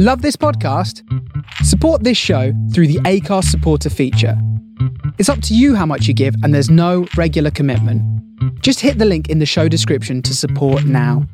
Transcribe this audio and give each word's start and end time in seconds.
Love 0.00 0.22
this 0.22 0.36
podcast? 0.36 1.02
Support 1.64 2.04
this 2.04 2.16
show 2.16 2.52
through 2.72 2.86
the 2.86 3.00
ACARS 3.00 3.46
supporter 3.46 3.90
feature. 3.90 4.40
It's 5.18 5.28
up 5.28 5.42
to 5.42 5.56
you 5.56 5.74
how 5.74 5.86
much 5.86 6.06
you 6.06 6.14
give, 6.14 6.36
and 6.44 6.54
there's 6.54 6.70
no 6.70 7.08
regular 7.16 7.50
commitment. 7.50 8.00
Just 8.62 8.78
hit 8.78 8.98
the 8.98 9.04
link 9.04 9.28
in 9.28 9.40
the 9.40 9.44
show 9.44 9.66
description 9.66 10.22
to 10.22 10.36
support 10.36 10.84
now. 10.84 11.26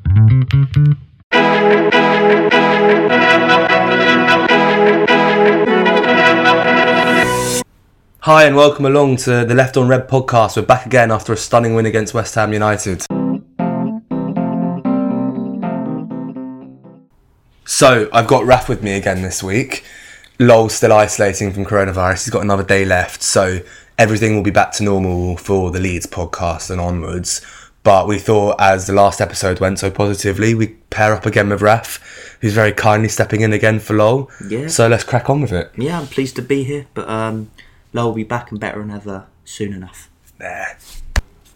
Hi 8.21 8.47
and 8.47 8.57
welcome 8.57 8.87
along 8.87 9.17
to 9.17 9.45
the 9.45 9.55
Left 9.55 9.77
on 9.77 9.89
Red 9.89 10.09
podcast. 10.09 10.57
We're 10.57 10.63
back 10.63 10.87
again 10.87 11.11
after 11.11 11.35
a 11.35 11.37
stunning 11.37 11.75
win 11.75 11.85
against 11.85 12.15
West 12.15 12.35
Ham 12.37 12.55
United. 12.55 13.05
So 17.65 18.09
I've 18.13 18.27
got 18.27 18.45
Raf 18.45 18.69
with 18.69 18.83
me 18.83 18.93
again 18.93 19.23
this 19.23 19.43
week. 19.43 19.85
Lowell's 20.39 20.75
still 20.75 20.93
isolating 20.93 21.53
from 21.53 21.65
coronavirus. 21.65 22.25
He's 22.25 22.31
got 22.31 22.43
another 22.43 22.65
day 22.65 22.85
left, 22.85 23.23
so 23.23 23.61
everything 23.99 24.35
will 24.35 24.43
be 24.43 24.51
back 24.51 24.73
to 24.73 24.83
normal 24.83 25.37
for 25.37 25.71
the 25.71 25.81
Leeds 25.81 26.07
podcast 26.07 26.71
and 26.71 26.81
onwards. 26.81 27.41
But 27.85 28.09
we 28.09 28.19
thought, 28.19 28.57
as 28.59 28.87
the 28.87 28.95
last 28.95 29.21
episode 29.21 29.61
went 29.61 29.79
so 29.79 29.91
positively, 29.91 30.55
we 30.55 30.69
pair 30.91 31.15
up 31.15 31.27
again 31.27 31.51
with 31.51 31.61
Raf, 31.61 32.37
who's 32.41 32.55
very 32.55 32.73
kindly 32.73 33.09
stepping 33.09 33.43
in 33.43 33.53
again 33.53 33.79
for 33.79 33.95
Lowell. 33.95 34.31
Yeah. 34.49 34.69
So 34.69 34.89
let's 34.89 35.05
crack 35.05 35.29
on 35.29 35.43
with 35.43 35.53
it. 35.53 35.71
Yeah, 35.77 36.01
I'm 36.01 36.07
pleased 36.07 36.37
to 36.37 36.43
be 36.43 36.65
here, 36.65 36.87
but 36.95 37.09
um, 37.09 37.51
Lowell 37.93 38.09
will 38.09 38.17
be 38.17 38.25
back 38.25 38.51
and 38.51 38.59
better 38.59 38.81
than 38.81 38.91
ever 38.91 39.27
soon 39.45 39.73
enough. 39.73 40.11
There. 40.39 40.79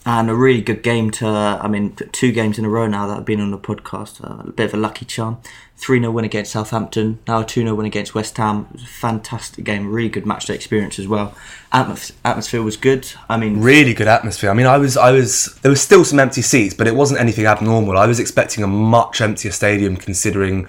And 0.06 0.30
a 0.30 0.34
really 0.34 0.62
good 0.62 0.82
game 0.82 1.10
to, 1.12 1.26
I 1.26 1.68
mean, 1.68 1.94
two 2.12 2.32
games 2.32 2.58
in 2.58 2.64
a 2.64 2.68
row 2.68 2.86
now 2.86 3.06
that 3.08 3.14
have 3.14 3.24
been 3.24 3.40
on 3.40 3.50
the 3.50 3.58
podcast. 3.58 4.24
Uh, 4.24 4.48
a 4.48 4.52
bit 4.52 4.66
of 4.66 4.74
a 4.74 4.78
lucky 4.78 5.04
charm. 5.04 5.38
3 5.78 6.00
0 6.00 6.10
win 6.10 6.24
against 6.24 6.52
Southampton, 6.52 7.20
now 7.28 7.40
a 7.40 7.44
2 7.44 7.62
0 7.62 7.74
win 7.74 7.86
against 7.86 8.12
West 8.14 8.36
Ham. 8.36 8.66
It 8.70 8.74
was 8.74 8.82
a 8.82 8.86
fantastic 8.86 9.64
game, 9.64 9.88
really 9.90 10.08
good 10.08 10.26
match 10.26 10.46
day 10.46 10.54
experience 10.54 10.98
as 10.98 11.06
well. 11.06 11.34
Atmos- 11.72 12.12
atmosphere 12.24 12.62
was 12.62 12.76
good. 12.76 13.08
I 13.28 13.36
mean, 13.36 13.60
really 13.60 13.94
good 13.94 14.08
atmosphere. 14.08 14.50
I 14.50 14.54
mean, 14.54 14.66
I 14.66 14.76
was, 14.76 14.96
I 14.96 15.12
was, 15.12 15.56
there 15.62 15.70
was 15.70 15.80
still 15.80 16.04
some 16.04 16.18
empty 16.18 16.42
seats, 16.42 16.74
but 16.74 16.88
it 16.88 16.96
wasn't 16.96 17.20
anything 17.20 17.46
abnormal. 17.46 17.96
I 17.96 18.06
was 18.06 18.18
expecting 18.18 18.64
a 18.64 18.66
much 18.66 19.20
emptier 19.20 19.52
stadium, 19.52 19.96
considering 19.96 20.66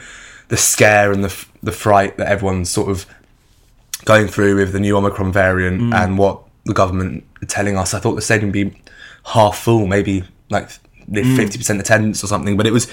the 0.49 0.57
scare 0.57 1.11
and 1.11 1.23
the 1.23 1.29
f- 1.29 1.51
the 1.63 1.71
fright 1.71 2.17
that 2.17 2.27
everyone's 2.27 2.69
sort 2.69 2.89
of 2.89 3.07
going 4.05 4.27
through 4.27 4.57
with 4.57 4.73
the 4.73 4.79
new 4.79 4.95
Omicron 4.95 5.31
variant 5.31 5.93
and 5.93 6.17
what 6.17 6.41
the 6.65 6.73
government 6.73 7.25
are 7.41 7.47
telling 7.47 7.77
us. 7.77 7.93
I 7.93 7.99
thought 7.99 8.13
the 8.13 8.21
stadium 8.21 8.49
would 8.49 8.53
be 8.53 8.81
half 9.25 9.57
full, 9.57 9.87
maybe 9.87 10.23
like 10.49 10.69
mm. 11.09 11.35
fifty 11.35 11.57
percent 11.57 11.79
attendance 11.79 12.23
or 12.23 12.27
something, 12.27 12.57
but 12.57 12.67
it 12.67 12.73
was 12.73 12.87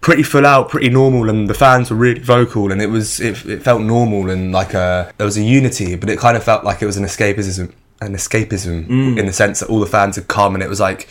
pretty 0.00 0.22
full 0.22 0.44
out, 0.44 0.68
pretty 0.68 0.90
normal, 0.90 1.30
and 1.30 1.48
the 1.48 1.54
fans 1.54 1.90
were 1.90 1.96
really 1.96 2.20
vocal, 2.20 2.70
and 2.70 2.82
it 2.82 2.88
was 2.88 3.20
it, 3.20 3.44
it 3.46 3.62
felt 3.62 3.80
normal 3.82 4.30
and 4.30 4.52
like 4.52 4.74
a 4.74 5.12
there 5.16 5.24
was 5.24 5.36
a 5.36 5.42
unity, 5.42 5.96
but 5.96 6.10
it 6.10 6.18
kind 6.18 6.36
of 6.36 6.44
felt 6.44 6.64
like 6.64 6.82
it 6.82 6.86
was 6.86 6.96
an 6.96 7.04
escapism, 7.04 7.72
an 8.00 8.14
escapism 8.14 8.86
mm. 8.86 9.18
in 9.18 9.26
the 9.26 9.32
sense 9.32 9.60
that 9.60 9.68
all 9.68 9.80
the 9.80 9.86
fans 9.86 10.16
had 10.16 10.28
come, 10.28 10.54
and 10.54 10.62
it 10.62 10.68
was 10.68 10.80
like 10.80 11.08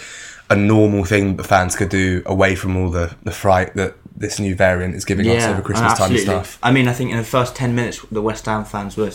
a 0.49 0.55
normal 0.55 1.05
thing 1.05 1.29
that 1.29 1.41
the 1.41 1.47
fans 1.47 1.75
could 1.75 1.89
do 1.89 2.21
away 2.25 2.55
from 2.55 2.77
all 2.77 2.89
the 2.89 3.15
the 3.23 3.31
fright 3.31 3.73
that 3.73 3.95
this 4.15 4.39
new 4.39 4.55
variant 4.55 4.95
is 4.95 5.05
giving 5.05 5.27
us 5.27 5.43
over 5.43 5.61
Christmas 5.61 5.97
time 5.97 6.17
stuff. 6.17 6.59
I 6.61 6.71
mean, 6.71 6.87
I 6.87 6.93
think 6.93 7.11
in 7.11 7.17
the 7.17 7.23
first 7.23 7.55
10 7.55 7.73
minutes, 7.73 8.05
the 8.11 8.21
West 8.21 8.45
Ham 8.45 8.63
fans 8.63 8.95
were 8.95 9.11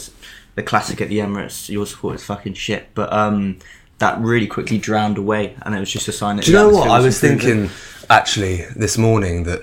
the 0.56 0.62
classic 0.62 1.00
at 1.00 1.08
the 1.08 1.18
Emirates. 1.18 1.68
Your 1.68 1.86
support 1.86 2.16
is 2.16 2.24
fucking 2.24 2.54
shit. 2.54 2.88
But 2.94 3.12
um, 3.12 3.58
that 3.98 4.18
really 4.20 4.46
quickly 4.46 4.78
drowned 4.78 5.18
away, 5.18 5.56
and 5.62 5.74
it 5.74 5.80
was 5.80 5.90
just 5.90 6.08
a 6.08 6.12
sign 6.12 6.36
that 6.36 6.44
Do 6.44 6.52
you 6.52 6.56
know 6.56 6.68
what? 6.70 6.88
I 6.88 7.00
was 7.00 7.20
thinking 7.20 7.70
actually 8.08 8.64
this 8.76 8.96
morning 8.96 9.44
that 9.44 9.62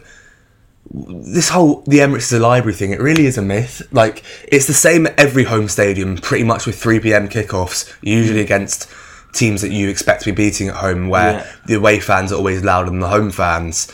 this 0.93 1.49
whole 1.49 1.81
the 1.87 1.99
Emirates 1.99 2.17
is 2.17 2.33
a 2.33 2.39
library 2.39 2.73
thing, 2.73 2.91
it 2.91 2.99
really 2.99 3.25
is 3.25 3.37
a 3.37 3.41
myth. 3.41 3.81
Like 3.91 4.23
it's 4.47 4.67
the 4.67 4.73
same 4.73 5.07
at 5.07 5.17
every 5.19 5.43
home 5.43 5.67
stadium, 5.67 6.17
pretty 6.17 6.43
much 6.43 6.65
with 6.65 6.79
three 6.79 6.99
PM 6.99 7.27
kickoffs, 7.27 7.91
usually 8.01 8.39
mm. 8.39 8.43
against 8.43 8.89
teams 9.33 9.61
that 9.61 9.71
you 9.71 9.89
expect 9.89 10.23
to 10.23 10.31
be 10.31 10.35
beating 10.35 10.69
at 10.69 10.75
home, 10.75 11.09
where 11.09 11.33
Yeah. 11.33 11.51
the 11.65 11.73
away 11.75 11.99
fans 11.99 12.31
are 12.31 12.35
always 12.35 12.63
louder 12.63 12.89
than 12.89 12.99
the 12.99 13.09
home 13.09 13.31
fans. 13.31 13.91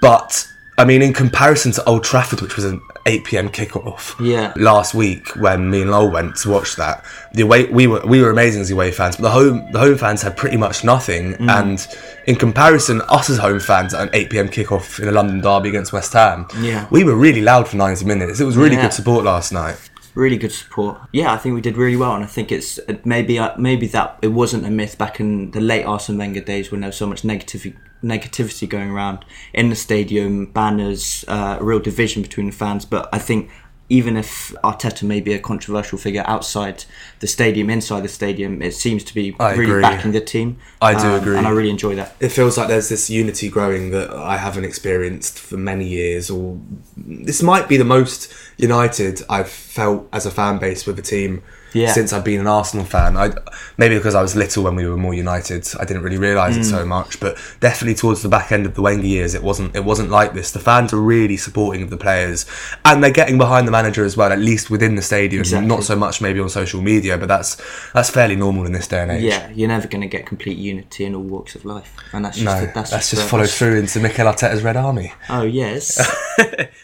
But 0.00 0.46
I 0.76 0.84
mean, 0.84 1.02
in 1.02 1.12
comparison 1.12 1.72
to 1.72 1.84
Old 1.84 2.02
Trafford, 2.04 2.40
which 2.40 2.56
was 2.56 2.64
an 2.64 2.80
8 3.06 3.24
p.m. 3.24 3.48
kickoff 3.50 4.14
Yeah. 4.18 4.52
last 4.56 4.94
week 4.94 5.28
when 5.36 5.70
me 5.70 5.82
and 5.82 5.90
Lowell 5.90 6.10
went 6.10 6.36
to 6.36 6.50
watch 6.50 6.76
that, 6.76 7.04
the 7.32 7.42
away 7.42 7.64
we 7.66 7.86
were 7.86 8.00
we 8.06 8.20
were 8.22 8.30
amazing 8.30 8.62
as 8.62 8.70
away 8.70 8.90
fans, 8.92 9.16
but 9.16 9.22
the 9.24 9.30
home 9.30 9.70
the 9.72 9.78
home 9.78 9.96
fans 9.98 10.22
had 10.22 10.36
pretty 10.36 10.56
much 10.56 10.84
nothing. 10.84 11.34
Mm. 11.34 11.50
And 11.50 11.86
in 12.26 12.36
comparison, 12.36 13.02
us 13.08 13.28
as 13.28 13.38
home 13.38 13.60
fans 13.60 13.92
at 13.94 14.02
an 14.02 14.10
8 14.14 14.30
p.m. 14.30 14.48
kickoff 14.48 15.00
in 15.00 15.08
a 15.08 15.12
London 15.12 15.40
derby 15.40 15.68
against 15.68 15.92
West 15.92 16.12
Ham, 16.14 16.46
Yeah. 16.60 16.86
we 16.90 17.04
were 17.04 17.14
really 17.14 17.42
loud 17.42 17.68
for 17.68 17.76
90 17.76 18.04
minutes. 18.06 18.40
It 18.40 18.44
was 18.44 18.56
really 18.56 18.76
Yeah. 18.76 18.82
good 18.82 18.92
support 18.94 19.24
last 19.24 19.52
night. 19.52 19.76
Really 20.14 20.36
good 20.36 20.52
support. 20.52 21.00
Yeah, 21.12 21.32
I 21.32 21.36
think 21.36 21.54
we 21.54 21.60
did 21.60 21.76
really 21.76 21.96
well, 21.96 22.14
and 22.14 22.24
I 22.24 22.26
think 22.26 22.52
it's 22.52 22.78
uh, 22.78 22.96
maybe 23.04 23.38
uh, 23.38 23.56
maybe 23.58 23.86
that 23.88 24.18
it 24.22 24.28
wasn't 24.28 24.66
a 24.66 24.70
myth 24.70 24.96
back 24.98 25.20
in 25.20 25.50
the 25.50 25.60
late 25.60 25.84
Arsene 25.84 26.18
Wenger 26.18 26.40
days 26.40 26.70
when 26.70 26.80
there 26.80 26.88
was 26.88 26.96
so 26.96 27.06
much 27.06 27.22
negativity 27.22 27.76
negativity 28.02 28.68
going 28.68 28.90
around 28.90 29.24
in 29.54 29.70
the 29.70 29.76
stadium, 29.76 30.46
banners, 30.46 31.24
uh, 31.26 31.56
a 31.58 31.64
real 31.64 31.80
division 31.80 32.22
between 32.22 32.46
the 32.46 32.52
fans. 32.52 32.84
But 32.84 33.08
I 33.12 33.18
think 33.18 33.50
even 33.94 34.16
if 34.16 34.52
Arteta 34.64 35.04
may 35.04 35.20
be 35.20 35.32
a 35.34 35.38
controversial 35.38 35.96
figure 35.96 36.24
outside 36.26 36.84
the 37.20 37.28
stadium, 37.28 37.70
inside 37.70 38.02
the 38.02 38.08
stadium, 38.08 38.60
it 38.60 38.74
seems 38.74 39.04
to 39.04 39.14
be 39.14 39.36
I 39.38 39.52
really 39.52 39.70
agree. 39.70 39.82
backing 39.82 40.10
the 40.10 40.20
team. 40.20 40.48
Um, 40.82 40.96
I 40.96 41.00
do 41.00 41.14
agree. 41.14 41.36
and 41.38 41.46
I 41.46 41.50
really 41.50 41.70
enjoy 41.70 41.94
that. 41.94 42.16
it 42.18 42.30
feels 42.30 42.58
like 42.58 42.66
there's 42.66 42.88
this 42.88 43.08
unity 43.08 43.48
growing 43.48 43.92
that 43.92 44.10
I 44.10 44.36
haven't 44.36 44.64
experienced 44.64 45.38
for 45.38 45.56
many 45.56 45.86
years. 45.86 46.28
Or 46.28 46.58
this 46.96 47.40
might 47.40 47.68
be 47.68 47.76
the 47.76 47.84
most 47.84 48.32
united 48.56 49.22
I've 49.30 49.48
felt 49.48 50.08
as 50.12 50.26
a 50.26 50.30
fan 50.32 50.58
base 50.58 50.86
with 50.86 50.98
a 50.98 51.02
team 51.02 51.42
Yeah. 51.74 51.92
since 51.92 52.12
I've 52.12 52.24
been 52.24 52.40
an 52.40 52.46
Arsenal 52.46 52.86
fan. 52.86 53.16
I 53.16 53.32
maybe 53.76 53.96
because 53.96 54.14
I 54.14 54.22
was 54.22 54.34
little 54.36 54.62
when 54.64 54.76
we 54.76 54.86
were 54.86 54.96
more 54.96 55.12
united, 55.12 55.68
I 55.78 55.84
didn't 55.84 56.02
really 56.02 56.18
realise 56.18 56.56
it 56.56 56.60
Mm. 56.60 56.70
so 56.70 56.86
much. 56.86 57.20
But 57.20 57.36
definitely 57.60 57.94
towards 57.96 58.22
the 58.22 58.28
back 58.28 58.52
end 58.52 58.64
of 58.64 58.74
the 58.74 58.82
Wenger 58.82 59.06
years, 59.06 59.34
it 59.34 59.42
wasn't 59.42 59.74
it 59.76 59.84
wasn't 59.84 60.10
like 60.10 60.32
this. 60.34 60.50
The 60.52 60.60
fans 60.60 60.92
are 60.92 61.00
really 61.00 61.36
supporting 61.36 61.82
of 61.82 61.90
the 61.90 61.96
players, 61.96 62.46
and 62.84 63.02
they're 63.02 63.10
getting 63.10 63.38
behind 63.38 63.66
the 63.66 63.72
manager 63.72 64.04
as 64.04 64.16
well, 64.16 64.32
at 64.32 64.38
least 64.38 64.70
within 64.70 64.94
the 64.94 65.02
stadium. 65.02 65.40
Exactly. 65.40 65.66
Not 65.68 65.82
so 65.84 65.96
much 65.96 66.20
maybe 66.20 66.40
on 66.40 66.48
social 66.48 66.80
media, 66.80 67.18
but 67.18 67.28
that's 67.28 67.56
that's 67.92 68.10
fairly 68.10 68.36
normal 68.36 68.66
in 68.66 68.72
this 68.72 68.86
day 68.86 69.02
and 69.02 69.10
age. 69.10 69.22
Yeah, 69.24 69.50
you're 69.50 69.68
never 69.68 69.88
going 69.88 70.02
to 70.02 70.08
get 70.08 70.26
complete 70.26 70.56
unity 70.58 71.04
in 71.04 71.14
all 71.14 71.22
walks 71.22 71.54
of 71.54 71.64
life, 71.64 71.92
and 72.12 72.24
that's 72.24 72.36
just 72.38 72.44
No, 72.44 72.60
the- 72.60 72.72
that's, 72.72 72.90
that's, 72.90 73.10
just 73.10 73.22
the- 73.22 73.28
follows 73.28 73.56
through 73.58 73.78
into 73.80 73.98
Mikel 74.00 74.26
Arteta's 74.26 74.62
Red 74.62 74.76
Army. 74.76 75.12
Oh 75.28 75.42
yes. 75.42 75.98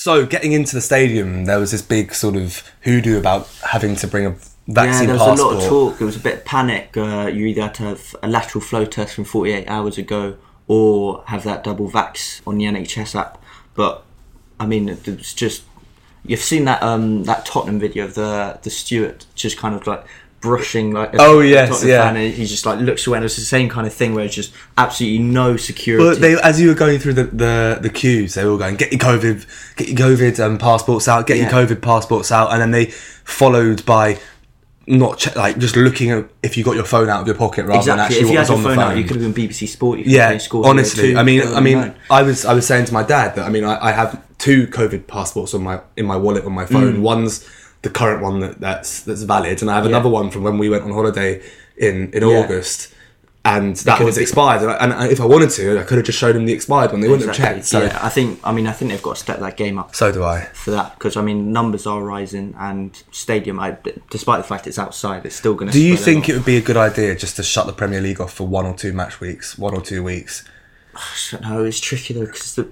So, 0.00 0.24
getting 0.26 0.52
into 0.52 0.76
the 0.76 0.80
stadium, 0.80 1.46
there 1.46 1.58
was 1.58 1.72
this 1.72 1.82
big 1.82 2.14
sort 2.14 2.36
of 2.36 2.62
hoodoo 2.82 3.18
about 3.18 3.48
having 3.68 3.96
to 3.96 4.06
bring 4.06 4.26
a 4.26 4.30
vaccine 4.68 5.08
Yeah, 5.08 5.16
there 5.16 5.26
was 5.26 5.26
passport. 5.40 5.40
a 5.40 5.56
lot 5.56 5.62
of 5.64 5.68
talk. 5.68 5.98
There 5.98 6.06
was 6.06 6.14
a 6.14 6.20
bit 6.20 6.34
of 6.34 6.44
panic. 6.44 6.96
Uh, 6.96 7.26
you 7.34 7.46
either 7.46 7.62
had 7.62 7.74
to 7.74 7.82
have 7.82 8.14
a 8.22 8.28
lateral 8.28 8.62
flow 8.62 8.84
test 8.84 9.16
from 9.16 9.24
48 9.24 9.66
hours 9.66 9.98
ago 9.98 10.36
or 10.68 11.24
have 11.26 11.42
that 11.42 11.64
double 11.64 11.90
vax 11.90 12.40
on 12.46 12.58
the 12.58 12.66
NHS 12.66 13.16
app. 13.18 13.42
But 13.74 14.04
I 14.60 14.66
mean, 14.66 14.88
it- 14.88 15.08
it's 15.08 15.34
just 15.34 15.62
you've 16.24 16.42
seen 16.42 16.64
that 16.66 16.80
um 16.80 17.24
that 17.24 17.44
Tottenham 17.44 17.80
video 17.80 18.04
of 18.04 18.14
the 18.14 18.56
the 18.62 18.70
steward 18.70 19.24
just 19.34 19.56
kind 19.56 19.74
of 19.74 19.84
like 19.88 20.04
brushing 20.40 20.92
like 20.92 21.14
a 21.14 21.18
Oh, 21.20 21.40
yes, 21.40 21.84
yeah. 21.84 22.04
fan, 22.04 22.16
and 22.16 22.32
he 22.32 22.46
just 22.46 22.64
like 22.66 22.78
looks 22.80 23.06
away. 23.06 23.18
And 23.18 23.24
it's 23.24 23.36
the 23.36 23.42
same 23.42 23.68
kind 23.68 23.86
of 23.86 23.92
thing 23.92 24.14
where 24.14 24.24
it's 24.24 24.34
just 24.34 24.52
absolutely 24.76 25.18
no 25.20 25.56
security. 25.56 26.04
But 26.08 26.20
they, 26.20 26.40
as 26.40 26.60
you 26.60 26.68
were 26.68 26.74
going 26.74 26.98
through 26.98 27.14
the, 27.14 27.24
the, 27.24 27.78
the 27.82 27.90
queues, 27.90 28.34
they 28.34 28.44
were 28.44 28.52
all 28.52 28.58
going, 28.58 28.76
get 28.76 28.92
your 28.92 29.00
COVID, 29.00 29.74
get 29.76 29.88
your 29.88 29.96
COVID 29.96 30.38
um, 30.44 30.58
passports 30.58 31.08
out, 31.08 31.26
get 31.26 31.38
Yeah. 31.38 31.44
your 31.44 31.52
COVID 31.66 31.82
passports 31.82 32.30
out, 32.32 32.52
and 32.52 32.60
then 32.60 32.70
they 32.70 32.86
followed 32.86 33.84
by 33.84 34.18
not 34.86 35.18
che- 35.18 35.34
like 35.36 35.58
just 35.58 35.76
looking 35.76 36.10
at 36.10 36.26
if 36.42 36.56
you 36.56 36.64
got 36.64 36.74
your 36.74 36.84
phone 36.84 37.10
out 37.10 37.20
of 37.20 37.26
your 37.26 37.36
pocket 37.36 37.66
rather 37.66 37.84
than 37.84 37.98
actually 37.98 38.20
If 38.20 38.24
what 38.26 38.32
you 38.32 38.38
was 38.38 38.50
on 38.50 38.62
the 38.62 38.68
phone 38.70 38.76
phone. 38.76 38.92
out, 38.92 38.96
you 38.96 39.04
could 39.04 39.20
have 39.20 39.34
been 39.34 39.48
BBC 39.48 39.68
Sport. 39.68 39.98
You 39.98 40.04
could 40.04 40.12
have 40.14 40.40
yeah, 40.40 40.60
honestly, 40.64 41.12
02, 41.12 41.18
I 41.18 41.22
mean, 41.22 41.42
I 41.42 41.60
mean. 41.60 41.94
I 42.10 42.22
was 42.22 42.44
I 42.46 42.54
was 42.54 42.66
saying 42.66 42.86
to 42.86 42.94
my 42.94 43.02
dad 43.02 43.34
that 43.36 43.44
I 43.44 43.50
mean, 43.50 43.64
I, 43.64 43.88
I 43.88 43.92
have 43.92 44.22
two 44.38 44.66
COVID 44.68 45.06
passports 45.06 45.52
on 45.52 45.62
my 45.62 45.80
in 45.98 46.06
my 46.06 46.16
wallet 46.16 46.44
on 46.46 46.52
my 46.52 46.64
phone. 46.64 46.94
Mm. 46.94 47.00
One's 47.02 47.46
the 47.82 47.90
current 47.90 48.22
one 48.22 48.40
that, 48.40 48.60
that's 48.60 49.02
that's 49.02 49.22
valid, 49.22 49.62
and 49.62 49.70
I 49.70 49.74
have 49.76 49.86
another 49.86 50.08
one 50.08 50.30
from 50.30 50.42
when 50.42 50.58
we 50.58 50.68
went 50.68 50.84
on 50.84 50.92
holiday 50.92 51.42
in 51.76 52.12
in 52.12 52.22
Yeah. 52.26 52.38
August. 52.38 52.94
And 53.44 53.76
that 53.76 54.00
was 54.00 54.08
have 54.08 54.14
been- 54.16 54.22
expired, 54.22 54.62
and, 54.62 54.92
I, 54.92 55.04
and 55.04 55.12
if 55.12 55.20
I 55.22 55.24
wanted 55.24 55.48
to, 55.50 55.80
I 55.80 55.84
could 55.84 55.96
have 55.96 56.04
just 56.04 56.18
showed 56.18 56.34
them 56.34 56.44
the 56.44 56.52
expired 56.52 56.90
one. 56.92 57.00
They 57.00 57.08
wouldn't 57.08 57.28
have 57.28 57.36
checked. 57.36 57.64
So, 57.64 57.80
yeah, 57.80 57.98
I 58.02 58.10
think. 58.10 58.40
I 58.44 58.52
mean, 58.52 58.66
I 58.66 58.72
think 58.72 58.90
they've 58.90 59.00
got 59.00 59.14
to 59.14 59.20
step 59.20 59.38
that 59.38 59.56
game 59.56 59.78
up 59.78 59.94
so 59.94 60.12
do 60.12 60.22
I. 60.22 60.40
for 60.52 60.72
that 60.72 60.94
because 60.98 61.16
I 61.16 61.22
mean, 61.22 61.50
numbers 61.50 61.86
are 61.86 62.02
rising 62.02 62.54
and 62.58 63.00
stadium. 63.10 63.58
I, 63.58 63.78
despite 64.10 64.38
the 64.42 64.46
fact 64.46 64.66
it's 64.66 64.78
outside, 64.78 65.24
it's 65.24 65.36
still 65.36 65.54
going 65.54 65.68
to. 65.68 65.72
Do 65.72 65.80
you 65.80 65.96
think 65.96 66.28
it 66.28 66.34
would 66.34 66.44
be 66.44 66.58
a 66.58 66.60
good 66.60 66.76
idea 66.76 67.14
just 67.14 67.36
to 67.36 67.42
shut 67.42 67.66
the 67.66 67.72
Premier 67.72 68.02
League 68.02 68.20
off 68.20 68.34
for 68.34 68.46
one 68.46 68.66
or 68.66 68.74
two 68.74 68.92
match 68.92 69.18
weeks, 69.20 69.56
one 69.56 69.72
or 69.74 69.80
two 69.80 70.02
weeks? 70.02 70.44
No, 71.40 71.64
it's 71.64 71.80
tricky 71.80 72.12
though 72.14 72.26
because 72.26 72.54
the. 72.56 72.64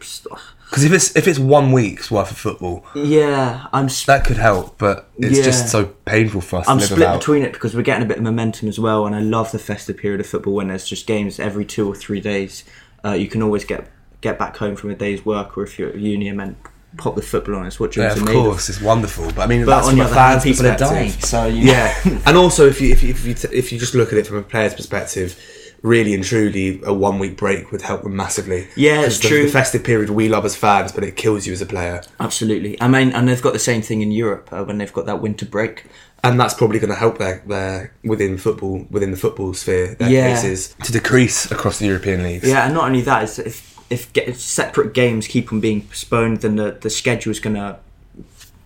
Because 0.68 0.84
if 0.84 0.92
it's 0.92 1.14
if 1.16 1.28
it's 1.28 1.38
one 1.38 1.70
week's 1.72 2.10
worth 2.10 2.30
of 2.30 2.36
football, 2.36 2.84
Yeah, 2.94 3.66
I'm. 3.72 3.88
Sp- 3.88 4.06
that 4.08 4.24
could 4.24 4.36
help, 4.36 4.78
but 4.78 5.08
it's 5.18 5.38
Yeah. 5.38 5.44
just 5.44 5.68
so 5.70 5.86
painful 6.04 6.40
for 6.40 6.58
us 6.60 6.68
I'm 6.68 6.80
split 6.80 6.98
without. 6.98 7.20
between 7.20 7.42
it 7.44 7.52
because 7.52 7.74
we're 7.74 7.82
getting 7.82 8.02
a 8.02 8.06
bit 8.06 8.18
of 8.18 8.24
momentum 8.24 8.68
as 8.68 8.78
well, 8.78 9.06
and 9.06 9.14
I 9.14 9.20
love 9.20 9.52
the 9.52 9.58
festive 9.60 9.96
period 9.96 10.20
of 10.20 10.26
football 10.26 10.54
when 10.54 10.68
there's 10.68 10.84
just 10.84 11.06
games 11.06 11.38
every 11.38 11.64
two 11.64 11.88
or 11.88 11.94
three 11.94 12.20
days. 12.20 12.64
Uh, 13.04 13.12
you 13.12 13.28
can 13.28 13.42
always 13.42 13.64
get 13.64 13.86
get 14.20 14.38
back 14.38 14.56
home 14.56 14.74
from 14.76 14.90
a 14.90 14.94
day's 14.94 15.24
work, 15.24 15.56
or 15.56 15.62
if 15.62 15.78
you're 15.78 15.90
at 15.90 15.96
uni 15.98 16.28
and 16.28 16.40
then 16.40 16.56
pop 16.96 17.14
the 17.14 17.22
football 17.22 17.54
on, 17.56 17.66
it's 17.66 17.78
what 17.78 17.94
Yeah, 17.94 18.08
dreams 18.14 18.16
of 18.16 18.22
are 18.22 18.32
made 18.32 18.42
course, 18.42 18.68
it's 18.68 18.80
wonderful. 18.80 19.26
But 19.36 19.42
I 19.42 19.46
mean, 19.46 19.64
But 19.64 19.70
that's 19.76 19.86
on 19.86 19.92
from 19.92 19.98
the 20.00 20.04
other 20.06 20.14
hand, 20.14 20.42
fan's 20.42 20.56
people 20.56 20.66
are 20.72 20.76
dying. 20.76 21.10
So 21.10 21.46
you 21.46 21.62
Yeah, 21.70 21.94
and 22.26 22.36
also 22.36 22.66
if 22.66 22.80
you 22.80 22.90
if 22.90 23.02
you 23.04 23.10
if 23.10 23.24
you, 23.24 23.34
t- 23.34 23.48
if 23.52 23.70
you 23.72 23.78
just 23.78 23.94
look 23.94 24.12
at 24.12 24.18
it 24.18 24.26
from 24.26 24.38
a 24.38 24.42
player's 24.42 24.74
perspective, 24.74 25.38
really 25.86 26.12
and 26.14 26.24
truly, 26.24 26.80
a 26.84 26.92
one 26.92 27.18
week 27.18 27.36
break 27.36 27.70
would 27.72 27.82
help 27.82 28.02
them 28.02 28.16
massively. 28.16 28.66
Yeah, 28.76 29.02
it's 29.02 29.18
true. 29.20 29.44
The 29.44 29.50
festive 29.50 29.84
period 29.84 30.10
we 30.10 30.28
love 30.28 30.44
as 30.44 30.56
fans, 30.56 30.92
but 30.92 31.04
it 31.04 31.16
kills 31.16 31.46
you 31.46 31.52
as 31.52 31.62
a 31.62 31.66
player, 31.66 32.02
Absolutely. 32.20 32.80
I 32.80 32.88
mean, 32.88 33.12
and 33.12 33.28
they've 33.28 33.40
got 33.42 33.52
the 33.52 33.58
same 33.70 33.82
thing 33.82 34.02
in 34.02 34.10
Europe 34.10 34.48
uh, 34.52 34.64
when 34.64 34.78
they've 34.78 34.92
got 34.92 35.06
that 35.06 35.20
winter 35.22 35.46
break. 35.46 35.84
and 36.24 36.40
that's 36.40 36.54
probably 36.54 36.78
going 36.80 36.90
to 36.96 36.98
help 36.98 37.18
their, 37.18 37.42
their 37.46 37.92
within 38.02 38.36
football 38.36 38.86
within 38.90 39.10
the 39.12 39.16
football 39.16 39.54
sphere 39.54 39.94
their 39.94 40.10
Yeah. 40.10 40.28
cases 40.34 40.74
to 40.84 40.90
decrease 40.92 41.50
across 41.50 41.78
the 41.78 41.86
European 41.86 42.22
leagues. 42.22 42.48
Yeah, 42.48 42.64
and 42.66 42.74
not 42.74 42.84
only 42.86 43.02
that, 43.02 43.38
if 43.38 43.56
if 43.88 44.12
get, 44.12 44.34
separate 44.36 44.92
games 44.94 45.28
keep 45.28 45.52
on 45.52 45.60
being 45.60 45.82
postponed, 45.82 46.38
then 46.38 46.56
the 46.56 46.76
the 46.80 46.90
schedule 46.90 47.30
is 47.30 47.38
gonna 47.38 47.78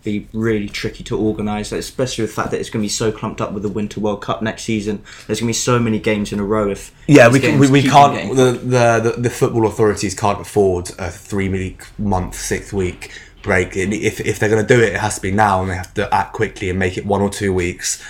be 0.02 0.28
really 0.32 0.68
tricky 0.68 1.04
to 1.04 1.18
organise, 1.18 1.72
especially 1.72 2.22
with 2.22 2.34
the 2.34 2.40
fact 2.40 2.50
that 2.52 2.60
it's 2.60 2.70
going 2.70 2.82
to 2.82 2.84
be 2.84 2.88
so 2.88 3.12
clumped 3.12 3.40
up 3.40 3.52
with 3.52 3.62
the 3.62 3.68
Winter 3.68 4.00
World 4.00 4.22
Cup 4.22 4.42
next 4.42 4.62
season. 4.62 5.02
There's 5.26 5.40
going 5.40 5.46
to 5.46 5.50
be 5.50 5.52
so 5.52 5.78
many 5.78 5.98
games 5.98 6.32
in 6.32 6.40
a 6.40 6.44
row. 6.44 6.70
If 6.70 6.94
Yeah, 7.06 7.28
we, 7.28 7.40
can, 7.40 7.58
we, 7.58 7.70
we 7.70 7.82
can't 7.82 8.34
The, 8.36 8.52
the, 8.52 9.00
the, 9.00 9.14
the 9.18 9.30
football 9.30 9.66
authorities 9.66 10.14
can't 10.14 10.40
afford 10.40 10.90
a 10.98 11.10
three 11.10 11.48
week, 11.48 11.84
month, 11.98 12.34
six 12.34 12.72
week 12.72 13.12
break. 13.42 13.76
If, 13.76 14.20
if 14.20 14.38
they're 14.38 14.48
going 14.48 14.66
to 14.66 14.74
do 14.74 14.82
it, 14.82 14.94
it 14.94 15.00
has 15.00 15.16
to 15.16 15.22
be 15.22 15.30
now, 15.30 15.62
and 15.62 15.70
they 15.70 15.76
have 15.76 15.94
to 15.94 16.12
act 16.14 16.32
quickly 16.32 16.70
and 16.70 16.78
make 16.78 16.96
it 16.96 17.06
one 17.06 17.20
or 17.20 17.30
two 17.30 17.52
weeks, 17.52 18.02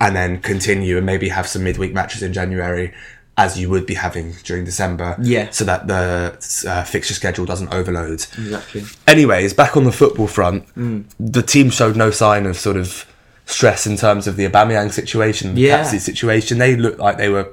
and 0.00 0.14
then 0.14 0.40
continue 0.40 0.96
and 0.96 1.06
maybe 1.06 1.28
have 1.28 1.46
some 1.46 1.64
midweek 1.64 1.92
matches 1.92 2.22
in 2.22 2.32
January, 2.32 2.92
as 3.38 3.58
you 3.58 3.68
would 3.68 3.84
be 3.86 3.94
having 3.94 4.32
during 4.44 4.64
December. 4.64 5.14
Yeah. 5.20 5.50
So 5.50 5.64
that 5.64 5.86
the 5.86 6.36
uh, 6.68 6.84
fixture 6.84 7.14
schedule 7.14 7.44
doesn't 7.44 7.72
overload. 7.72 8.24
exactly. 8.38 8.84
Anyways, 9.06 9.52
back 9.52 9.76
on 9.76 9.84
the 9.84 9.92
football 9.92 10.26
front, 10.26 10.64
Mm. 10.74 11.04
the 11.20 11.42
team 11.42 11.70
showed 11.70 11.96
no 11.96 12.10
sign 12.10 12.46
of 12.46 12.56
sort 12.56 12.76
of 12.76 13.04
stress 13.44 13.86
in 13.86 13.96
terms 13.96 14.26
of 14.26 14.36
the 14.36 14.48
Aubameyang 14.48 14.90
situation, 14.90 15.54
the 15.54 15.60
Yeah. 15.60 15.76
capacity 15.78 15.98
situation. 15.98 16.58
They 16.58 16.76
looked 16.76 16.98
like 16.98 17.18
they 17.18 17.28
were 17.28 17.48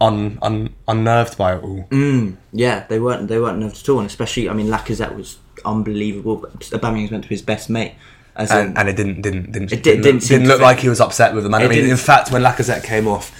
un, 0.00 0.38
un, 0.42 0.70
unnerved 0.88 1.36
by 1.36 1.54
it 1.56 1.62
all. 1.62 1.86
Mm. 1.90 2.36
Yeah, 2.52 2.84
they 2.88 2.98
weren't 2.98 3.28
they 3.28 3.38
weren't 3.38 3.58
nerved 3.58 3.76
at 3.82 3.88
all, 3.88 3.98
and 3.98 4.06
especially 4.06 4.48
I 4.48 4.54
mean 4.54 4.68
Lacazette 4.68 5.14
was 5.14 5.36
unbelievable. 5.64 6.38
Aubameyang's 6.58 7.10
meant 7.10 7.24
to 7.24 7.28
be 7.28 7.34
his 7.34 7.42
best 7.42 7.68
mate. 7.70 7.94
As 8.34 8.50
in, 8.50 8.56
And, 8.56 8.78
and 8.78 8.88
it 8.88 8.96
didn't 8.96 9.20
didn't 9.20 9.52
didn't, 9.52 9.72
It 9.72 9.82
didn't, 9.82 10.02
didn't 10.02 10.14
look, 10.20 10.28
didn't 10.28 10.48
look 10.48 10.60
like 10.62 10.78
he 10.80 10.88
was 10.88 11.00
upset 11.02 11.34
with 11.34 11.44
them. 11.44 11.52
And 11.54 11.64
I 11.64 11.68
mean, 11.68 11.84
in 11.84 11.96
fact, 11.98 12.32
when 12.32 12.42
Lacazette 12.42 12.82
came 12.82 13.06
off, 13.06 13.30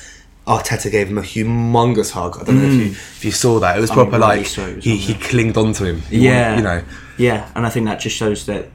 Arteta 0.47 0.91
gave 0.91 1.09
him 1.09 1.19
a 1.19 1.23
humongous 1.23 2.11
hug. 2.11 2.39
I 2.41 2.44
don't 2.44 2.59
know 2.59 2.67
if 2.67 2.73
you 2.75 2.87
mm. 2.87 2.91
if 2.91 3.25
you 3.25 3.31
saw 3.31 3.61
that. 3.61 3.79
It 3.79 3.81
was 3.81 3.91
proper 3.91 4.19
rightly 4.19 4.65
like 4.65 4.83
he, 4.83 4.93
on 4.93 4.99
he 4.99 5.15
clinged 5.15 5.56
onto 5.56 5.85
him. 5.85 6.00
He 6.03 6.19
yeah, 6.19 6.50
wanted- 6.50 6.56
you 6.56 6.62
know. 6.65 6.85
yeah, 7.17 7.50
and 7.55 7.65
I 7.65 7.71
think 7.71 7.87
that 7.87 8.00
just 8.00 8.17
shows 8.17 8.47
that. 8.47 8.69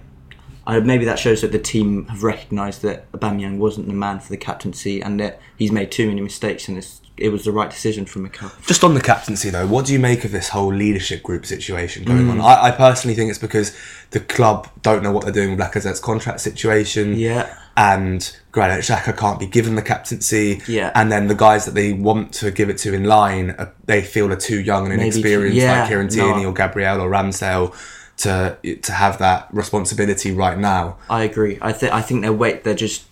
I, 0.68 0.80
maybe 0.82 1.06
that 1.06 1.18
shows 1.18 1.42
that 1.42 1.52
the 1.54 1.60
team 1.60 2.06
have 2.08 2.24
recognised 2.24 2.82
that 2.84 3.10
Aubameyang 3.14 3.58
wasn't 3.58 3.88
the 3.88 3.94
man 3.94 4.20
for 4.20 4.30
the 4.30 4.38
captaincy, 4.38 5.02
and 5.02 5.20
that 5.20 5.40
he's 5.58 5.72
made 5.72 5.92
too 5.92 6.08
many 6.08 6.22
mistakes, 6.22 6.68
and 6.68 6.78
it's, 6.78 7.02
it 7.16 7.30
was 7.30 7.46
the 7.46 7.52
right 7.54 7.70
decision 7.72 8.06
from 8.06 8.24
Mikel. 8.24 8.52
Just 8.68 8.84
on 8.84 8.94
the 8.94 9.02
captaincy, 9.02 9.50
though, 9.50 9.66
what 9.66 9.86
do 9.86 9.94
you 9.94 10.00
make 10.00 10.26
of 10.26 10.32
this 10.32 10.50
whole 10.50 10.74
leadership 10.74 11.24
group 11.24 11.46
situation 11.46 12.04
going 12.04 12.26
Mm. 12.28 12.32
on? 12.34 12.42
I, 12.42 12.66
I 12.68 12.72
personally 12.72 13.16
think 13.16 13.30
it's 13.30 13.40
because 13.40 13.76
the 14.12 14.20
club 14.20 14.68
don't 14.82 15.02
know 15.02 15.12
what 15.12 15.24
they're 15.24 15.34
doing 15.34 15.52
with 15.52 15.60
Lacazette's 15.60 16.00
contract 16.02 16.42
situation. 16.42 17.16
Yeah. 17.16 17.58
And 17.78 18.36
Granit 18.52 18.84
Xhaka 18.84 19.16
can't 19.16 19.40
be 19.40 19.46
given 19.48 19.76
the 19.76 19.82
captaincy. 19.84 20.62
Yeah. 20.68 20.92
And 20.96 21.12
then 21.12 21.28
the 21.28 21.36
guys 21.36 21.66
that 21.66 21.76
they 21.76 21.94
want 21.94 22.34
to 22.34 22.50
give 22.52 22.70
it 22.70 22.78
to 22.80 22.94
in 22.94 23.04
line, 23.04 23.52
uh, 23.52 23.70
they 23.86 24.02
feel 24.02 24.32
are 24.34 24.36
too 24.36 24.60
young 24.60 24.88
and 24.88 24.98
Maybe 24.98 25.04
inexperienced, 25.10 25.58
yeah, 25.58 25.80
like 25.82 25.90
Kieran 25.90 26.10
Tierney 26.10 26.44
no. 26.44 26.50
or 26.50 26.54
Gabriel 26.54 27.00
or 27.02 27.10
Ramsdale, 27.10 27.76
to 28.18 28.58
to 28.82 28.92
have 28.92 29.18
that 29.20 29.48
responsibility 29.52 30.32
right 30.32 30.58
now. 30.58 30.98
I 31.10 31.24
agree. 31.24 31.58
I 31.62 31.72
think 31.72 31.94
I 31.94 32.02
think 32.02 32.22
they're 32.22 32.34
wait. 32.34 32.64
They're 32.64 32.74
just 32.74 33.04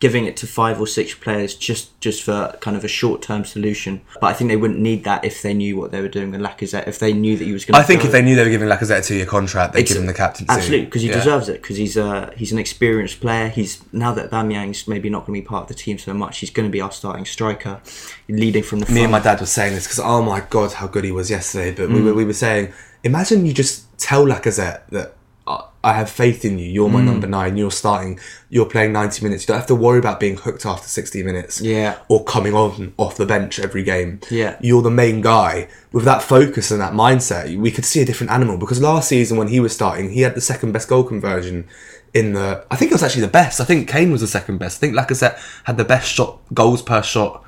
giving 0.00 0.26
it 0.26 0.36
to 0.36 0.46
five 0.46 0.80
or 0.80 0.86
six 0.86 1.12
players 1.12 1.56
just 1.56 2.00
just 2.00 2.22
for 2.22 2.56
kind 2.60 2.76
of 2.76 2.84
a 2.84 2.88
short 2.88 3.20
term 3.20 3.44
solution. 3.44 4.00
But 4.20 4.28
I 4.28 4.32
think 4.32 4.48
they 4.48 4.56
wouldn't 4.56 4.78
need 4.78 5.02
that 5.02 5.24
if 5.24 5.42
they 5.42 5.54
knew 5.54 5.76
what 5.76 5.90
they 5.90 6.00
were 6.00 6.06
doing 6.08 6.30
with 6.30 6.40
Lacazette. 6.40 6.86
If 6.86 7.00
they 7.00 7.12
knew 7.12 7.36
that 7.36 7.44
he 7.44 7.52
was 7.52 7.64
going. 7.64 7.80
I 7.80 7.82
think 7.82 8.04
if 8.04 8.12
they 8.12 8.22
knew 8.22 8.36
they 8.36 8.44
were 8.44 8.50
giving 8.50 8.68
Lacazette 8.68 9.00
a 9.00 9.02
two-year 9.02 9.26
contract, 9.26 9.72
they'd 9.74 9.84
give 9.84 9.96
him 9.96 10.06
the 10.06 10.14
captaincy. 10.14 10.52
Absolutely, 10.54 10.84
because 10.86 11.02
he 11.02 11.08
Yeah. 11.08 11.14
deserves 11.14 11.48
it. 11.48 11.60
Because 11.62 11.76
he's 11.78 11.96
a 11.96 12.32
he's 12.36 12.52
an 12.52 12.58
experienced 12.60 13.20
player. 13.20 13.48
He's 13.48 13.80
now 13.92 14.12
that 14.14 14.30
Aubameyang's 14.30 14.86
maybe 14.86 15.10
not 15.10 15.26
going 15.26 15.36
to 15.36 15.42
be 15.42 15.48
part 15.48 15.62
of 15.62 15.68
the 15.68 15.74
team 15.74 15.98
so 15.98 16.14
much. 16.14 16.38
He's 16.38 16.50
going 16.50 16.68
to 16.68 16.72
be 16.72 16.80
our 16.80 16.92
starting 16.92 17.24
striker, 17.24 17.80
leading 18.28 18.62
from 18.62 18.78
the 18.78 18.86
front. 18.86 18.94
me 18.94 19.02
and 19.02 19.10
my 19.10 19.18
dad 19.18 19.40
were 19.40 19.46
saying 19.46 19.74
this 19.74 19.84
because 19.86 19.98
oh 19.98 20.22
my 20.22 20.42
god 20.48 20.74
how 20.74 20.86
good 20.86 21.02
he 21.02 21.10
was 21.10 21.28
yesterday 21.28 21.72
but 21.72 21.88
Mm. 21.88 21.94
we, 21.94 22.02
were, 22.02 22.14
we 22.14 22.24
were 22.24 22.32
saying 22.32 22.72
imagine 23.02 23.44
you 23.44 23.52
just 23.52 23.86
tell 23.98 24.24
Lacazette 24.24 24.80
that 24.90 25.14
"I- 25.46 25.64
I 25.82 25.92
have 25.94 26.10
faith 26.10 26.44
in 26.44 26.58
you. 26.58 26.66
You're 26.68 26.88
Mm. 26.88 26.92
my 26.92 27.00
number 27.02 27.26
nine. 27.26 27.56
You're 27.56 27.70
starting 27.70 28.18
you're 28.50 28.66
playing 28.66 28.92
90 28.92 29.22
minutes. 29.24 29.42
You 29.44 29.48
don't 29.48 29.58
have 29.58 29.66
to 29.66 29.74
worry 29.74 29.98
about 29.98 30.18
being 30.20 30.36
hooked 30.36 30.64
after 30.64 30.88
60 30.88 31.22
minutes 31.22 31.60
Yeah. 31.60 31.96
or 32.08 32.24
coming 32.24 32.54
on 32.54 32.92
off 32.96 33.16
the 33.16 33.26
bench 33.26 33.58
every 33.60 33.82
game. 33.82 34.20
Yeah. 34.30 34.54
you're 34.60 34.82
the 34.82 34.90
main 34.90 35.20
guy. 35.20 35.68
With 35.92 36.04
that 36.04 36.22
focus 36.22 36.70
and 36.70 36.80
that 36.80 36.92
mindset 36.94 37.56
we 37.58 37.70
could 37.70 37.84
see 37.84 38.00
a 38.00 38.04
different 38.04 38.30
animal 38.32 38.56
because 38.56 38.80
last 38.80 39.08
season 39.08 39.36
when 39.38 39.48
he 39.48 39.60
was 39.60 39.72
starting 39.72 40.10
he 40.10 40.20
had 40.22 40.34
the 40.34 40.40
second 40.40 40.72
best 40.72 40.88
goal 40.88 41.02
conversion 41.04 41.64
in 42.14 42.32
the 42.32 42.64
I 42.70 42.76
think 42.76 42.90
it 42.90 42.94
was 42.94 43.02
actually 43.02 43.22
the 43.22 43.28
best. 43.28 43.60
I 43.60 43.64
think 43.64 43.88
Kane 43.88 44.10
was 44.10 44.20
the 44.22 44.26
second 44.26 44.58
best. 44.58 44.78
I 44.78 44.80
think 44.80 44.94
Lacazette 44.94 45.36
had 45.64 45.76
the 45.76 45.84
best 45.84 46.10
shot 46.10 46.38
goals 46.54 46.82
per 46.82 47.02
shot 47.02 47.42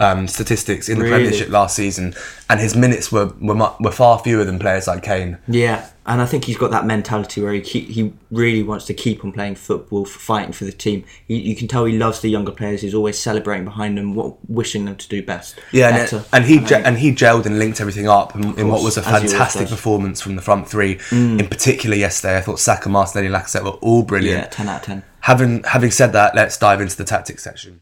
um, 0.00 0.26
statistics 0.28 0.88
in 0.88 0.98
the 0.98 1.04
Really? 1.04 1.16
Premiership 1.24 1.48
last 1.50 1.76
season, 1.76 2.14
and 2.50 2.60
his 2.60 2.74
minutes 2.76 3.10
were 3.12 3.26
were, 3.40 3.54
mu- 3.54 3.74
were 3.80 3.92
far 3.92 4.18
fewer 4.18 4.44
than 4.44 4.58
players 4.58 4.86
like 4.86 5.02
Kane. 5.02 5.38
Yeah, 5.46 5.88
and 6.06 6.20
I 6.20 6.26
think 6.26 6.44
he's 6.44 6.56
got 6.58 6.70
that 6.72 6.84
mentality 6.84 7.40
where 7.40 7.52
he 7.52 7.60
keep, 7.60 7.88
he 7.88 8.12
really 8.30 8.62
wants 8.62 8.84
to 8.86 8.94
keep 8.94 9.24
on 9.24 9.32
playing 9.32 9.54
football, 9.54 10.04
for 10.04 10.18
fighting 10.18 10.52
for 10.52 10.64
the 10.64 10.72
team. 10.72 11.04
He, 11.28 11.38
you 11.38 11.54
can 11.56 11.68
tell 11.68 11.84
he 11.84 11.96
loves 11.96 12.20
the 12.20 12.28
younger 12.28 12.50
players. 12.52 12.82
He's 12.82 12.92
always 12.94 13.18
celebrating 13.18 13.64
behind 13.64 13.96
them, 13.96 14.14
what, 14.14 14.36
wishing 14.50 14.84
them 14.84 14.96
to 14.96 15.08
do 15.08 15.22
best. 15.22 15.58
Yeah, 15.72 15.88
and, 15.90 16.12
it- 16.12 16.28
and 16.32 16.44
he 16.44 16.58
ge- 16.58 16.72
and 16.72 16.98
he 16.98 17.12
gelled 17.12 17.46
and 17.46 17.58
linked 17.60 17.80
everything 17.80 18.08
up 18.08 18.34
in, 18.34 18.58
in 18.58 18.68
what 18.68 18.82
was 18.82 18.96
a 18.96 19.00
as 19.00 19.06
he 19.06 19.12
always 19.12 19.30
fantastic. 19.32 19.68
Mm. 19.68 19.70
performance 19.70 20.20
from 20.20 20.34
the 20.36 20.42
front 20.42 20.68
three. 20.68 20.98
In 21.12 21.46
particular, 21.48 21.94
yesterday, 21.96 22.36
I 22.36 22.40
thought 22.40 22.58
Saka, 22.58 22.88
Martinelli, 22.88 23.28
and 23.28 23.36
Lacazette 23.36 23.62
were 23.64 23.70
all 23.80 24.02
brilliant. 24.02 24.38
yeah, 24.42 24.48
ten 24.48 24.68
out 24.68 24.80
of 24.80 24.86
ten. 24.86 25.02
Having 25.20 25.62
having 25.64 25.90
said 25.92 26.12
that, 26.12 26.34
let's 26.34 26.58
dive 26.58 26.80
into 26.82 26.96
the 26.96 27.04
tactics 27.04 27.42
section. 27.44 27.80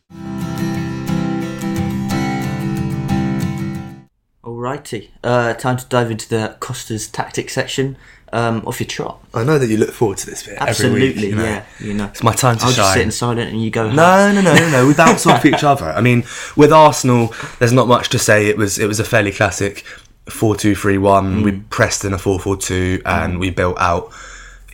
Alrighty, 4.66 5.08
uh, 5.24 5.54
time 5.54 5.76
to 5.76 5.84
dive 5.86 6.10
into 6.12 6.28
the 6.28 6.56
Costa's 6.60 7.08
tactics 7.08 7.52
section. 7.52 7.96
Um, 8.34 8.62
off 8.64 8.80
your 8.80 8.86
trot. 8.86 9.22
I 9.34 9.42
know 9.44 9.58
that 9.58 9.66
you 9.68 9.76
look 9.76 9.90
forward 9.92 10.16
to 10.18 10.26
this 10.26 10.44
bit 10.46 10.56
Absolutely, 10.58 11.08
week. 11.08 11.16
you 11.18 11.34
know. 11.34 11.44
yeah. 11.44 11.64
You 11.80 11.92
know, 11.94 12.06
It's 12.06 12.22
my 12.22 12.32
time 12.32 12.56
to 12.58 12.64
I'll 12.64 12.70
shine. 12.70 12.76
just 12.76 12.92
sit 12.94 13.02
in 13.02 13.10
silent 13.10 13.50
and 13.50 13.62
you 13.62 13.70
go. 13.70 13.90
No, 13.92 14.32
no, 14.32 14.40
no, 14.40 14.54
no, 14.54 14.70
no. 14.70 14.86
We 14.86 14.94
bounce 14.94 15.26
off 15.26 15.44
each 15.52 15.62
other. 15.64 15.84
I 15.86 16.00
mean, 16.00 16.22
with 16.56 16.72
Arsenal, 16.72 17.34
there's 17.58 17.72
not 17.74 17.88
much 17.88 18.08
to 18.10 18.18
say. 18.18 18.46
It 18.46 18.56
was 18.56 18.78
it 18.78 18.86
was 18.86 18.98
a 19.00 19.04
fairly 19.04 19.32
classic 19.32 19.84
4-2-3-1. 20.28 21.42
We 21.44 21.52
pressed 21.68 22.04
in 22.06 22.14
a 22.14 22.16
4-4-2 22.16 23.02
and 23.04 23.38
we 23.38 23.50
built 23.50 23.76
out 23.78 24.10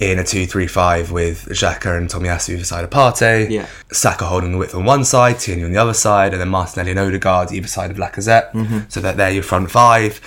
in 0.00 0.18
a 0.18 0.22
2-3-5 0.22 1.10
with 1.10 1.46
Xhaka 1.46 1.96
and 1.98 2.08
Tomiyasu 2.08 2.50
either 2.50 2.64
side 2.64 2.84
of 2.84 2.90
Partey. 2.90 3.50
Yeah. 3.50 3.66
Saka 3.90 4.26
holding 4.26 4.52
the 4.52 4.58
width 4.58 4.74
on 4.74 4.84
one 4.84 5.04
side, 5.04 5.38
Tierney 5.40 5.64
on 5.64 5.72
the 5.72 5.78
other 5.78 5.94
side, 5.94 6.32
and 6.32 6.40
then 6.40 6.48
Martinelli 6.48 6.90
and 6.92 7.00
Odegaard 7.00 7.50
either 7.52 7.66
side 7.66 7.90
of 7.90 7.96
Lacazette. 7.96 8.90
So 8.92 9.00
that 9.00 9.16
they're 9.16 9.30
your 9.30 9.42
front 9.42 9.70
five. 9.70 10.20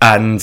And 0.00 0.42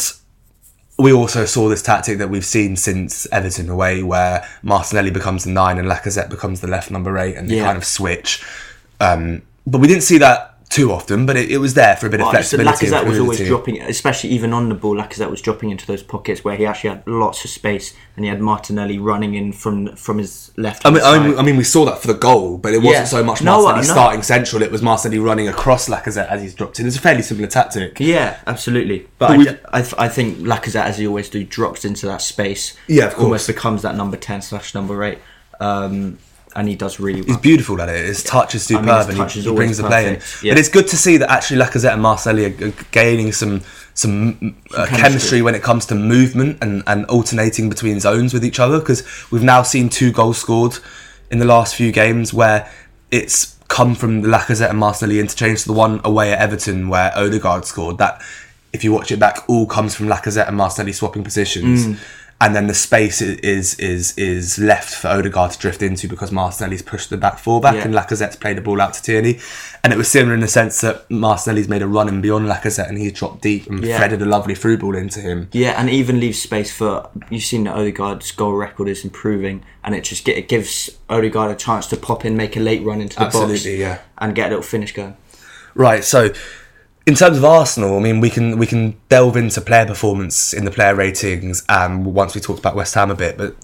we 0.98 1.12
also 1.14 1.46
saw 1.46 1.68
this 1.70 1.82
tactic 1.82 2.18
that 2.20 2.30
we've 2.30 2.46
seen 2.46 2.76
since 2.76 3.26
Everton 3.32 3.70
away, 3.70 4.02
where 4.04 4.46
Martinelli 4.64 5.12
becomes 5.12 5.44
the 5.44 5.50
nine 5.52 5.78
and 5.78 5.88
Lacazette 5.88 6.30
becomes 6.30 6.62
the 6.62 6.68
left 6.68 6.90
number 6.92 7.18
eight, 7.18 7.36
and 7.36 7.50
they 7.50 7.58
Yeah. 7.58 7.66
kind 7.66 7.78
of 7.78 7.86
switch. 7.86 8.44
Um, 9.02 9.42
but 9.68 9.80
we 9.80 9.88
didn't 9.88 10.04
see 10.04 10.18
that 10.20 10.56
too 10.70 10.92
often, 10.92 11.26
but 11.26 11.36
it, 11.36 11.50
it 11.50 11.58
was 11.58 11.74
there 11.74 11.96
for 11.96 12.06
a 12.06 12.10
bit 12.12 12.20
of 12.22 12.26
Well, 12.26 12.32
so 12.44 12.58
flexibility. 12.58 12.86
Lacazette 12.86 13.08
was 13.08 13.20
always 13.20 13.40
dropping, 13.48 13.82
especially 13.82 14.30
even 14.30 14.54
on 14.54 14.70
the 14.70 14.76
ball. 14.76 14.96
Lacazette 14.96 15.32
was 15.32 15.42
dropping 15.42 15.72
into 15.72 15.88
those 15.88 16.04
pockets 16.04 16.44
where 16.44 16.56
he 16.56 16.64
actually 16.66 16.92
had 16.92 17.08
lots 17.08 17.44
of 17.44 17.50
space, 17.50 17.96
and 18.16 18.24
he 18.24 18.30
had 18.30 18.40
Martinelli 18.40 19.00
running 19.00 19.34
in 19.34 19.52
from 19.52 19.96
from 19.96 20.20
his 20.20 20.52
left. 20.58 20.86
I 20.86 20.92
mean, 20.92 21.02
I 21.02 21.18
side. 21.18 21.26
mean, 21.28 21.38
I 21.40 21.42
mean, 21.42 21.58
we 21.58 21.64
saw 21.64 21.86
that 21.86 21.98
for 22.00 22.06
the 22.08 22.14
goal, 22.14 22.60
but 22.60 22.74
it 22.74 22.78
wasn't 22.78 22.94
Yeah. 22.94 23.04
so 23.06 23.24
much 23.24 23.42
No, 23.42 23.64
Martinelli 23.64 23.80
uh, 23.80 23.88
no. 23.88 23.94
starting 23.94 24.22
central. 24.22 24.62
It 24.62 24.72
was 24.72 24.84
Martinelli 24.84 25.18
running 25.20 25.48
across 25.48 25.90
Lacazette 25.90 26.28
as 26.30 26.44
he's 26.44 26.54
dropped 26.54 26.80
in. 26.80 26.86
It's 26.86 26.98
a 26.98 27.02
fairly 27.02 27.24
similar 27.24 27.48
tactic. 27.48 28.00
Yeah, 28.00 28.38
absolutely. 28.46 29.08
But, 29.18 29.38
But 29.38 29.60
I, 29.74 29.80
I, 29.80 29.82
th- 29.82 29.96
I 29.98 30.08
think 30.08 30.38
Lacazette, 30.38 30.84
as 30.86 31.00
he 31.00 31.08
always 31.08 31.30
do, 31.30 31.44
drops 31.44 31.84
into 31.84 32.06
that 32.06 32.22
space. 32.22 32.78
Yeah, 32.88 33.06
of 33.06 33.14
course. 33.16 33.24
Almost 33.24 33.48
becomes 33.48 33.82
that 33.82 33.96
number 33.96 34.18
ten 34.18 34.44
slash 34.44 34.76
number 34.76 35.04
eight, 35.04 35.18
um, 35.60 36.20
and 36.56 36.68
he 36.68 36.76
does 36.76 37.00
really 37.00 37.22
well. 37.22 37.28
He's 37.28 37.38
beautiful 37.38 37.82
at 37.82 37.90
it. 37.90 38.06
His 38.06 38.24
touch 38.24 38.56
is 38.56 38.70
mean, 38.70 38.82
superb, 38.82 38.98
his 38.98 39.08
and 39.10 39.18
touch 39.18 39.34
he, 39.34 39.42
he 39.42 39.54
brings 39.54 39.78
the 39.78 39.88
play 39.88 40.08
in. 40.08 40.22
yeah. 40.42 40.54
But 40.54 40.60
it's 40.60 40.70
good 40.70 40.88
to 40.88 40.98
see 40.98 41.18
that 41.18 41.30
actually 41.30 41.62
Lacazette 41.62 41.94
and 41.94 42.02
Martinelli 42.02 42.46
are 42.46 42.74
gaining 42.92 43.32
some 43.32 43.62
some 43.94 44.56
uh, 44.72 44.86
chemistry. 44.86 44.98
chemistry. 44.98 45.42
when 45.42 45.56
it 45.56 45.62
comes 45.62 45.86
to 45.88 45.96
movement 45.96 46.58
and, 46.62 46.84
and 46.88 47.06
alternating 47.06 47.70
between 47.70 48.00
zones 48.00 48.34
with 48.34 48.46
each 48.46 48.60
other. 48.60 48.80
Because 48.80 49.04
we've 49.32 49.44
now 49.44 49.62
seen 49.62 49.90
two 49.90 50.12
goals 50.12 50.38
scored 50.38 50.78
in 51.30 51.40
the 51.40 51.46
last 51.46 51.76
few 51.76 51.92
games 51.92 52.34
where 52.34 52.72
it's 53.12 53.58
come 53.68 53.94
from 53.96 54.22
the 54.22 54.28
Lacazette 54.28 54.70
and 54.70 54.80
Martinelli 54.80 55.20
interchange 55.20 55.62
to 55.62 55.68
the 55.68 55.74
one 55.74 56.02
away 56.04 56.32
at 56.32 56.40
Everton 56.40 56.90
where 56.90 57.12
Odegaard 57.16 57.66
scored. 57.66 57.98
That 58.00 58.22
if 58.74 58.84
you 58.84 58.92
watch 58.92 59.12
it 59.12 59.20
back, 59.20 59.48
all 59.48 59.66
comes 59.66 59.96
from 59.96 60.08
Lacazette 60.08 60.48
and 60.48 60.58
Martinelli 60.58 60.94
swapping 60.94 61.24
positions. 61.24 61.88
Mm. 61.88 62.00
And 62.42 62.56
then 62.56 62.68
the 62.68 62.74
space 62.74 63.22
is 63.22 63.76
is 63.80 64.18
is 64.18 64.58
left 64.58 64.94
for 64.96 65.10
Odegaard 65.10 65.52
to 65.52 65.60
drift 65.60 65.82
into 65.82 66.08
because 66.08 66.32
Martinelli's 66.32 66.82
pushed 66.82 67.10
the 67.10 67.18
back 67.18 67.38
four 67.38 67.60
back 67.60 67.76
Yeah. 67.76 67.84
and 67.84 67.94
Lacazette's 67.94 68.38
played 68.38 68.56
the 68.56 68.62
ball 68.62 68.80
out 68.80 68.94
to 68.94 69.04
Tierney. 69.04 69.40
And 69.84 69.92
it 69.92 69.98
was 69.98 70.08
similar 70.08 70.34
in 70.36 70.40
the 70.40 70.48
sense 70.48 70.80
that 70.80 71.10
Martinelli's 71.12 71.68
made 71.68 71.82
a 71.82 71.88
run 71.88 72.08
in 72.08 72.22
beyond 72.22 72.48
Lacazette 72.48 72.88
and 72.88 72.98
he's 72.98 73.12
dropped 73.12 73.42
deep 73.42 73.68
and 73.68 73.84
Yeah. 73.84 73.98
threaded 73.98 74.22
a 74.22 74.26
lovely 74.26 74.56
through 74.56 74.78
ball 74.78 74.96
into 74.96 75.20
him. 75.20 75.50
Yeah, 75.52 75.72
and 75.78 75.90
even 75.90 76.22
leaves 76.22 76.42
space 76.42 76.72
for 76.72 77.10
you've 77.30 77.44
seen 77.44 77.66
that 77.66 77.76
Odegaard's 77.76 78.32
goal 78.32 78.54
record 78.54 78.88
is 78.88 79.04
improving, 79.04 79.64
and 79.84 79.94
it 79.94 80.06
just 80.06 80.24
get, 80.24 80.38
it 80.38 80.48
gives 80.48 80.90
Odegaard 81.10 81.52
a 81.52 81.56
chance 81.56 81.88
to 81.88 81.98
pop 81.98 82.24
in, 82.24 82.38
make 82.38 82.56
a 82.56 82.62
late 82.62 82.84
run 82.86 83.02
into 83.02 83.20
the 83.20 83.26
box, 83.26 83.66
yeah. 83.66 84.00
and 84.18 84.34
get 84.34 84.48
a 84.48 84.50
little 84.50 84.64
finish 84.64 84.94
going. 84.94 85.18
Right, 85.76 86.04
so 86.04 86.30
in 87.10 87.16
terms 87.16 87.38
of 87.40 87.44
Arsenal, 87.44 87.98
I 87.98 88.00
mean, 88.00 88.20
we 88.20 88.30
can 88.30 88.60
we 88.60 88.68
can 88.68 88.96
delve 89.10 89.36
into 89.36 89.62
player 89.62 89.88
performance 89.88 90.54
in 90.54 90.64
the 90.64 90.70
player 90.70 90.94
ratings, 90.94 91.66
and 91.68 92.06
once 92.06 92.36
we 92.36 92.40
talked 92.40 92.60
about 92.60 92.76
West 92.76 92.94
Ham 92.94 93.10
a 93.10 93.16
bit, 93.16 93.36
but 93.36 93.56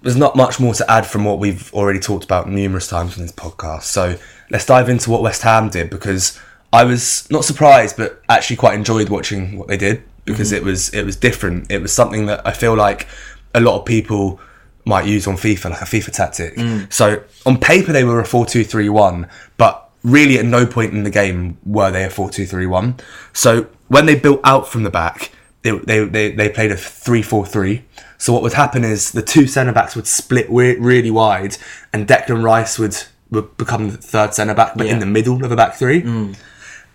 there's 0.00 0.16
not 0.16 0.34
much 0.34 0.58
more 0.58 0.72
to 0.72 0.90
add 0.90 1.06
from 1.06 1.26
what 1.26 1.38
we've 1.38 1.72
already 1.74 2.00
talked 2.00 2.24
about 2.24 2.48
numerous 2.48 2.88
times 2.88 3.18
in 3.18 3.22
this 3.22 3.32
podcast. 3.32 3.82
So 3.82 4.16
let's 4.50 4.64
dive 4.64 4.88
into 4.88 5.10
what 5.10 5.20
West 5.20 5.42
Ham 5.42 5.68
did 5.68 5.90
because 5.90 6.40
I 6.72 6.84
was 6.84 7.30
not 7.30 7.44
surprised, 7.44 7.98
but 7.98 8.22
actually 8.30 8.56
quite 8.56 8.74
enjoyed 8.74 9.10
watching 9.10 9.58
what 9.58 9.68
they 9.68 9.76
did 9.76 10.02
because 10.24 10.48
mm-hmm. 10.48 10.56
it 10.56 10.64
was 10.64 10.88
it 10.94 11.04
was 11.04 11.16
different. 11.16 11.70
It 11.70 11.82
was 11.82 11.92
something 11.92 12.24
that 12.26 12.46
I 12.46 12.52
feel 12.52 12.74
like 12.74 13.06
a 13.54 13.60
lot 13.60 13.78
of 13.78 13.84
people 13.84 14.40
might 14.86 15.04
use 15.04 15.26
on 15.26 15.36
FIFA, 15.36 15.70
like 15.72 15.82
a 15.82 15.84
FIFA 15.84 16.12
tactic. 16.12 16.56
Mm. 16.56 16.90
So 16.90 17.22
on 17.44 17.58
paper 17.58 17.92
they 17.92 18.04
were 18.04 18.20
a 18.20 18.24
4-2-3-1, 18.24 19.28
but 19.58 19.83
really 20.04 20.38
at 20.38 20.44
no 20.44 20.66
point 20.66 20.92
in 20.92 21.02
the 21.02 21.10
game 21.10 21.58
were 21.64 21.90
they 21.90 22.04
a 22.04 22.08
4-2-3-1. 22.08 23.00
So 23.32 23.66
when 23.88 24.06
they 24.06 24.14
built 24.14 24.40
out 24.44 24.68
from 24.68 24.82
the 24.84 24.90
back, 24.90 25.32
they, 25.62 25.70
they, 25.70 26.04
they, 26.04 26.30
they 26.30 26.48
played 26.50 26.70
a 26.70 26.76
3-4-3. 26.76 27.82
So 28.18 28.32
what 28.32 28.42
would 28.42 28.52
happen 28.52 28.84
is 28.84 29.12
the 29.12 29.22
two 29.22 29.46
centre 29.46 29.72
backs 29.72 29.96
would 29.96 30.06
split 30.06 30.50
we- 30.50 30.76
really 30.76 31.10
wide, 31.10 31.56
and 31.92 32.06
Declan 32.06 32.44
Rice 32.44 32.78
would, 32.78 32.96
would 33.30 33.56
become 33.56 33.90
the 33.90 33.96
third 33.96 34.34
centre 34.34 34.54
back, 34.54 34.74
but 34.76 34.86
in 34.86 34.98
the 34.98 35.06
middle 35.06 35.42
of 35.44 35.50
a 35.50 35.56
back 35.56 35.74
three. 35.74 36.02
Mm. 36.02 36.36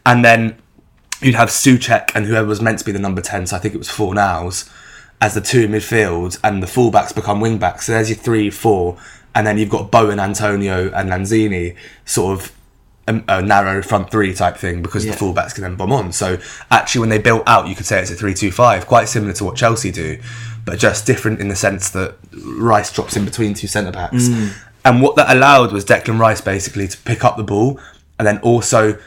And 0.06 0.24
then 0.24 0.58
you'd 1.22 1.36
have 1.36 1.50
Souček 1.50 2.12
and 2.16 2.26
whoever 2.26 2.48
was 2.48 2.62
meant 2.62 2.80
to 2.80 2.86
be 2.86 2.92
the 2.92 3.00
number 3.00 3.22
10, 3.22 3.48
so 3.48 3.56
I 3.56 3.60
think 3.60 3.74
it 3.74 3.80
was 3.80 3.90
Fornals, 3.90 4.70
as 5.20 5.34
the 5.34 5.42
two 5.42 5.62
in 5.62 5.72
midfield, 5.72 6.40
and 6.44 6.62
the 6.62 6.68
fullbacks 6.68 7.14
become 7.14 7.42
wing 7.42 7.58
backs. 7.58 7.88
So 7.88 7.94
there's 7.94 8.10
your 8.10 8.18
three, 8.18 8.50
four, 8.52 8.98
and 9.34 9.46
then 9.46 9.58
you've 9.58 9.70
got 9.70 9.92
Bowen, 9.92 10.20
Antonio, 10.20 10.92
and 10.94 11.10
Lanzini, 11.10 11.76
sort 12.06 12.40
of 12.40 12.52
a, 13.10 13.24
a 13.28 13.42
narrow 13.42 13.82
front 13.82 14.10
three 14.12 14.34
type 14.34 14.56
thing 14.58 14.82
because 14.82 15.06
Yeah. 15.06 15.12
the 15.14 15.18
fullbacks 15.18 15.54
can 15.56 15.64
then 15.64 15.76
bomb 15.76 15.92
on. 15.92 16.12
So 16.12 16.38
actually, 16.70 17.00
when 17.02 17.10
they 17.10 17.18
built 17.18 17.44
out, 17.48 17.68
you 17.68 17.76
could 17.76 17.86
say 17.86 18.00
it's 18.02 18.12
a 18.12 18.16
three-two-five, 18.16 18.86
quite 18.88 19.10
similar 19.10 19.34
to 19.34 19.44
what 19.46 19.56
Chelsea 19.58 19.92
do, 19.92 20.20
but 20.66 20.80
just 20.80 21.06
different 21.06 21.40
in 21.42 21.48
the 21.50 21.56
sense 21.56 21.90
that 21.90 22.16
Rice 22.72 22.94
drops 22.94 23.18
in 23.18 23.26
between 23.26 23.54
two 23.54 23.68
centre 23.68 23.92
backs. 23.92 24.28
Mm. 24.30 24.52
And 24.86 25.02
what 25.02 25.16
that 25.18 25.36
allowed 25.36 25.74
was 25.74 25.84
Declan 25.84 26.20
Rice 26.20 26.42
basically 26.42 26.88
to 26.88 26.98
pick 27.00 27.26
up 27.26 27.36
the 27.38 27.44
ball 27.44 27.80
and 28.18 28.26
then 28.28 28.38
also. 28.40 28.98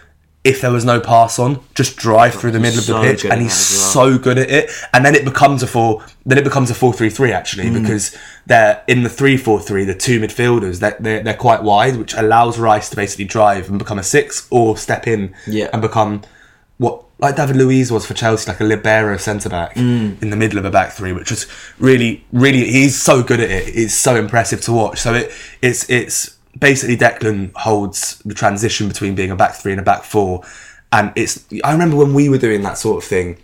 If 0.45 0.61
there 0.61 0.73
was 0.73 0.85
no 0.85 0.99
pass 1.01 1.39
on, 1.39 1.61
just 1.77 1.97
drive 1.97 2.35
through 2.35 2.51
the 2.51 2.59
middle 2.59 2.81
of 2.81 2.87
the 2.87 2.93
so 2.95 3.03
pitch, 3.03 3.25
and 3.25 3.41
he's 3.41 3.53
as 3.53 3.93
so 3.93 4.19
good 4.19 4.39
at 4.39 4.51
it. 4.51 4.71
And 4.93 5.05
then 5.05 5.15
it 5.15 5.25
becomes 5.25 5.63
a 5.63 5.69
four. 5.69 6.05
Then 6.27 6.37
it 6.37 6.43
becomes 6.43 6.69
a 6.69 6.75
four-three-three 6.75 7.31
actually, 7.33 7.67
Mm. 7.71 7.81
because 7.83 8.17
they're 8.47 8.83
in 8.89 9.05
the 9.05 9.09
three-four-three. 9.09 9.85
The 9.85 9.95
two 9.95 10.19
midfielders, 10.21 10.81
they're, 10.81 10.97
they're 10.99 11.23
they're 11.23 11.35
quite 11.35 11.63
wide, 11.63 11.97
which 11.97 12.13
allows 12.15 12.59
Rice 12.59 12.91
to 12.91 12.97
basically 12.97 13.25
drive 13.27 13.69
and 13.69 13.79
become 13.79 14.01
a 14.01 14.03
six, 14.03 14.49
or 14.51 14.77
step 14.77 15.07
in 15.07 15.33
Yeah. 15.47 15.69
and 15.73 15.81
become 15.81 16.23
what 16.79 17.05
like 17.21 17.37
David 17.37 17.55
Luiz 17.55 17.93
was 17.93 18.05
for 18.05 18.15
Chelsea, 18.15 18.51
like 18.51 18.59
a 18.59 18.65
libero 18.65 19.17
centre 19.19 19.49
back 19.49 19.77
Mm. 19.77 20.21
in 20.21 20.31
the 20.31 20.37
middle 20.37 20.59
of 20.59 20.65
a 20.65 20.71
back 20.73 20.91
three, 20.91 21.13
which 21.13 21.31
was 21.31 21.47
really, 21.79 22.25
really 22.33 22.69
he's 22.69 23.01
so 23.01 23.23
good 23.23 23.39
at 23.39 23.49
it. 23.49 23.69
It's 23.77 23.95
so 23.95 24.17
impressive 24.17 24.61
to 24.63 24.73
watch. 24.73 25.01
So 25.01 25.15
it 25.15 25.31
it's 25.63 25.89
it's 25.89 26.35
basically 26.63 26.97
Declan 26.97 27.53
holds 27.57 28.19
the 28.21 28.33
transition 28.33 28.89
between 28.89 29.15
being 29.15 29.31
a 29.31 29.37
back 29.37 29.55
three 29.55 29.73
and 29.73 29.81
a 29.81 29.85
back 29.85 30.05
four, 30.05 30.43
and 30.93 31.13
it's 31.17 31.45
I 31.63 31.73
remember 31.73 31.97
when 31.97 32.15
we 32.15 32.31
were 32.31 32.39
doing 32.39 32.63
that 32.63 32.79
sort 32.79 33.03
of 33.03 33.09
thing 33.09 33.37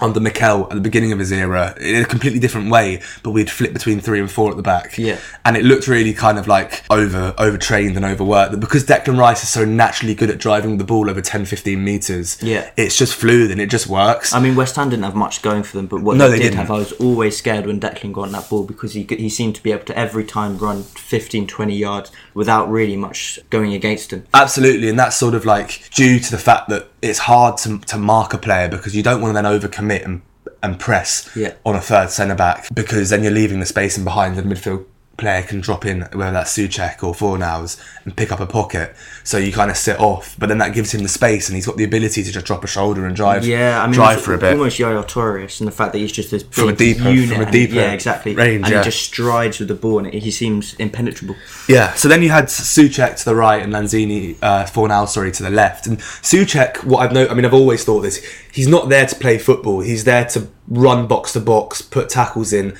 under 0.00 0.20
Mikel 0.20 0.62
at 0.70 0.76
the 0.76 0.80
beginning 0.80 1.10
of 1.10 1.18
his 1.18 1.32
era 1.32 1.74
in 1.80 2.02
a 2.02 2.04
completely 2.04 2.38
different 2.38 2.70
way, 2.70 3.02
but 3.24 3.32
we'd 3.32 3.50
flip 3.50 3.72
between 3.72 3.98
three 3.98 4.20
and 4.20 4.30
four 4.30 4.48
at 4.48 4.56
the 4.56 4.62
back. 4.62 4.96
Yeah. 4.96 5.18
And 5.44 5.56
it 5.56 5.64
looked 5.64 5.88
really 5.88 6.14
kind 6.14 6.38
of 6.38 6.46
like 6.46 6.84
over 6.88 7.34
overtrained 7.36 7.96
and 7.96 8.04
overworked. 8.04 8.52
But 8.52 8.60
because 8.60 8.84
Declan 8.84 9.18
Rice 9.18 9.42
is 9.42 9.48
so 9.48 9.64
naturally 9.64 10.14
good 10.14 10.30
at 10.30 10.38
driving 10.38 10.78
the 10.78 10.84
ball 10.84 11.10
over 11.10 11.20
10, 11.20 11.46
15 11.46 11.82
metres, 11.82 12.38
Yeah. 12.40 12.70
it's 12.76 12.96
just 12.96 13.16
fluid 13.16 13.50
and 13.50 13.60
it 13.60 13.70
just 13.70 13.88
works. 13.88 14.32
I 14.32 14.38
mean, 14.38 14.54
West 14.54 14.76
Ham 14.76 14.88
didn't 14.88 15.02
have 15.04 15.16
much 15.16 15.42
going 15.42 15.64
for 15.64 15.76
them, 15.76 15.86
but 15.88 16.00
what 16.00 16.16
No, 16.16 16.26
they, 16.28 16.36
they 16.36 16.42
did 16.44 16.50
didn't. 16.50 16.58
have, 16.58 16.70
I 16.70 16.78
was 16.78 16.92
always 16.92 17.36
scared 17.36 17.66
when 17.66 17.80
Declan 17.80 18.12
got 18.12 18.26
on 18.26 18.32
that 18.32 18.48
ball 18.48 18.62
because 18.62 18.92
he 18.94 19.02
he 19.10 19.28
seemed 19.28 19.56
to 19.56 19.62
be 19.64 19.72
able 19.72 19.86
to 19.86 19.98
every 19.98 20.22
time 20.24 20.58
run 20.58 20.84
15, 20.84 21.48
20 21.48 21.74
yards 21.76 22.12
without 22.38 22.70
really 22.70 22.96
much 22.96 23.38
going 23.50 23.74
against 23.74 24.10
them. 24.10 24.24
Absolutely, 24.32 24.88
and 24.88 24.98
that's 24.98 25.16
sort 25.16 25.34
of 25.34 25.44
like 25.44 25.90
due 25.90 26.18
to 26.20 26.30
the 26.30 26.38
fact 26.38 26.68
that 26.70 26.88
it's 27.02 27.18
hard 27.18 27.58
to, 27.58 27.78
to 27.80 27.98
mark 27.98 28.32
a 28.32 28.38
player 28.38 28.68
because 28.68 28.94
you 28.96 29.02
don't 29.02 29.20
want 29.20 29.30
to 29.36 29.42
then 29.42 29.44
overcommit 29.44 30.04
and 30.04 30.22
and 30.62 30.80
press 30.80 31.28
Yeah. 31.36 31.52
on 31.64 31.76
a 31.76 31.80
third 31.80 32.10
centre 32.10 32.34
back 32.34 32.66
because 32.74 33.10
then 33.10 33.22
you're 33.22 33.32
leaving 33.32 33.60
the 33.60 33.66
space 33.66 33.96
in 33.98 34.02
behind 34.02 34.36
the 34.36 34.42
midfield 34.42 34.86
player 35.18 35.42
can 35.42 35.60
drop 35.60 35.84
in 35.84 36.02
whether 36.12 36.32
that's 36.32 36.56
Souček 36.56 37.02
or 37.02 37.12
Fornals 37.12 37.78
and 38.04 38.16
pick 38.16 38.30
up 38.32 38.38
a 38.40 38.46
pocket 38.46 38.94
so 39.24 39.36
you 39.36 39.52
kind 39.52 39.70
of 39.70 39.76
sit 39.76 39.98
off 39.98 40.36
but 40.38 40.48
then 40.48 40.58
that 40.58 40.72
gives 40.74 40.94
him 40.94 41.02
the 41.02 41.08
space 41.08 41.48
and 41.48 41.56
he's 41.56 41.66
got 41.66 41.76
the 41.76 41.84
ability 41.84 42.22
to 42.22 42.30
just 42.32 42.46
drop 42.46 42.62
a 42.62 42.66
shoulder 42.68 43.04
and 43.04 43.16
drive 43.16 43.44
Yeah, 43.44 43.82
I 43.82 43.86
mean, 43.86 43.94
drive 43.94 44.22
for 44.22 44.32
a 44.34 44.38
bit 44.38 44.52
almost 44.52 44.78
Yaya 44.78 45.02
Touré, 45.02 45.58
and 45.58 45.66
the 45.68 45.72
fact 45.72 45.92
that 45.92 45.98
he's 45.98 46.12
just 46.12 46.30
this 46.30 46.44
From 46.44 46.68
a 46.68 46.72
deeper- 46.72 47.10
unit, 47.10 47.28
from 47.30 47.40
a 47.40 47.42
and- 47.42 47.52
deeper 47.52 47.74
yeah, 47.74 47.92
exactly, 47.92 48.34
range, 48.34 48.64
and 48.64 48.72
yeah. 48.72 48.78
he 48.78 48.84
just 48.84 49.02
strides 49.02 49.58
with 49.58 49.68
the 49.68 49.74
ball, 49.74 49.98
and 49.98 50.12
he 50.14 50.30
seems 50.30 50.74
impenetrable. 50.74 51.34
Yeah, 51.68 51.92
so 51.94 52.08
then 52.08 52.22
you 52.22 52.30
had 52.30 52.44
Souček 52.46 53.16
to 53.18 53.24
the 53.24 53.34
right 53.34 53.62
and 53.62 53.72
Lanzini, 53.72 54.36
uh, 54.40 54.64
Fornal, 54.66 55.08
sorry, 55.08 55.32
to 55.32 55.42
the 55.42 55.50
left. 55.50 55.86
And 55.86 55.98
Souček, 55.98 56.84
what 56.84 57.00
I've 57.00 57.12
known, 57.12 57.28
I 57.28 57.34
mean, 57.34 57.44
I've 57.44 57.54
always 57.54 57.84
thought 57.84 58.00
this, 58.02 58.24
he's 58.52 58.68
not 58.68 58.88
there 58.88 59.06
to 59.06 59.16
play 59.16 59.38
football. 59.38 59.80
He's 59.80 60.04
there 60.04 60.24
to 60.26 60.48
run 60.68 61.06
box 61.06 61.32
to 61.32 61.40
box, 61.40 61.82
put 61.82 62.08
tackles 62.08 62.52
in. 62.52 62.76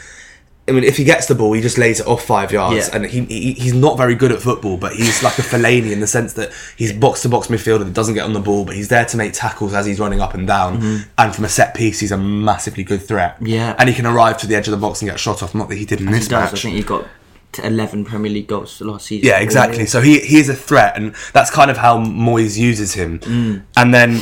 I 0.69 0.73
mean, 0.73 0.85
if 0.85 0.97
he 0.97 1.05
gets 1.05 1.27
the 1.27 1.35
ball, 1.35 1.53
he 1.53 1.61
just 1.61 1.79
lays 1.79 2.01
it 2.01 2.07
off 2.07 2.25
five 2.25 2.53
yards, 2.53 2.89
Yeah. 2.89 2.97
and 2.97 3.07
he, 3.07 3.25
he 3.25 3.53
he's 3.55 3.75
not 3.75 3.97
very 3.97 4.15
good 4.15 4.31
at 4.33 4.41
football. 4.41 4.77
But 4.77 4.93
he's 4.93 5.23
like 5.23 5.39
a 5.39 5.43
Fellaini 5.43 5.91
in 5.93 6.01
the 6.01 6.07
sense 6.07 6.35
that 6.35 6.53
he's 6.77 6.93
box 6.93 7.23
to 7.23 7.29
box 7.29 7.49
midfielder 7.49 7.85
that 7.85 7.95
doesn't 7.95 8.15
get 8.15 8.25
on 8.25 8.33
the 8.33 8.41
ball, 8.41 8.65
but 8.65 8.75
he's 8.77 8.89
there 8.89 9.05
to 9.07 9.17
make 9.17 9.33
tackles 9.33 9.75
as 9.75 9.87
he's 9.87 9.99
running 9.99 10.21
up 10.21 10.35
and 10.35 10.47
down. 10.47 11.05
And 11.17 11.35
from 11.35 11.45
a 11.45 11.49
set 11.49 11.75
piece, 11.75 12.01
he's 12.01 12.13
a 12.13 12.19
massively 12.19 12.85
good 12.85 13.03
threat. 13.03 13.37
Mm-hmm. 13.37 13.47
Yeah. 13.47 13.75
and 13.79 13.89
he 13.89 13.95
can 13.95 14.07
arrive 14.07 14.39
to 14.39 14.47
the 14.47 14.55
edge 14.55 14.69
of 14.69 14.73
the 14.73 14.77
box 14.77 15.01
and 15.03 15.11
get 15.11 15.19
shot 15.19 15.43
off. 15.43 15.55
Not 15.55 15.69
that 15.69 15.77
he 15.77 15.85
did 15.85 16.01
in 16.01 16.07
this 16.11 16.25
He 16.27 16.31
does. 16.31 16.53
match. 16.53 16.61
I 16.61 16.63
think 16.63 16.77
he 16.77 16.83
got 16.83 17.07
to 17.53 17.67
11 17.67 18.05
Premier 18.05 18.31
League 18.31 18.47
goals 18.47 18.79
last 18.83 19.07
season. 19.07 19.27
Yeah, 19.27 19.39
exactly. 19.39 19.87
So 19.87 20.01
he 20.03 20.21
he 20.21 20.39
is 20.39 20.49
a 20.51 20.55
threat, 20.55 20.97
and 20.97 21.15
that's 21.33 21.51
kind 21.51 21.71
of 21.71 21.79
how 21.79 21.99
Moyes 21.99 22.59
uses 22.59 22.93
him. 22.93 23.21
Mm. 23.21 23.63
And 23.77 23.95
then, 23.95 24.21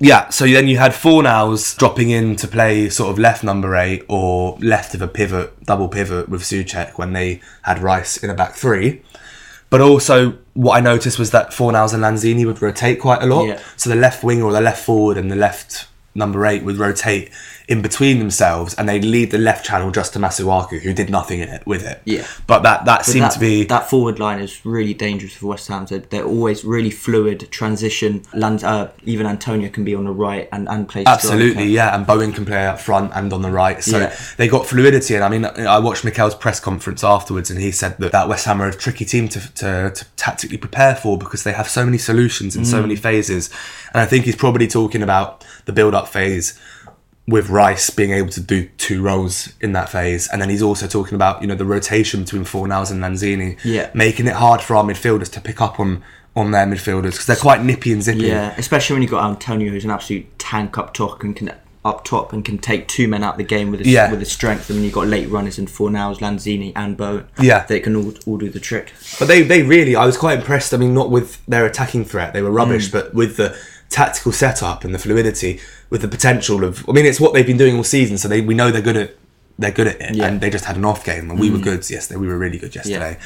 yeah, 0.00 0.28
so 0.28 0.46
then 0.46 0.68
you 0.68 0.78
had 0.78 0.92
Fornals 0.92 1.76
dropping 1.76 2.10
in 2.10 2.36
to 2.36 2.46
play 2.46 2.88
sort 2.88 3.10
of 3.10 3.18
left 3.18 3.42
number 3.42 3.74
eight 3.74 4.04
or 4.08 4.56
left 4.60 4.94
of 4.94 5.02
a 5.02 5.08
pivot, 5.08 5.64
double 5.64 5.88
pivot 5.88 6.28
with 6.28 6.42
Souček 6.42 6.92
when 6.98 7.12
they 7.12 7.40
had 7.62 7.80
Rice 7.80 8.16
in 8.16 8.30
a 8.30 8.34
back 8.34 8.54
three. 8.54 9.02
But 9.70 9.80
also, 9.80 10.38
what 10.54 10.76
I 10.76 10.80
noticed 10.80 11.18
was 11.18 11.32
that 11.32 11.50
Fornals 11.50 11.92
and 11.92 12.02
Lanzini 12.02 12.46
would 12.46 12.62
rotate 12.62 13.00
quite 13.00 13.22
a 13.22 13.26
lot. 13.26 13.46
Yeah. 13.46 13.62
So 13.76 13.90
the 13.90 13.96
left 13.96 14.22
winger 14.22 14.44
or 14.44 14.52
the 14.52 14.60
left 14.60 14.84
forward 14.84 15.18
and 15.18 15.30
the 15.30 15.36
left 15.36 15.88
number 16.14 16.46
eight 16.46 16.62
would 16.62 16.76
rotate 16.76 17.30
in 17.68 17.82
between 17.82 18.18
themselves, 18.18 18.74
and 18.74 18.88
they'd 18.88 19.04
leave 19.04 19.30
the 19.30 19.36
left 19.36 19.64
channel 19.66 19.90
just 19.90 20.14
to 20.14 20.18
Masuaku, 20.18 20.80
who 20.80 20.94
did 20.94 21.10
nothing 21.10 21.40
in 21.40 21.50
it, 21.50 21.66
with 21.66 21.84
it. 21.86 22.00
Yeah. 22.06 22.26
But 22.46 22.62
that 22.62 22.86
that 22.86 23.00
But 23.00 23.04
seemed 23.06 23.24
that, 23.24 23.32
to 23.32 23.38
be 23.38 23.64
that 23.64 23.90
forward 23.90 24.18
line 24.18 24.40
is 24.40 24.64
really 24.64 24.94
dangerous 24.94 25.34
for 25.34 25.48
West 25.48 25.68
Ham. 25.68 25.84
They're, 25.84 25.98
they're 25.98 26.24
always 26.24 26.64
really 26.64 26.90
fluid 26.90 27.46
transition. 27.50 28.22
Land, 28.32 28.64
uh, 28.64 28.88
even 29.04 29.26
Antonio 29.26 29.68
can 29.68 29.84
be 29.84 29.94
on 29.94 30.04
the 30.06 30.12
right 30.12 30.48
and 30.50 30.66
and 30.68 30.88
play 30.88 31.04
Absolutely, 31.04 31.66
yeah, 31.66 31.94
and 31.94 32.06
Bowen 32.06 32.32
can 32.32 32.46
play 32.46 32.66
up 32.66 32.80
front 32.80 33.12
and 33.14 33.30
on 33.34 33.42
the 33.42 33.50
right, 33.50 33.84
so 33.84 33.98
Yeah. 33.98 34.16
they 34.38 34.48
got 34.48 34.64
fluidity. 34.66 35.14
And 35.14 35.22
I 35.22 35.28
mean, 35.28 35.44
I 35.44 35.78
watched 35.78 36.04
Mikel's 36.04 36.34
press 36.34 36.60
conference 36.60 37.04
afterwards, 37.04 37.50
and 37.50 37.60
he 37.60 37.70
said 37.70 37.98
that, 37.98 38.12
that 38.12 38.28
West 38.30 38.46
Ham 38.46 38.62
are 38.62 38.68
a 38.68 38.74
tricky 38.74 39.04
team 39.04 39.28
to, 39.28 39.40
to, 39.54 39.90
to 39.94 40.04
tactically 40.16 40.56
prepare 40.56 40.94
for 40.94 41.18
because 41.18 41.44
they 41.44 41.52
have 41.52 41.68
so 41.68 41.84
many 41.84 41.98
solutions 41.98 42.56
in 42.56 42.62
Mm. 42.62 42.66
so 42.66 42.80
many 42.80 42.96
phases. 42.96 43.50
And 43.92 44.00
I 44.00 44.06
think 44.06 44.24
he's 44.24 44.36
probably 44.36 44.66
talking 44.66 45.02
about 45.02 45.44
the 45.66 45.72
build-up 45.72 46.08
phase 46.08 46.58
with 47.28 47.48
Rice 47.50 47.90
being 47.90 48.10
able 48.12 48.30
to 48.30 48.40
do 48.40 48.68
two 48.78 49.02
roles 49.02 49.52
in 49.60 49.72
that 49.72 49.88
phase, 49.90 50.28
and 50.32 50.40
then 50.42 50.48
he's 50.48 50.62
also 50.62 50.86
talking 50.88 51.14
about 51.14 51.40
you 51.42 51.46
know 51.46 51.54
the 51.54 51.64
rotation 51.64 52.24
between 52.24 52.44
Fornals 52.44 52.90
and 52.90 53.00
Lanzini, 53.02 53.58
Yeah. 53.62 53.90
making 53.94 54.26
it 54.26 54.34
hard 54.34 54.60
for 54.62 54.74
our 54.74 54.82
midfielders 54.84 55.30
to 55.32 55.40
pick 55.40 55.60
up 55.60 55.78
on 55.78 56.02
on 56.34 56.50
their 56.52 56.66
midfielders 56.66 57.12
because 57.12 57.26
they're 57.26 57.36
quite 57.36 57.62
nippy 57.62 57.92
and 57.92 58.02
zippy. 58.02 58.26
Yeah, 58.26 58.54
especially 58.56 58.94
when 58.94 59.02
you've 59.02 59.10
got 59.10 59.28
Antonio, 59.28 59.70
who's 59.70 59.84
an 59.84 59.90
absolute 59.90 60.26
tank 60.38 60.78
up 60.78 60.94
top 60.94 61.22
and 61.22 61.36
can 61.36 61.52
up 61.84 62.04
top 62.04 62.32
and 62.32 62.44
can 62.44 62.58
take 62.58 62.86
two 62.88 63.08
men 63.08 63.22
out 63.24 63.34
of 63.34 63.38
the 63.38 63.44
game 63.44 63.70
with 63.70 63.80
his, 63.80 63.88
Yeah. 63.88 64.10
with 64.10 64.20
his 64.20 64.30
strength. 64.30 64.68
And 64.68 64.78
then 64.78 64.84
you've 64.84 64.92
got 64.92 65.06
late 65.06 65.28
runners 65.30 65.58
in 65.58 65.66
Fornals, 65.66 66.18
Lanzini, 66.18 66.72
and 66.76 66.96
Bowen. 66.96 67.24
Yeah. 67.40 67.64
they 67.66 67.80
can 67.80 67.94
all, 67.96 68.12
all 68.26 68.36
do 68.36 68.50
the 68.50 68.60
trick. 68.60 68.92
But 69.18 69.26
they, 69.28 69.42
they 69.42 69.62
really, 69.62 69.94
I 69.96 70.04
was 70.04 70.16
quite 70.16 70.38
impressed. 70.40 70.74
I 70.74 70.76
mean, 70.76 70.92
not 70.92 71.10
with 71.10 71.38
their 71.46 71.64
attacking 71.66 72.04
threat, 72.04 72.32
they 72.34 72.42
were 72.42 72.50
rubbish, 72.50 72.88
Mm. 72.88 72.92
but 72.92 73.14
with 73.14 73.36
the 73.36 73.56
tactical 73.90 74.32
setup 74.32 74.84
and 74.84 74.94
the 74.94 74.98
fluidity 74.98 75.60
with 75.90 76.02
the 76.02 76.08
potential 76.08 76.64
of. 76.64 76.88
I 76.88 76.92
mean, 76.92 77.06
it's 77.06 77.20
what 77.20 77.34
they've 77.34 77.46
been 77.46 77.56
doing 77.56 77.76
all 77.76 77.84
season, 77.84 78.18
so 78.18 78.28
they 78.28 78.40
we 78.40 78.54
know 78.54 78.70
they're 78.70 78.82
good 78.82 78.96
at 78.96 79.16
they're 79.58 79.72
good 79.72 79.88
at 79.88 80.00
it, 80.00 80.14
Yeah. 80.14 80.26
and 80.26 80.40
they 80.40 80.50
just 80.50 80.64
had 80.64 80.76
an 80.76 80.84
off 80.84 81.04
game, 81.04 81.30
and 81.30 81.38
we 81.38 81.50
were 81.50 81.58
mm. 81.58 81.64
good 81.64 81.90
yesterday. 81.90 82.18
We 82.18 82.28
were 82.28 82.38
really 82.38 82.58
good 82.58 82.74
yesterday, 82.74 83.18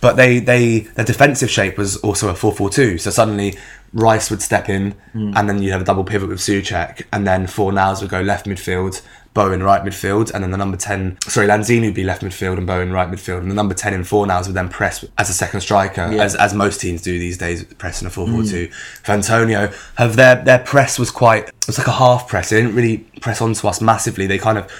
but 0.00 0.16
they 0.16 0.38
they 0.38 0.80
their 0.94 1.04
defensive 1.04 1.50
shape 1.50 1.76
was 1.76 1.96
also 1.98 2.28
a 2.28 2.34
four 2.34 2.52
four 2.52 2.70
two. 2.70 2.96
So 2.98 3.10
suddenly 3.10 3.58
Rice 3.92 4.30
would 4.30 4.40
step 4.40 4.68
in, 4.68 4.94
mm. 5.14 5.32
and 5.36 5.48
then 5.48 5.62
you'd 5.62 5.72
have 5.72 5.80
a 5.80 5.84
double 5.84 6.04
pivot 6.04 6.28
with 6.28 6.38
Souček, 6.38 7.02
and 7.12 7.26
then 7.26 7.46
Fornals 7.46 8.00
would 8.00 8.10
go 8.10 8.20
left 8.20 8.46
midfield. 8.46 9.02
Bowen 9.32 9.62
right 9.62 9.82
midfield, 9.84 10.32
and 10.32 10.42
then 10.42 10.50
the 10.50 10.56
number 10.56 10.76
ten, 10.76 11.16
sorry, 11.22 11.46
Lanzini 11.46 11.86
would 11.86 11.94
be 11.94 12.02
left 12.02 12.22
midfield 12.22 12.58
and 12.58 12.66
Bowen 12.66 12.92
right 12.92 13.08
midfield, 13.08 13.38
and 13.38 13.50
the 13.50 13.54
number 13.54 13.74
ten 13.74 13.94
in 13.94 14.02
Fornals 14.02 14.46
would 14.46 14.56
then 14.56 14.68
press 14.68 15.04
as 15.18 15.30
a 15.30 15.32
second 15.32 15.60
striker, 15.60 16.00
as, 16.02 16.34
as 16.34 16.52
most 16.52 16.80
teams 16.80 17.00
do 17.00 17.16
these 17.18 17.38
days, 17.38 17.62
press 17.64 18.00
in 18.00 18.08
a 18.08 18.10
four 18.10 18.26
four 18.26 18.42
two. 18.42 18.68
For 19.04 19.12
Antonio, 19.12 19.70
have 19.96 20.16
their 20.16 20.36
their 20.42 20.58
press 20.58 20.98
was 20.98 21.10
quite, 21.12 21.48
it 21.48 21.66
was 21.68 21.78
like 21.78 21.86
a 21.86 21.92
half 21.92 22.26
press. 22.26 22.50
They 22.50 22.60
didn't 22.60 22.74
really 22.74 22.98
press 23.20 23.40
onto 23.40 23.66
us 23.68 23.80
massively. 23.80 24.26
They 24.26 24.38
kind 24.38 24.58
of 24.58 24.70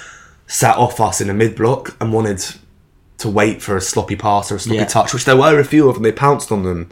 sat 0.48 0.76
off 0.76 1.00
us 1.00 1.20
in 1.20 1.28
the 1.28 1.34
mid 1.34 1.54
block 1.54 1.96
and 2.00 2.12
wanted 2.12 2.44
to 3.18 3.28
wait 3.28 3.62
for 3.62 3.76
a 3.76 3.80
sloppy 3.80 4.16
pass 4.16 4.50
or 4.50 4.56
a 4.56 4.58
sloppy 4.58 4.78
Yeah. 4.78 4.84
touch, 4.86 5.14
which 5.14 5.26
there 5.26 5.36
were 5.36 5.60
a 5.60 5.64
few 5.64 5.88
of 5.88 5.94
them. 5.94 6.02
They 6.02 6.10
pounced 6.12 6.50
on 6.50 6.64
them. 6.64 6.88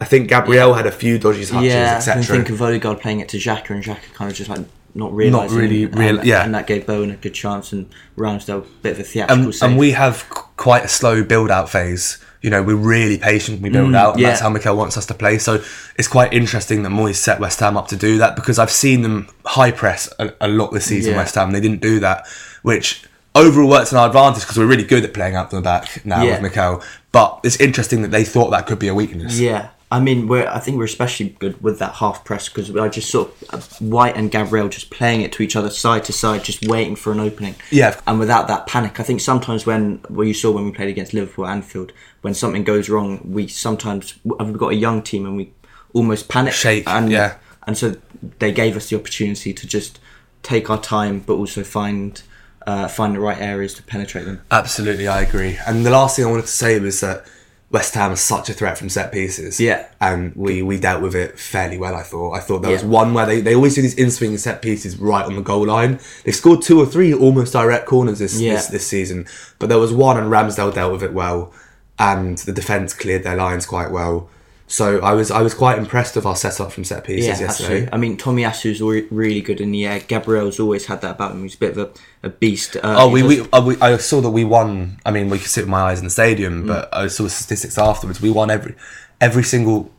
I 0.00 0.04
think 0.04 0.28
Gabriel 0.28 0.74
had 0.74 0.86
a 0.86 0.92
few 0.92 1.18
dodgy 1.18 1.44
touches, 1.46 1.72
Yeah, 1.72 1.92
I 1.94 1.96
etc. 1.96 2.22
think 2.22 2.50
of 2.50 2.60
Odegaard 2.60 3.00
playing 3.00 3.20
it 3.20 3.28
to 3.30 3.38
Xhaka, 3.38 3.70
and 3.70 3.82
Xhaka 3.82 4.12
kind 4.12 4.30
of 4.30 4.36
just 4.36 4.50
like 4.50 4.60
not 4.94 5.12
realising. 5.12 5.56
really 5.58 5.84
and, 5.84 6.24
yeah. 6.24 6.44
and 6.44 6.54
that 6.54 6.66
gave 6.66 6.86
Bowen 6.86 7.10
a 7.10 7.16
good 7.16 7.34
chance, 7.34 7.72
and 7.72 7.88
Ramsdale 8.16 8.64
a 8.64 8.66
bit 8.82 8.92
of 8.92 9.00
a 9.00 9.02
theatrical 9.04 9.44
and, 9.44 9.54
save. 9.54 9.70
and 9.70 9.78
we 9.78 9.92
have 9.92 10.28
quite 10.56 10.84
a 10.84 10.88
slow 10.88 11.22
build 11.24 11.50
out 11.50 11.68
phase. 11.70 12.18
You 12.40 12.50
know, 12.50 12.62
we're 12.62 12.76
really 12.76 13.18
patient. 13.18 13.60
when 13.60 13.72
We 13.72 13.78
build 13.78 13.94
out, 13.96 14.10
and 14.14 14.18
Mm, 14.18 14.22
yeah. 14.22 14.28
that's 14.28 14.40
how 14.40 14.48
Mikel 14.48 14.76
wants 14.76 14.96
us 14.96 15.06
to 15.06 15.14
play. 15.14 15.38
So 15.38 15.62
it's 15.96 16.06
quite 16.08 16.32
interesting 16.32 16.84
that 16.84 16.90
Moyes 16.90 17.16
set 17.16 17.40
West 17.40 17.58
Ham 17.60 17.76
up 17.76 17.88
to 17.88 17.96
do 17.96 18.18
that 18.18 18.36
because 18.36 18.58
I've 18.60 18.70
seen 18.70 19.02
them 19.02 19.28
high 19.44 19.72
press 19.72 20.08
a, 20.20 20.32
a 20.40 20.46
lot 20.48 20.72
this 20.72 20.84
season. 20.86 21.12
Yeah. 21.12 21.18
West 21.18 21.34
Ham, 21.34 21.50
they 21.50 21.60
didn't 21.60 21.80
do 21.80 21.98
that, 22.00 22.28
which 22.62 23.02
overall 23.34 23.68
works 23.68 23.90
in 23.92 23.98
our 23.98 24.06
advantage 24.06 24.42
because 24.42 24.56
we're 24.56 24.66
really 24.66 24.84
good 24.84 25.04
at 25.04 25.12
playing 25.14 25.34
out 25.34 25.50
from 25.50 25.58
the 25.58 25.62
back 25.62 26.04
now 26.06 26.22
Yeah. 26.22 26.34
with 26.34 26.42
Mikel. 26.42 26.80
But 27.10 27.40
it's 27.42 27.58
interesting 27.60 28.02
that 28.02 28.12
they 28.12 28.22
thought 28.24 28.50
that 28.50 28.66
could 28.66 28.78
be 28.78 28.86
a 28.88 28.94
weakness. 28.94 29.38
Yeah, 29.40 29.70
I 29.90 30.00
mean, 30.00 30.28
we're 30.28 30.46
I 30.46 30.58
think 30.58 30.76
we're 30.76 30.84
especially 30.84 31.30
good 31.30 31.62
with 31.62 31.78
that 31.78 31.94
half 31.94 32.24
press 32.24 32.48
because 32.48 32.74
I 32.76 32.88
just 32.88 33.10
sort 33.10 33.30
of 33.50 33.80
White 33.80 34.16
and 34.16 34.30
Gabriel 34.30 34.68
just 34.68 34.90
playing 34.90 35.22
it 35.22 35.32
to 35.32 35.42
each 35.42 35.56
other 35.56 35.70
side 35.70 36.04
to 36.04 36.12
side, 36.12 36.44
just 36.44 36.66
waiting 36.66 36.94
for 36.94 37.10
an 37.10 37.20
opening. 37.20 37.54
Yeah. 37.70 37.98
and 38.06 38.18
without 38.18 38.48
that 38.48 38.66
panic, 38.66 39.00
I 39.00 39.02
think 39.02 39.20
sometimes 39.20 39.64
when 39.64 40.00
well 40.10 40.26
you 40.26 40.34
saw 40.34 40.50
when 40.50 40.66
we 40.66 40.72
played 40.72 40.90
against 40.90 41.14
Liverpool 41.14 41.46
Anfield, 41.46 41.92
when 42.20 42.34
something 42.34 42.64
goes 42.64 42.90
wrong, 42.90 43.20
we 43.24 43.48
sometimes 43.48 44.18
we've 44.24 44.58
got 44.58 44.72
a 44.72 44.76
young 44.76 45.00
team 45.00 45.24
and 45.24 45.36
we 45.36 45.52
almost 45.94 46.28
panic. 46.28 46.52
Shake, 46.52 46.86
and 46.86 47.10
yeah. 47.10 47.38
and 47.66 47.78
so 47.78 47.96
they 48.40 48.52
gave 48.52 48.76
us 48.76 48.90
the 48.90 48.96
opportunity 48.96 49.54
to 49.54 49.66
just 49.66 50.00
take 50.42 50.68
our 50.68 50.80
time, 50.80 51.20
but 51.20 51.34
also 51.34 51.64
find. 51.64 52.22
Uh, 52.66 52.86
find 52.86 53.14
the 53.14 53.20
right 53.20 53.40
areas 53.40 53.72
to 53.72 53.82
penetrate 53.82 54.26
them. 54.26 54.42
Absolutely, 54.50 55.08
I 55.08 55.22
agree. 55.22 55.58
And 55.66 55.86
the 55.86 55.90
last 55.90 56.16
thing 56.16 56.26
I 56.26 56.30
wanted 56.30 56.42
to 56.42 56.48
say 56.48 56.78
was 56.78 57.00
that 57.00 57.24
West 57.70 57.92
Ham 57.94 58.12
is 58.12 58.20
such 58.20 58.48
a 58.48 58.54
threat 58.54 58.78
from 58.78 58.88
set 58.88 59.12
pieces. 59.12 59.60
Yeah. 59.60 59.86
And 60.00 60.34
we, 60.34 60.62
we 60.62 60.78
dealt 60.80 61.02
with 61.02 61.14
it 61.14 61.38
fairly 61.38 61.76
well, 61.76 61.94
I 61.94 62.02
thought. 62.02 62.32
I 62.32 62.40
thought 62.40 62.62
there 62.62 62.72
was 62.72 62.82
one 62.84 63.12
where 63.12 63.26
they, 63.26 63.42
they 63.42 63.54
always 63.54 63.74
do 63.74 63.82
these 63.82 63.94
in 63.94 64.10
swing 64.10 64.38
set 64.38 64.62
pieces 64.62 64.96
right 64.96 65.24
on 65.24 65.36
the 65.36 65.42
goal 65.42 65.66
line. 65.66 66.00
They've 66.24 66.34
scored 66.34 66.62
two 66.62 66.80
or 66.80 66.86
three 66.86 67.12
almost 67.12 67.52
direct 67.52 67.86
corners 67.86 68.20
this, 68.20 68.40
Yeah. 68.40 68.54
this, 68.54 68.68
this 68.68 68.86
season. 68.86 69.26
But 69.58 69.68
there 69.68 69.78
was 69.78 69.92
one, 69.92 70.16
and 70.16 70.30
Ramsdale 70.32 70.72
dealt 70.74 70.92
with 70.92 71.02
it 71.02 71.12
well. 71.12 71.52
And 71.98 72.38
the 72.38 72.52
defence 72.52 72.94
cleared 72.94 73.24
their 73.24 73.36
lines 73.36 73.66
quite 73.66 73.90
well. 73.90 74.30
So 74.70 75.00
I 75.00 75.14
was 75.14 75.30
I 75.30 75.40
was 75.40 75.54
quite 75.54 75.78
impressed 75.78 76.14
with 76.14 76.26
our 76.26 76.36
setup 76.36 76.72
from 76.72 76.84
set 76.84 77.02
pieces 77.04 77.24
Yeah, 77.26 77.30
yesterday. 77.46 77.48
absolutely. 77.86 77.88
I 77.92 77.96
mean, 77.96 78.16
Tomiyasu's 78.18 78.80
re- 78.82 79.06
really 79.10 79.40
good 79.40 79.60
in 79.62 79.72
the 79.72 79.86
air. 79.86 79.98
Gabriel's 80.00 80.60
always 80.60 80.84
had 80.86 81.00
that 81.00 81.12
about 81.12 81.32
him. 81.32 81.42
He's 81.42 81.54
a 81.54 81.58
bit 81.58 81.70
of 81.76 81.78
a, 81.78 82.26
a 82.26 82.30
beast. 82.30 82.76
Uh, 82.76 82.80
Oh, 82.98 83.08
we, 83.08 83.22
does- 83.22 83.28
we, 83.28 83.48
uh, 83.50 83.64
we 83.64 83.80
I 83.80 83.96
saw 83.96 84.20
that 84.20 84.30
we 84.30 84.44
won. 84.44 84.98
I 85.06 85.10
mean, 85.10 85.30
we 85.30 85.38
could 85.38 85.48
sit 85.48 85.62
with 85.62 85.70
my 85.70 85.80
eyes 85.80 85.98
in 86.00 86.04
the 86.04 86.10
Mm. 86.10 86.12
stadium, 86.12 86.66
but 86.66 86.94
I 86.94 87.06
saw 87.08 87.22
the 87.24 87.30
statistics 87.30 87.78
afterwards. 87.78 88.20
We 88.20 88.30
won 88.30 88.50
every 88.50 88.74
every 89.20 89.42
single 89.42 89.90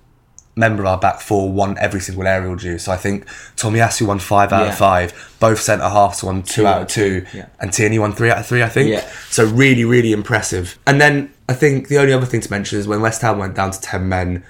member 0.56 0.84
of 0.84 0.88
our 0.88 0.98
back 1.00 1.22
four 1.22 1.52
won 1.52 1.78
every 1.80 2.02
single 2.02 2.28
aerial 2.28 2.56
duel. 2.56 2.78
So 2.78 2.92
I 2.92 2.98
think 2.98 3.26
Tomiyasu 3.56 4.06
won 4.06 4.20
five 4.20 4.52
out 4.54 4.66
Yeah. 4.66 4.72
of 4.74 4.78
five. 4.78 5.36
Both 5.40 5.62
centre 5.62 5.88
halves 5.88 6.22
won 6.24 6.44
two, 6.44 6.68
out 6.68 6.82
of 6.84 6.88
two, 6.90 7.26
yeah. 7.34 7.46
and 7.60 7.72
Tierney 7.74 7.98
won 7.98 8.12
three 8.14 8.30
out 8.30 8.40
of 8.40 8.46
three. 8.46 8.62
I 8.62 8.70
think. 8.70 8.90
Yeah. 8.90 9.08
So 9.32 9.46
really, 9.46 9.84
really 9.86 10.12
impressive. 10.12 10.78
And 10.86 11.00
then 11.02 11.34
I 11.48 11.54
think 11.54 11.88
the 11.88 11.98
only 11.98 12.14
other 12.14 12.26
thing 12.28 12.42
to 12.42 12.52
mention 12.52 12.78
is 12.78 12.88
when 12.88 13.02
West 13.02 13.22
Ham 13.24 13.40
went 13.40 13.56
down 13.56 13.72
to 13.72 13.82
ten 13.82 14.08
men, 14.10 14.44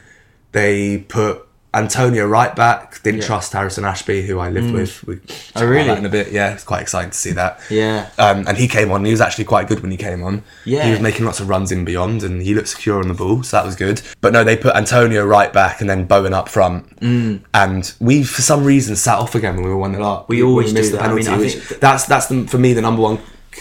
they 0.51 0.99
put. 0.99 1.45
Antonio 1.71 2.25
right 2.25 2.55
back 2.55 2.99
didn't 3.03 3.19
Yeah. 3.21 3.27
trust 3.27 3.53
Harrison 3.53 3.85
Ashby, 3.85 4.23
who 4.25 4.39
I 4.39 4.49
lived 4.49 4.71
with. 4.73 5.03
We 5.05 5.19
Oh, 5.55 5.63
really? 5.63 5.87
that 5.87 5.99
in 5.99 6.05
a 6.07 6.09
bit, 6.09 6.31
yeah. 6.31 6.51
It's 6.53 6.63
quite 6.63 6.81
exciting 6.81 7.11
to 7.11 7.17
see 7.17 7.29
that. 7.33 7.59
Yeah. 7.69 8.07
Um, 8.17 8.45
and 8.47 8.57
he 8.57 8.67
came 8.67 8.91
on. 8.91 9.05
He 9.05 9.11
was 9.11 9.21
actually 9.21 9.43
quite 9.45 9.67
good 9.67 9.81
when 9.83 9.91
he 9.91 9.95
came 9.97 10.23
on. 10.23 10.41
Yeah. 10.65 10.85
He 10.85 10.89
was 10.89 10.99
making 10.99 11.27
lots 11.27 11.39
of 11.39 11.47
runs 11.47 11.71
in 11.71 11.85
beyond, 11.85 12.23
and 12.23 12.41
he 12.41 12.55
looked 12.55 12.69
secure 12.69 12.99
on 12.99 13.07
the 13.07 13.13
ball, 13.13 13.43
so 13.43 13.57
that 13.57 13.65
was 13.67 13.75
good. 13.75 14.01
But 14.19 14.33
no, 14.33 14.43
they 14.43 14.57
put 14.57 14.75
Antonio 14.75 15.23
right 15.23 15.53
back 15.53 15.79
and 15.79 15.87
then 15.87 16.05
Bowen 16.05 16.33
up 16.33 16.49
front. 16.49 16.99
Mm. 17.01 17.41
And 17.53 17.93
we, 17.99 18.23
for 18.23 18.41
some 18.41 18.63
reason, 18.63 18.95
sat 18.95 19.19
off 19.19 19.35
again 19.35 19.53
when 19.55 19.63
we 19.65 19.69
were 19.69 19.77
one 19.77 19.93
0 19.93 20.03
up. 20.03 20.27
We 20.27 20.41
When 20.41 20.49
always 20.49 20.73
missed 20.73 20.89
do 20.89 20.97
the 20.97 21.03
that. 21.03 21.11
I 21.11 21.13
mean, 21.13 21.23
penalty, 21.25 21.49
I 21.49 21.49
think 21.59 21.79
that's 21.79 22.05
that's 22.05 22.25
the, 22.25 22.47
for 22.47 22.57
me 22.57 22.73
the 22.73 22.81
number 22.81 23.03
one 23.03 23.19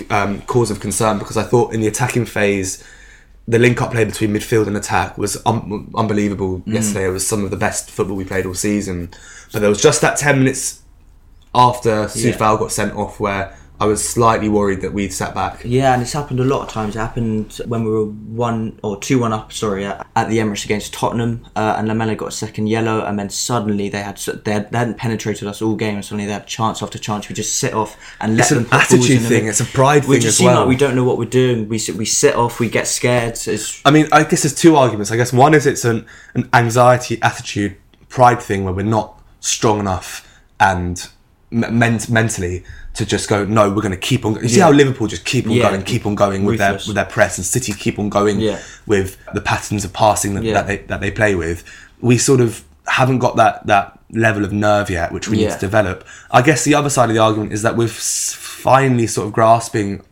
um, 0.09 0.41
cause 0.47 0.71
of 0.71 0.81
concern 0.81 1.19
because 1.19 1.37
I 1.37 1.43
thought 1.43 1.75
in 1.75 1.83
the 1.83 1.89
attacking 1.89 2.25
phase. 2.25 2.83
The 3.49 3.59
link-up 3.59 3.93
play 3.93 4.05
between 4.05 4.35
midfield 4.35 4.67
and 4.67 4.77
attack 4.77 5.17
was 5.17 5.41
un- 5.47 5.91
unbelievable 5.95 6.59
Mm. 6.67 6.75
yesterday. 6.75 7.07
It 7.07 7.13
was 7.13 7.27
some 7.27 7.45
of 7.45 7.51
the 7.51 7.57
best 7.57 7.91
football 7.91 8.15
we 8.17 8.25
played 8.25 8.45
all 8.47 8.53
season. 8.55 9.09
But 9.53 9.61
there 9.61 9.71
was 9.71 9.81
just 9.81 10.03
that 10.03 10.19
ten 10.19 10.39
minutes 10.41 10.81
after 11.55 12.05
Coufal 12.05 12.59
got 12.59 12.73
sent 12.73 12.95
off 12.95 13.19
where 13.19 13.57
I 13.81 13.87
was 13.87 14.07
slightly 14.07 14.49
worried 14.49 14.81
that 14.81 14.93
we'd 14.93 15.13
sat 15.13 15.35
back. 15.35 15.63
Yeah, 15.65 15.93
and 15.93 16.03
it's 16.03 16.13
happened 16.13 16.41
a 16.41 16.45
lot 16.45 16.63
of 16.63 16.69
times. 16.69 16.97
It 16.97 16.99
happened 16.99 17.61
when 17.67 17.85
we 17.85 17.91
were 17.91 18.07
one 18.07 18.79
or 18.83 18.99
two 18.99 19.21
one 19.21 19.33
up. 19.33 19.53
Sorry, 19.53 19.85
at, 19.85 20.05
at 20.17 20.29
the 20.29 20.39
Emirates 20.39 20.65
against 20.65 20.93
Tottenham, 20.93 21.47
uh, 21.55 21.77
and 21.79 21.87
Lamela 21.87 22.17
got 22.17 22.29
a 22.29 22.33
second 22.33 22.67
yellow, 22.67 23.05
and 23.05 23.19
then 23.19 23.31
suddenly 23.31 23.89
they 23.89 24.03
had 24.03 24.17
they, 24.17 24.53
had, 24.53 24.73
they 24.73 24.79
hadn't 24.79 24.97
penetrated 24.97 25.47
us 25.47 25.63
all 25.63 25.77
game, 25.77 25.95
and 25.95 26.05
suddenly 26.05 26.27
they 26.27 26.33
had 26.33 26.47
chance 26.47 26.83
after 26.83 26.99
chance. 26.99 27.29
We 27.29 27.35
just 27.37 27.57
sit 27.57 27.73
off 27.73 27.97
and 28.21 28.37
let 28.37 28.41
It's 28.41 28.49
them 28.51 28.59
an 28.59 28.65
put 28.65 28.71
balls 28.71 28.93
attitude 28.93 29.23
in 29.23 29.29
thing, 29.29 29.47
it's 29.47 29.61
a 29.61 29.65
pride 29.65 30.05
we 30.07 30.17
thing 30.17 30.23
just 30.23 30.27
as 30.27 30.37
seem 30.39 30.47
well. 30.47 30.61
like 30.61 30.69
we 30.69 30.77
don't 30.77 30.97
know 30.97 31.05
what 31.05 31.19
we're 31.19 31.25
doing. 31.27 31.69
We 31.69 31.79
sit, 31.79 31.95
we 31.95 32.05
sit 32.05 32.35
off, 32.35 32.59
we 32.59 32.69
get 32.69 32.89
scared. 32.89 33.39
It's, 33.47 33.81
I 33.85 33.93
mean, 33.93 34.09
I 34.11 34.25
guess 34.25 34.43
there's 34.43 34.55
two 34.55 34.75
arguments. 34.75 35.13
I 35.13 35.17
guess 35.17 35.33
one 35.33 35.55
is 35.55 35.67
it's 35.67 35.85
an, 35.85 36.05
an 36.35 36.49
anxiety, 36.53 37.23
attitude, 37.23 37.77
pride 38.09 38.43
thing 38.43 38.65
where 38.65 38.75
we're 38.75 38.83
not 38.83 39.23
strong 39.41 39.79
enough 39.79 40.43
and 40.59 41.09
mentally 41.51 42.65
to 42.95 43.07
just 43.07 43.29
go, 43.29 43.45
no, 43.45 43.69
we're 43.71 43.83
going 43.83 43.91
to 43.93 43.97
keep 43.97 44.25
on. 44.25 44.35
You 44.43 44.49
see 44.49 44.61
how 44.61 44.71
Liverpool 44.71 45.07
just 45.07 45.25
keep 45.25 45.47
on 45.47 45.53
Yeah. 45.53 45.71
going, 45.71 45.83
keep 45.83 46.05
on 46.07 46.15
going 46.15 46.45
with 46.45 46.59
their 46.59 46.75
with 46.75 46.95
their 46.95 47.05
press, 47.05 47.39
and 47.39 47.47
City 47.47 47.73
keep 47.73 47.99
on 47.99 48.09
going 48.09 48.41
Yeah. 48.41 48.59
with 48.87 49.17
the 49.35 49.41
patterns 49.41 49.85
of 49.85 49.93
passing 49.93 50.35
that, 50.35 50.45
Yeah. 50.45 50.55
that 50.55 50.67
they 50.67 50.77
that 50.89 51.01
they 51.01 51.11
play 51.11 51.35
with. 51.35 51.65
We 52.01 52.19
sort 52.19 52.41
of 52.41 52.63
haven't 52.87 53.19
got 53.19 53.37
that 53.37 53.67
that 53.67 53.99
level 54.11 54.45
of 54.45 54.53
nerve 54.53 54.89
yet, 54.91 55.13
which 55.13 55.29
we 55.29 55.37
need 55.39 55.51
to 55.51 55.59
develop. 55.59 56.05
I 56.31 56.43
guess 56.43 56.65
the 56.65 56.75
other 56.75 56.91
side 56.91 57.09
of 57.11 57.15
the 57.15 57.21
argument 57.23 57.53
is 57.53 57.63
that 57.63 57.77
we're 57.77 57.89
finally 57.89 59.07
sort 59.07 59.27
of 59.27 59.33
grasping. 59.33 60.03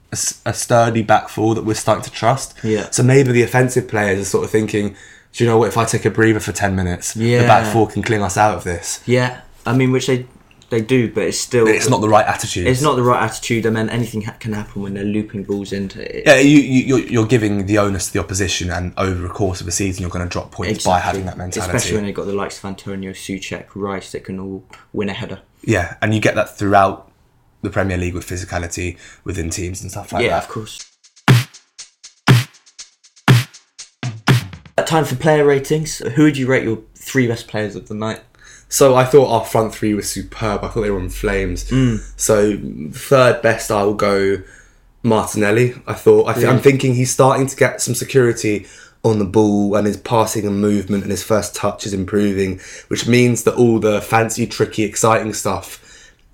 a 0.47 0.55
sturdy 0.55 1.03
back 1.03 1.29
four 1.29 1.55
that 1.55 1.65
we're 1.65 1.75
starting 1.75 2.03
to 2.03 2.11
trust. 2.11 2.55
Yeah. 2.63 2.89
So 2.91 3.03
maybe 3.03 3.33
the 3.33 3.43
offensive 3.43 3.87
players 3.87 4.19
are 4.21 4.25
sort 4.25 4.45
of 4.45 4.51
thinking, 4.51 4.97
do 5.35 5.45
you 5.45 5.51
know 5.51 5.59
what? 5.59 5.69
If 5.69 5.77
I 5.77 5.85
take 5.85 6.07
a 6.07 6.11
breather 6.11 6.41
for 6.41 6.53
ten 6.53 6.75
minutes, 6.75 7.13
the 7.13 7.39
back 7.41 7.71
four 7.71 7.87
can 7.89 8.03
cling 8.03 8.23
us 8.23 8.39
out 8.39 8.57
of 8.57 8.65
this. 8.65 9.01
yeah, 9.05 9.41
I 9.67 9.75
mean, 9.77 9.91
which 9.93 10.07
they 10.07 10.25
they 10.71 10.81
do, 10.81 11.13
but 11.13 11.25
it's 11.25 11.39
still 11.39 11.67
It's 11.67 11.89
not 11.89 12.01
the 12.01 12.09
right 12.09 12.27
attitude. 12.27 12.67
It's 12.67 12.83
not 12.83 12.97
the 12.97 13.03
right 13.03 13.23
attitude, 13.23 13.67
and 13.67 13.77
then 13.77 13.89
anything 13.89 14.23
ha- 14.23 14.37
can 14.39 14.53
happen 14.53 14.83
when 14.83 14.95
they're 14.95 15.05
looping 15.05 15.45
balls 15.45 15.73
into 15.73 16.01
it. 16.01 16.27
Yeah, 16.27 16.39
you, 16.39 16.59
you 16.59 16.83
you're, 16.85 17.07
you're 17.07 17.27
giving 17.27 17.67
the 17.67 17.79
onus 17.79 18.07
to 18.09 18.13
the 18.15 18.21
opposition, 18.21 18.71
and 18.71 18.93
over 18.97 19.27
a 19.27 19.31
course 19.31 19.61
of 19.61 19.69
a 19.69 19.73
season, 19.73 20.03
you're 20.03 20.11
going 20.11 20.25
to 20.27 20.31
drop 20.31 20.51
points 20.53 20.85
by 20.85 20.99
having 20.99 21.27
that 21.27 21.37
mentality. 21.37 21.77
Especially 21.77 21.97
when 21.97 22.05
they've 22.05 22.15
got 22.15 22.27
the 22.27 22.33
likes 22.33 22.59
of 22.59 22.65
Antonio, 22.65 23.13
Souček, 23.13 23.67
Rice 23.75 24.13
that 24.13 24.25
can 24.25 24.41
all 24.41 24.65
win 24.93 25.09
a 25.09 25.13
header. 25.13 25.41
yeah, 25.63 25.97
and 26.03 26.15
you 26.15 26.21
get 26.21 26.35
that 26.35 26.57
throughout 26.57 27.11
the 27.63 27.71
Premier 27.71 27.97
League 27.97 28.15
with 28.15 28.27
physicality 28.27 28.99
within 29.25 29.51
teams 29.51 29.83
and 29.83 29.91
stuff 29.91 30.13
like 30.13 30.23
yeah, 30.23 30.29
that. 30.31 30.35
Yeah, 30.35 30.43
of 30.45 30.49
course. 30.49 30.93
Time 34.85 35.05
for 35.05 35.17
player 35.17 35.45
ratings. 35.45 35.99
Who 35.99 36.25
would 36.25 36.37
you 36.37 36.47
rate 36.47 36.63
your 36.63 36.83
three 36.95 37.27
best 37.27 37.49
players 37.49 37.75
of 37.75 37.89
the 37.89 37.95
night? 37.95 38.21
So 38.69 38.95
I 38.97 39.05
thought 39.05 39.31
our 39.31 39.45
front 39.45 39.75
three 39.75 39.95
was 39.95 40.11
superb. 40.11 40.65
I 40.65 40.69
thought 40.69 40.83
they 40.83 40.91
were 40.91 40.99
on 41.01 41.09
flames. 41.09 41.65
Mm. 41.71 42.01
So 42.17 42.59
third 42.93 43.41
best, 43.43 43.71
I 43.71 43.85
will 43.85 43.95
go 43.95 44.43
Martinelli. 45.03 45.75
I 45.87 45.95
thought 45.95 46.29
I 46.29 46.33
th- 46.35 46.47
I'm 46.47 46.57
Yeah. 46.57 46.63
thinking 46.63 46.95
he's 46.95 47.13
starting 47.13 47.47
to 47.47 47.57
get 47.57 47.81
some 47.81 47.95
security 47.95 48.67
on 49.05 49.21
the 49.21 49.25
ball, 49.25 49.77
and 49.77 49.87
his 49.87 49.97
passing 49.97 50.45
and 50.47 50.61
movement 50.61 51.05
and 51.05 51.13
his 51.13 51.23
first 51.23 51.55
touch 51.55 51.87
is 51.87 51.93
improving, 51.93 52.59
which 52.89 53.07
means 53.07 53.45
that 53.45 53.55
all 53.55 53.79
the 53.79 54.01
fancy, 54.01 54.49
tricky, 54.49 54.83
exciting 54.83 55.33
stuff 55.33 55.81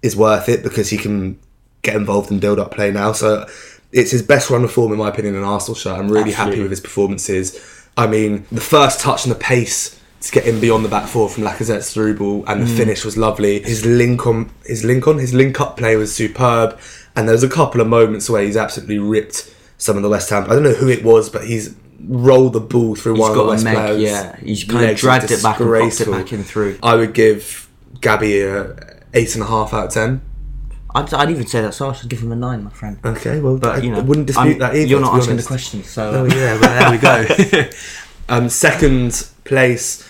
is 0.00 0.16
worth 0.16 0.48
it 0.48 0.62
because 0.62 0.88
he 0.88 0.96
can 0.96 1.38
get 1.82 1.94
involved 1.96 2.30
in 2.30 2.38
build-up 2.38 2.70
play 2.74 2.90
now. 2.90 3.12
So 3.12 3.46
it's 3.92 4.10
his 4.10 4.22
best 4.22 4.48
run 4.48 4.64
of 4.64 4.72
form, 4.72 4.90
in 4.92 4.98
my 4.98 5.10
opinion, 5.10 5.34
in 5.34 5.42
Arsenal 5.42 5.74
shirt. 5.74 5.98
I'm 5.98 6.08
really 6.10 6.32
happy 6.32 6.62
with 6.62 6.70
his 6.70 6.80
performances. 6.80 7.60
I 7.98 8.06
mean, 8.06 8.46
the 8.50 8.60
first 8.62 9.00
touch 9.00 9.26
and 9.26 9.34
the 9.34 9.38
pace 9.38 9.98
to 10.22 10.32
get 10.32 10.44
him 10.44 10.60
beyond 10.60 10.84
the 10.84 10.88
back 10.88 11.08
four 11.08 11.28
from 11.28 11.44
Lacazette's 11.44 11.92
through 11.92 12.16
ball, 12.16 12.44
and 12.46 12.62
the 12.62 12.66
finish 12.66 13.04
was 13.04 13.16
lovely. 13.16 13.60
His 13.62 13.84
link 13.84 14.26
on, 14.26 14.50
his 14.64 14.84
link 14.84 15.06
on, 15.06 15.18
his 15.18 15.34
link 15.34 15.60
up 15.60 15.76
play 15.76 15.96
was 15.96 16.14
superb, 16.14 16.78
and 17.16 17.28
there 17.28 17.34
was 17.34 17.42
a 17.42 17.48
couple 17.48 17.80
of 17.80 17.88
moments 17.88 18.30
where 18.30 18.42
he's 18.42 18.56
absolutely 18.56 18.98
ripped 18.98 19.54
some 19.78 19.96
of 19.96 20.02
the 20.02 20.08
West 20.08 20.30
Ham. 20.30 20.44
I 20.44 20.48
don't 20.54 20.62
know 20.62 20.74
who 20.74 20.88
it 20.88 21.04
was, 21.04 21.28
but 21.28 21.44
he's 21.46 21.74
rolled 22.04 22.52
the 22.52 22.60
ball 22.60 22.94
through 22.94 23.16
one 23.18 23.30
of 23.32 23.36
the 23.36 23.44
West 23.44 23.64
meg, 23.64 23.74
players. 23.74 24.00
yeah. 24.00 24.36
He's 24.36 24.64
kind 24.64 24.90
of 24.90 24.96
dragged 24.96 25.30
it 25.30 25.42
back 25.42 25.60
and 25.60 25.68
popped 25.70 26.00
it 26.00 26.10
back 26.10 26.32
in 26.32 26.42
through. 26.44 26.78
I 26.82 26.94
would 26.94 27.14
give 27.14 27.68
Gabby 28.00 28.40
a 28.42 28.76
eight 29.14 29.34
and 29.34 29.42
a 29.42 29.46
half 29.46 29.72
out 29.74 29.86
of 29.86 29.92
ten. 29.92 30.20
I'd, 30.94 31.12
I'd 31.14 31.30
even 31.30 31.46
say 31.46 31.62
that, 31.62 31.74
so 31.74 31.88
I 31.90 31.94
should 31.94 32.10
give 32.10 32.20
him 32.22 32.32
a 32.32 32.36
nine, 32.36 32.64
my 32.64 32.70
friend. 32.70 32.98
Okay, 33.04 33.40
well, 33.40 33.56
But 33.56 33.76
I, 33.76 33.78
you 33.82 33.90
know, 33.90 33.98
I 33.98 34.00
wouldn't 34.02 34.26
dispute 34.26 34.42
I'm- 34.42 34.58
that 34.58 34.74
either. 34.76 34.86
You're 34.86 35.00
not 35.00 35.14
asking 35.16 35.36
the 35.36 35.42
question, 35.42 35.82
so 35.84 36.10
Oh 36.10 36.24
yeah, 36.26 36.60
well, 36.60 36.90
there 36.90 36.90
we 36.90 36.98
go. 36.98 37.70
um, 38.28 38.48
second 38.50 39.26
place, 39.44 40.06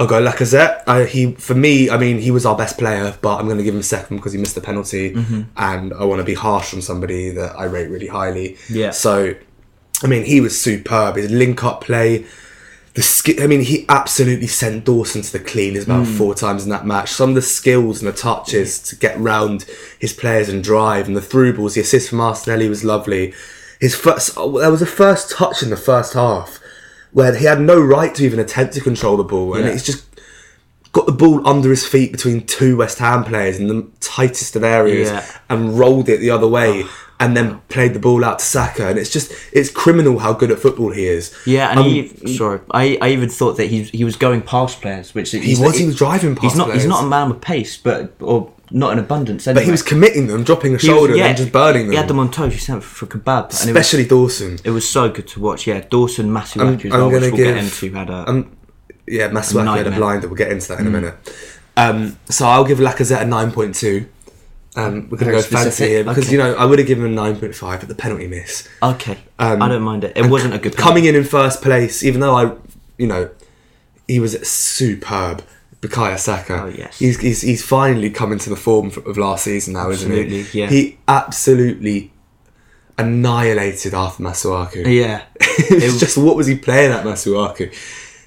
I'll 0.00 0.06
go 0.06 0.20
Lacazette. 0.20 0.82
Uh, 0.86 1.04
he, 1.04 1.32
for 1.34 1.54
me, 1.54 1.90
I 1.90 1.98
mean, 1.98 2.18
he 2.18 2.30
was 2.30 2.46
our 2.46 2.56
best 2.56 2.78
player, 2.78 3.14
but 3.20 3.36
I'm 3.38 3.44
going 3.46 3.58
to 3.58 3.62
give 3.64 3.74
him 3.74 3.82
second 3.82 4.16
because 4.16 4.32
he 4.32 4.38
missed 4.40 4.54
the 4.54 4.60
penalty, 4.62 5.12
Mm-hmm. 5.14 5.42
and 5.58 5.92
I 5.92 6.04
want 6.04 6.20
to 6.20 6.24
be 6.24 6.34
harsh 6.34 6.72
on 6.72 6.80
somebody 6.80 7.30
that 7.30 7.54
I 7.58 7.64
rate 7.64 7.88
really 7.90 8.06
highly. 8.06 8.56
Yeah. 8.70 8.90
So, 8.90 9.34
I 10.02 10.06
mean, 10.06 10.24
he 10.24 10.40
was 10.40 10.58
superb. 10.58 11.16
His 11.16 11.30
link-up 11.30 11.82
play. 11.82 12.24
The 12.94 13.02
ski- 13.02 13.40
I 13.42 13.46
mean, 13.46 13.60
he 13.60 13.84
absolutely 13.88 14.46
sent 14.48 14.84
Dawson 14.86 15.20
to 15.22 15.32
the 15.32 15.38
cleaners 15.38 15.84
about 15.84 16.06
Mm. 16.06 16.16
four 16.18 16.34
times 16.34 16.64
in 16.64 16.70
that 16.70 16.86
match. 16.86 17.10
Some 17.12 17.28
of 17.30 17.34
the 17.34 17.42
skills 17.42 18.02
and 18.02 18.08
the 18.12 18.16
touches 18.16 18.78
to 18.84 18.96
get 18.96 19.18
round 19.20 19.64
his 19.98 20.12
players 20.14 20.48
and 20.48 20.64
drive, 20.64 21.06
and 21.08 21.14
the 21.16 21.20
through 21.20 21.52
balls, 21.56 21.74
the 21.74 21.82
assist 21.82 22.08
from 22.08 22.18
Martinelli 22.18 22.68
was 22.68 22.82
lovely. 22.84 23.32
His 23.80 23.94
first, 23.94 24.32
oh, 24.36 24.58
there 24.58 24.70
was 24.70 24.82
a 24.82 24.86
first 24.86 25.30
touch 25.30 25.62
in 25.62 25.70
the 25.70 25.76
first 25.76 26.14
half 26.14 26.58
where 27.12 27.34
he 27.34 27.44
had 27.44 27.60
no 27.60 27.80
right 27.80 28.14
to 28.14 28.24
even 28.24 28.38
attempt 28.38 28.74
to 28.74 28.80
control 28.80 29.16
the 29.16 29.24
ball, 29.24 29.54
and 29.54 29.64
Yeah. 29.66 29.72
it's 29.72 29.84
just 29.84 30.04
got 30.92 31.06
the 31.06 31.12
ball 31.12 31.46
under 31.46 31.70
his 31.70 31.86
feet 31.86 32.12
between 32.12 32.44
two 32.46 32.76
West 32.76 32.98
Ham 32.98 33.24
players 33.24 33.58
in 33.58 33.68
the 33.68 33.86
tightest 34.00 34.56
of 34.56 34.64
areas, 34.64 35.08
Yeah. 35.10 35.24
and 35.48 35.78
rolled 35.78 36.08
it 36.08 36.18
the 36.20 36.30
other 36.30 36.48
way. 36.48 36.82
Oh. 36.84 36.90
And 37.22 37.36
then 37.36 37.60
played 37.68 37.92
the 37.92 37.98
ball 37.98 38.24
out 38.24 38.38
to 38.38 38.44
Saka, 38.46 38.88
and 38.88 38.98
it's 38.98 39.10
just 39.10 39.30
it's 39.52 39.68
criminal 39.70 40.18
how 40.20 40.32
good 40.32 40.50
at 40.50 40.58
football 40.58 40.90
he 40.90 41.04
is. 41.04 41.36
Yeah, 41.44 41.68
and 41.70 41.80
Um, 41.80 41.84
he, 41.86 42.36
sorry, 42.36 42.60
I, 42.70 42.96
I 43.02 43.10
even 43.10 43.28
thought 43.28 43.58
that 43.58 43.66
he 43.66 43.82
he 43.82 44.04
was 44.04 44.16
going 44.16 44.40
past 44.40 44.80
players, 44.80 45.14
which 45.14 45.30
He 45.32 45.54
was. 45.60 45.76
He 45.76 45.84
was 45.84 45.96
driving 45.96 46.34
past 46.34 46.44
He's 46.44 46.56
not 46.56 46.72
he's 46.72 46.86
not 46.86 47.04
a 47.04 47.06
man 47.06 47.28
with 47.28 47.42
pace, 47.42 47.76
but 47.76 48.14
or 48.20 48.50
not 48.70 48.94
in 48.94 48.98
abundance. 48.98 49.44
But 49.44 49.64
he 49.64 49.70
was 49.70 49.82
committing 49.82 50.28
them, 50.28 50.44
dropping 50.44 50.74
a 50.74 50.78
He 50.78 50.88
was- 50.88 50.96
shoulder, 50.98 51.14
yeah, 51.14 51.26
and 51.26 51.36
just 51.36 51.52
burning 51.52 51.82
them. 51.86 51.90
He 51.92 51.96
had 51.98 52.08
them 52.08 52.18
on 52.18 52.30
toes. 52.30 52.54
He 52.54 52.58
sent 52.58 52.82
for 52.82 53.04
kebab, 53.04 53.44
and 53.60 53.68
it 53.68 53.74
was, 53.74 53.86
Especially 53.86 54.06
Dawson. 54.06 54.58
it 54.64 54.70
was 54.70 54.88
so 54.88 55.10
good 55.10 55.28
to 55.28 55.40
watch. 55.40 55.66
Yeah, 55.66 55.80
Dawson, 55.90 56.30
Masuaku 56.30 56.86
as 56.86 56.92
I'm 56.94 57.12
which 57.12 57.20
we'll 57.20 57.30
get 57.32 57.36
give- 57.36 57.56
into. 57.58 57.92
Had 57.92 58.08
a 58.08 58.30
Um, 58.30 58.50
yeah, 59.06 59.28
Masuaku 59.28 59.76
had 59.76 59.86
a. 59.88 59.90
Mm. 59.90 59.96
blinder. 59.98 60.26
We'll 60.28 60.36
get 60.38 60.50
into 60.52 60.68
that 60.68 60.80
in 60.80 60.86
a 60.86 60.90
minute. 60.90 61.14
Um, 61.76 62.16
so 62.30 62.46
I'll 62.46 62.64
give 62.64 62.78
Lacazette 62.78 63.20
a 63.20 63.26
nine 63.26 63.52
point 63.52 63.74
two. 63.74 64.06
Um, 64.76 65.08
we're 65.10 65.18
gonna 65.18 65.32
Very 65.32 65.42
go 65.42 65.48
fancy 65.48 65.88
here 65.88 66.04
because 66.04 66.24
Okay. 66.26 66.32
you 66.32 66.38
know 66.38 66.54
I 66.54 66.64
would 66.64 66.78
have 66.78 66.86
given 66.86 67.04
him 67.04 67.10
a 67.12 67.14
nine 67.14 67.36
point 67.36 67.54
five, 67.56 67.80
but 67.80 67.88
the 67.88 67.94
penalty 67.94 68.28
miss. 68.28 68.68
okay. 68.82 69.18
Um, 69.38 69.60
I 69.62 69.68
don't 69.68 69.82
mind 69.82 70.04
it. 70.04 70.12
It 70.16 70.26
wasn't 70.30 70.54
a 70.54 70.58
good 70.58 70.76
Coming 70.76 71.06
in 71.06 71.16
in 71.16 71.24
first 71.24 71.60
place, 71.62 72.02
even 72.04 72.20
though 72.20 72.36
I, 72.36 72.52
you 72.98 73.06
know, 73.08 73.30
he 74.06 74.20
was 74.20 74.38
superb. 74.48 75.42
Bukayo 75.80 76.18
Saka. 76.18 76.62
Oh, 76.64 76.66
yes. 76.66 76.98
He's, 76.98 77.18
he's 77.20 77.40
he's 77.40 77.64
finally 77.64 78.10
coming 78.10 78.38
to 78.40 78.50
the 78.50 78.56
form 78.56 78.92
of 79.06 79.16
last 79.16 79.44
season 79.44 79.72
now, 79.72 79.90
isn't 79.90 80.12
he? 80.12 80.46
Yeah. 80.52 80.66
He 80.68 80.98
absolutely 81.08 82.12
annihilated 82.98 83.94
Arthur 83.94 84.22
Masuaku. 84.22 84.84
Yeah, 84.86 85.22
it 85.40 85.82
was 85.84 85.96
It- 85.96 85.98
just 85.98 86.18
what 86.18 86.36
was 86.36 86.46
he 86.46 86.54
playing 86.56 86.92
at 86.92 87.04
Masuaku? 87.04 87.74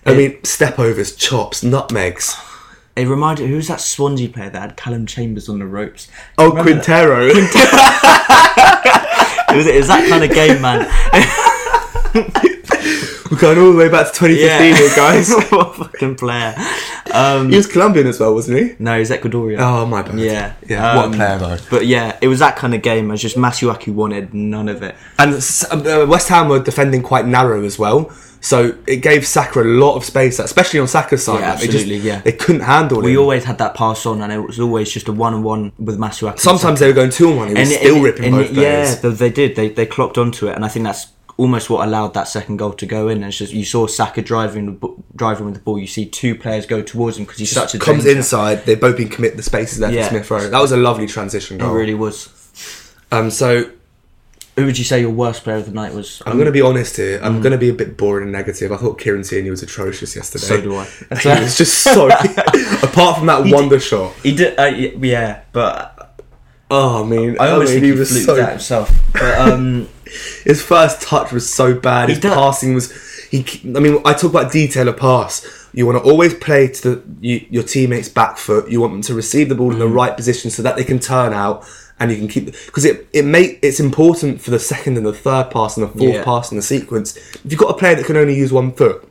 I 0.05 0.13
mean, 0.15 0.43
step 0.43 0.79
overs, 0.79 1.15
chops, 1.15 1.63
nutmegs. 1.63 2.35
It 2.95 3.07
reminded. 3.07 3.49
who's 3.49 3.67
that 3.69 3.81
Swansea 3.81 4.29
player 4.29 4.49
that 4.51 4.61
had 4.61 4.77
Calum 4.77 5.05
Chambers 5.05 5.49
on 5.49 5.59
the 5.59 5.65
ropes? 5.65 6.09
Oh, 6.37 6.51
that? 6.51 6.65
Montero. 6.65 7.29
It 9.53 9.57
was, 9.57 9.67
it 9.67 9.75
was 9.77 9.87
that 9.87 10.09
kind 10.09 10.23
of 10.23 10.31
game, 10.31 10.61
man. 10.63 10.79
We're 13.31 13.39
going 13.39 13.57
all 13.59 13.71
the 13.71 13.77
way 13.77 13.89
back 13.89 14.11
to 14.11 14.19
2015 14.19 14.75
here, 14.75 14.95
guys. 14.95 15.29
what 15.51 15.69
a 15.69 15.73
fucking 15.85 16.15
player. 16.15 16.55
Um, 17.13 17.49
he 17.49 17.57
was 17.57 17.67
Colombian 17.67 18.07
as 18.07 18.19
well, 18.19 18.33
wasn't 18.33 18.57
he? 18.59 18.75
no, 18.79 18.97
he's 18.97 19.11
Ecuadorian. 19.11 19.59
Oh, 19.59 19.85
my 19.85 20.01
bad. 20.01 20.19
Yeah, 20.19 20.53
Yeah, 20.67 20.95
what 20.95 21.05
a 21.05 21.07
Um, 21.09 21.13
player, 21.13 21.37
though. 21.37 21.57
But 21.69 21.85
yeah, 21.85 22.17
it 22.21 22.27
was 22.27 22.39
that 22.39 22.55
kind 22.55 22.73
of 22.73 22.81
game. 22.81 23.09
It 23.09 23.11
was 23.11 23.21
just 23.21 23.37
Masuaku 23.37 23.93
wanted 23.93 24.33
none 24.33 24.69
of 24.69 24.81
it. 24.83 24.95
And 25.19 25.33
uh, 25.35 26.05
West 26.09 26.29
Ham 26.29 26.47
were 26.49 26.59
defending 26.63 27.01
quite 27.03 27.25
narrow 27.27 27.63
as 27.63 27.77
well. 27.77 28.11
So 28.45 28.75
it 28.87 28.97
gave 28.97 29.25
Saka 29.25 29.61
a 29.61 29.63
lot 29.63 29.95
of 29.95 30.03
space, 30.03 30.37
especially 30.39 30.81
on 30.81 30.87
Saka's 30.89 31.23
side. 31.23 31.39
Yeah, 31.39 31.51
Like, 31.51 31.59
they 31.61 31.65
absolutely, 31.67 31.93
just, 31.95 32.05
yeah. 32.05 32.19
They 32.21 32.33
couldn't 32.33 32.61
handle 32.63 32.99
it. 32.99 33.05
We 33.05 33.13
him. 33.13 33.19
always 33.21 33.45
had 33.45 33.57
that 33.59 33.73
pass 33.73 34.05
on, 34.05 34.21
and 34.21 34.33
it 34.33 34.39
was 34.39 34.59
always 34.59 34.91
just 34.91 35.07
a 35.07 35.13
one-on-one 35.13 35.71
with 35.79 35.97
Masuaku. 35.97 36.39
Sometimes 36.39 36.81
they 36.81 36.87
were 36.87 36.93
going 36.93 37.09
two 37.09 37.29
on 37.29 37.37
one. 37.37 37.47
He 37.47 37.53
was 37.53 37.71
and 37.71 37.79
still 37.79 37.95
and- 37.95 38.03
ripping 38.03 38.25
and 38.25 38.33
both 38.35 38.51
Yeah, 38.51 38.83
players. 38.83 38.99
they, 38.99 39.09
they 39.11 39.29
did. 39.29 39.55
They 39.55 39.69
they 39.69 39.85
clocked 39.85 40.17
onto 40.17 40.49
it, 40.49 40.55
and 40.55 40.65
I 40.65 40.67
think 40.67 40.83
that's 40.83 41.07
almost 41.37 41.69
what 41.69 41.87
allowed 41.87 42.13
that 42.15 42.27
second 42.27 42.57
goal 42.57 42.73
to 42.73 42.85
go 42.85 43.07
in. 43.07 43.19
And 43.19 43.25
it's 43.27 43.37
just 43.37 43.53
you 43.53 43.63
saw 43.63 43.87
Saka 43.87 44.21
driving 44.21 44.77
driving 45.15 45.45
with 45.45 45.55
the 45.55 45.61
ball. 45.61 45.79
You 45.79 45.87
see 45.87 46.05
two 46.05 46.35
players 46.35 46.65
go 46.65 46.81
towards 46.81 47.17
him 47.17 47.23
because 47.23 47.39
he's 47.39 47.49
such 47.51 47.73
a 47.75 47.79
Comes 47.79 48.03
danger. 48.03 48.17
inside. 48.17 48.65
They've 48.65 48.79
both 48.79 48.97
been 48.97 49.07
commit 49.09 49.37
the 49.37 49.43
spaces 49.43 49.79
left 49.79 49.93
Yeah. 49.93 50.09
Smith 50.09 50.29
Rowe. 50.29 50.49
That 50.49 50.59
was 50.61 50.73
a 50.73 50.77
lovely 50.77 51.07
transition 51.07 51.59
goal. 51.59 51.73
It 51.73 51.79
really 51.79 51.93
was. 51.95 52.27
Um, 53.09 53.31
so 53.31 53.71
Who 54.55 54.65
would 54.65 54.77
you 54.77 54.83
say 54.83 55.01
your 55.01 55.09
worst 55.09 55.43
player 55.43 55.57
of 55.57 55.65
the 55.65 55.71
night 55.71 55.93
was? 55.93 56.21
I'm 56.27 56.33
going 56.33 56.45
to 56.45 56.51
be 56.51 56.61
honest 56.61 56.97
here. 56.97 57.19
I'm 57.23 57.41
going 57.41 57.53
to 57.53 57.57
be 57.57 57.69
a 57.69 57.73
bit 57.73 57.97
boring 57.97 58.23
and 58.23 58.31
negative. 58.31 58.71
I 58.71 58.77
thought 58.77 58.99
Kieran 58.99 59.23
Tierney 59.23 59.49
was 59.49 59.63
atrocious 59.63 60.15
yesterday. 60.15 60.45
So 60.45 60.61
do 60.61 60.75
I. 60.75 60.85
he 61.21 61.29
was 61.29 61.57
just 61.57 61.79
so. 61.79 62.05
apart 62.83 63.17
from 63.17 63.25
that 63.27 63.43
wonder 63.45 63.79
shot, 63.79 64.13
He 64.21 64.35
did. 64.35 64.59
Uh, 64.59 64.65
yeah, 64.65 65.41
but 65.53 66.21
oh, 66.69 67.03
I 67.03 67.07
mean, 67.07 67.35
I 67.39 67.49
almost 67.49 67.71
mean, 67.73 67.81
think 67.81 67.97
he, 67.97 68.05
fluked 68.05 68.25
so. 68.25 68.35
that 68.35 68.49
himself. 68.51 68.91
But 69.13 69.39
um, 69.39 69.89
His 70.43 70.61
first 70.61 71.01
touch 71.01 71.31
was 71.31 71.51
so 71.51 71.73
bad. 71.73 72.09
His 72.09 72.19
He 72.19 72.21
passing 72.29 72.75
was. 72.75 72.91
He. 73.31 73.43
I 73.75 73.79
mean, 73.79 73.99
I 74.05 74.13
talk 74.13 74.29
about 74.29 74.51
detail 74.51 74.87
of 74.87 74.97
pass. 74.97 75.67
You 75.73 75.87
want 75.87 76.03
to 76.03 76.07
always 76.07 76.35
play 76.35 76.67
to 76.67 76.81
the, 76.95 77.03
you, 77.19 77.47
your 77.49 77.63
teammates' 77.63 78.07
back 78.09 78.37
foot. 78.37 78.69
You 78.69 78.79
want 78.81 78.93
them 78.93 79.01
to 79.03 79.15
receive 79.15 79.49
the 79.49 79.55
ball 79.55 79.71
in 79.71 79.79
the 79.79 79.87
Mm. 79.87 79.95
right 79.95 80.15
position 80.15 80.51
so 80.51 80.61
that 80.61 80.75
they 80.75 80.83
can 80.83 80.99
turn 80.99 81.33
out 81.33 81.65
and 82.03 82.11
you 82.11 82.17
can 82.17 82.27
keep 82.27 82.45
because 82.65 82.85
it 82.85 83.07
it 83.13 83.25
make 83.25 83.59
it's 83.61 83.79
important 83.79 84.41
for 84.41 84.51
the 84.51 84.59
second 84.59 84.97
and 84.97 85.05
the 85.05 85.13
third 85.13 85.49
pass 85.51 85.77
and 85.77 85.85
the 85.87 85.91
fourth 85.91 86.13
Yeah. 86.15 86.23
pass 86.23 86.51
in 86.51 86.57
the 86.57 86.63
sequence. 86.63 87.15
If 87.17 87.41
you've 87.49 87.59
got 87.59 87.69
a 87.71 87.77
player 87.77 87.95
that 87.95 88.05
can 88.05 88.17
only 88.17 88.35
use 88.35 88.51
one 88.53 88.71
foot, 88.73 89.07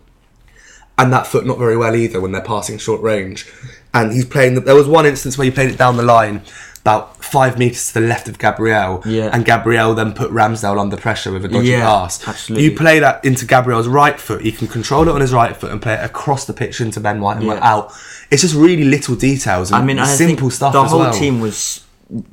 and 0.98 1.12
that 1.12 1.26
foot 1.26 1.46
not 1.46 1.59
very 1.59 1.76
well 1.76 1.96
either 1.96 2.20
when 2.20 2.33
they're 2.33 2.42
passing 2.42 2.78
short 2.78 3.00
range. 3.02 3.46
And 3.94 4.12
he's 4.12 4.24
playing. 4.24 4.55
The, 4.55 4.61
there 4.61 4.74
was 4.74 4.87
one 4.88 5.07
instance 5.07 5.37
where 5.37 5.44
he 5.44 5.50
played 5.50 5.70
it 5.70 5.76
down 5.78 5.96
the 5.96 6.02
line, 6.02 6.42
about 6.81 7.22
five 7.22 7.59
meters 7.59 7.88
to 7.88 7.94
the 8.00 8.07
left 8.07 8.26
of 8.28 8.38
Gabriel. 8.38 9.02
Yeah. 9.05 9.31
And 9.33 9.44
Gabriel 9.44 9.94
then 9.94 10.12
put 10.12 10.31
Ramsdale 10.31 10.78
under 10.81 10.96
pressure 10.96 11.31
with 11.33 11.44
a 11.44 11.48
dodgy 11.48 11.68
Yeah, 11.68 11.83
pass. 11.85 12.26
absolutely. 12.26 12.64
You 12.70 12.76
play 12.76 12.98
that 13.00 13.24
into 13.24 13.44
Gabriel's 13.46 13.88
right 13.88 14.18
foot. 14.18 14.42
He 14.42 14.52
can 14.52 14.66
control 14.68 15.09
it 15.09 15.12
on 15.12 15.20
his 15.20 15.33
right 15.33 15.55
foot 15.57 15.70
and 15.72 15.81
play 15.83 15.94
it 15.94 16.05
across 16.05 16.46
the 16.46 16.52
pitch 16.55 16.81
into 16.81 17.00
Ben 17.00 17.20
White 17.20 17.37
and 17.38 17.44
Yeah. 17.46 17.55
we're 17.55 17.61
out. 17.61 17.92
It's 18.31 18.40
just 18.42 18.55
really 18.55 18.85
little 18.85 19.14
details 19.14 19.70
and 19.70 19.83
I 19.83 19.85
mean, 19.85 20.05
simple 20.07 20.50
stuff 20.50 20.72
The 20.72 20.85
whole 20.85 21.00
well. 21.00 21.12
team 21.12 21.40
was, 21.40 21.85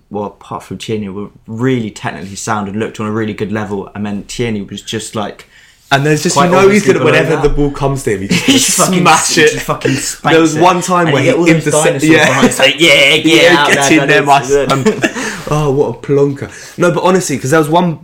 well, 0.09 0.25
apart 0.25 0.63
from 0.63 0.77
Tierney, 0.77 1.09
were 1.09 1.29
really 1.47 1.91
technically 1.91 2.35
sound 2.35 2.67
and 2.67 2.77
looked 2.77 2.99
on 2.99 3.05
a 3.07 3.11
really 3.11 3.33
good 3.33 3.51
level. 3.51 3.89
I 3.95 3.99
mean, 3.99 4.23
Tierney 4.25 4.61
was 4.61 4.81
just 4.81 5.15
like 5.15 5.47
And 5.91 6.05
there's 6.05 6.21
just 6.23 6.35
you 6.35 6.43
know 6.43 6.49
he's 6.49 6.65
obviously 6.65 6.93
gonna 6.93 7.05
whenever 7.05 7.35
that. 7.37 7.43
the 7.43 7.49
ball 7.49 7.71
comes 7.71 8.03
to 8.03 8.11
him, 8.15 8.21
He 8.21 8.27
just 8.53 8.77
fucking- 8.77 8.99
smash 9.01 9.35
he 9.35 9.41
it. 9.41 9.51
just 9.53 9.65
fucking 9.65 9.91
spanks 9.95 10.33
there 10.33 10.41
was 10.41 10.55
one 10.57 10.81
time 10.81 11.07
And 11.07 11.13
where 11.13 11.23
he 11.23 11.31
those 11.31 11.47
intercepted. 11.49 12.01
dinosaurs 12.01 12.27
behind, 12.27 12.45
it's 12.47 12.59
like, 12.59 12.75
yeah, 12.79 13.17
get 13.23 13.25
yeah, 13.25 13.55
out 13.57 13.71
get 13.71 13.91
in 13.91 14.07
there, 14.07 14.23
my 14.23 14.41
son. 14.43 14.67
oh, 15.51 15.73
what 15.75 15.95
a 15.95 15.99
plonker! 16.07 16.77
No, 16.77 16.91
but 16.93 17.03
honestly, 17.03 17.37
because 17.37 17.51
there 17.51 17.59
was 17.59 17.69
one 17.69 18.01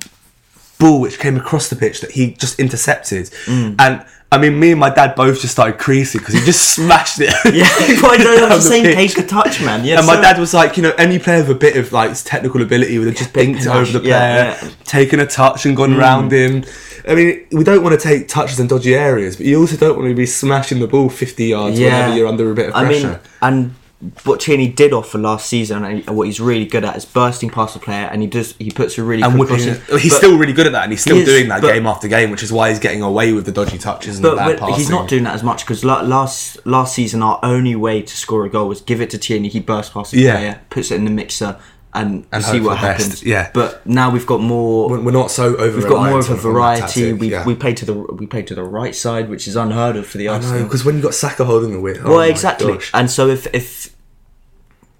ball 0.80 1.00
which 1.02 1.20
came 1.20 1.38
across 1.38 1.70
the 1.70 1.76
pitch 1.76 2.02
that 2.02 2.12
he 2.12 2.32
just 2.34 2.60
intercepted, 2.60 3.26
Mm. 3.46 3.76
and 3.80 4.06
I 4.32 4.38
mean, 4.38 4.60
me 4.60 4.72
and 4.72 4.80
my 4.80 4.90
dad 4.90 5.16
both 5.16 5.40
just 5.40 5.54
started 5.54 5.78
creasing 5.80 6.20
because 6.20 6.34
he 6.34 6.42
just 6.42 6.70
smashed 6.76 7.20
it. 7.20 7.34
Yeah, 7.54 7.70
but 8.02 8.12
I 8.12 8.18
don't 8.18 8.50
have 8.50 8.58
the 8.58 8.62
same 8.70 8.84
pitch. 8.96 9.18
of 9.18 9.28
touch, 9.28 9.62
man. 9.62 9.86
Yeah, 9.86 10.00
And 10.00 10.08
my 10.08 10.20
dad 10.20 10.40
was 10.40 10.54
like, 10.54 10.78
you 10.78 10.84
know, 10.84 10.92
any 10.98 11.20
player 11.20 11.40
with 11.40 11.52
a 11.52 11.56
bit 11.56 11.78
of 11.78 11.92
like 11.92 12.12
technical 12.24 12.62
ability 12.62 12.98
would 12.98 13.08
have 13.08 13.16
just 13.16 13.34
bit 13.34 13.50
it 13.50 13.68
over 13.68 13.92
the 13.92 14.00
player, 14.00 14.12
yeah, 14.12 14.58
yeah. 14.62 14.72
taken 14.84 15.20
a 15.20 15.26
touch 15.26 15.66
and 15.66 15.78
gone 15.78 15.92
mm. 15.92 16.00
around 16.00 16.34
him. 16.34 16.66
I 17.08 17.14
mean, 17.14 17.46
we 17.52 17.64
don't 17.64 17.84
want 17.84 18.00
to 18.00 18.04
take 18.04 18.28
touches 18.28 18.60
in 18.60 18.68
dodgy 18.68 18.96
areas, 18.96 19.38
but 19.38 19.46
you 19.46 19.60
also 19.60 19.78
don't 19.78 19.96
want 19.96 20.10
to 20.10 20.16
be 20.16 20.26
smashing 20.26 20.80
the 20.80 20.88
ball 20.88 21.10
50 21.10 21.46
yards 21.46 21.80
whenever 21.80 22.16
you're 22.16 22.28
under 22.28 22.52
a 22.52 22.56
bit 22.56 22.70
of 22.70 22.76
I 22.76 22.86
pressure. 22.86 23.08
mean, 23.08 23.20
and 23.44 23.76
what 24.24 24.40
Tierney 24.40 24.68
did 24.68 24.94
offer 24.94 25.18
last 25.18 25.48
season, 25.48 25.84
and 25.84 26.08
what 26.10 26.28
he's 26.28 26.40
really 26.40 26.66
good 26.66 26.84
at 26.86 26.96
is 26.96 27.06
bursting 27.06 27.50
past 27.50 27.74
the 27.74 27.80
player, 27.80 28.08
and 28.12 28.22
he 28.22 28.28
does 28.28 28.54
he 28.60 28.72
puts 28.72 28.98
a 28.98 29.04
really 29.04 29.22
and 29.24 29.36
quick 29.36 29.48
crossing- 29.50 29.76
He's 30.00 30.12
but- 30.14 30.18
still 30.18 30.38
really 30.38 30.54
good 30.54 30.66
at 30.68 30.72
that, 30.74 30.84
and 30.84 30.92
he's 30.92 31.02
still 31.02 31.16
He 31.16 31.22
is, 31.24 31.28
doing 31.28 31.48
that 31.50 31.62
but- 31.62 31.74
game 31.74 31.86
after 31.88 32.08
game, 32.08 32.32
which 32.32 32.44
is 32.44 32.52
why 32.52 32.70
he's 32.70 32.80
getting 32.80 33.02
away 33.02 33.34
with 33.34 33.46
the 33.46 33.52
dodgy 33.52 33.78
touches 33.78 34.18
and 34.20 34.24
bad 34.24 34.36
but 34.36 34.60
passing. 34.60 34.76
he's 34.76 34.90
not 34.90 35.08
doing 35.08 35.24
that 35.24 35.36
as 35.36 35.44
much 35.44 35.64
because 35.66 35.84
last 35.84 36.58
last 36.66 36.94
season 36.96 37.22
our 37.24 37.40
only 37.44 37.76
way 37.76 38.02
to 38.02 38.16
score 38.18 38.46
a 38.46 38.50
goal 38.50 38.68
was 38.68 38.82
give 38.82 39.02
it 39.02 39.10
to 39.12 39.18
Tierney. 39.18 39.48
He 39.50 39.60
bursts 39.60 39.94
past 39.94 40.12
the 40.12 40.20
Yeah. 40.22 40.36
player, 40.38 40.60
puts 40.70 40.92
it 40.92 40.96
in 40.96 41.06
the 41.06 41.12
mixer, 41.12 41.58
and, 41.94 42.26
And 42.30 42.44
see 42.44 42.60
what 42.60 42.72
the 42.76 42.82
best, 42.88 43.04
happens. 43.04 43.24
yeah. 43.24 43.50
But 43.54 43.88
now 43.88 44.10
we've 44.10 44.26
got 44.26 44.42
more. 44.42 44.90
We're 44.90 45.12
not 45.12 45.32
so 45.32 45.56
over. 45.56 45.78
We've 45.78 45.88
got 45.88 46.10
more 46.10 46.20
of 46.20 46.30
a 46.30 46.36
variety. 46.36 46.82
Tactic, 46.82 47.20
we 47.22 47.32
yeah. 47.32 47.46
we 47.46 47.56
play 47.56 47.74
to 47.74 47.86
the 47.86 47.94
we 47.94 48.26
play 48.26 48.42
to 48.44 48.54
the 48.54 48.64
right 48.64 48.94
side, 48.94 49.30
which 49.30 49.48
is 49.48 49.56
unheard 49.56 49.96
of 49.96 50.06
for 50.06 50.18
the 50.18 50.28
I 50.28 50.34
Arsenal. 50.34 50.58
know 50.60 50.64
because 50.66 50.84
when 50.84 50.98
you 50.98 51.02
got 51.02 51.14
Saka 51.14 51.46
holding 51.46 51.72
the 51.72 51.80
wheel. 51.80 52.02
well, 52.04 52.16
oh 52.18 52.20
exactly. 52.20 52.78
And 52.94 53.10
so 53.10 53.30
if 53.30 53.48
if 53.54 53.95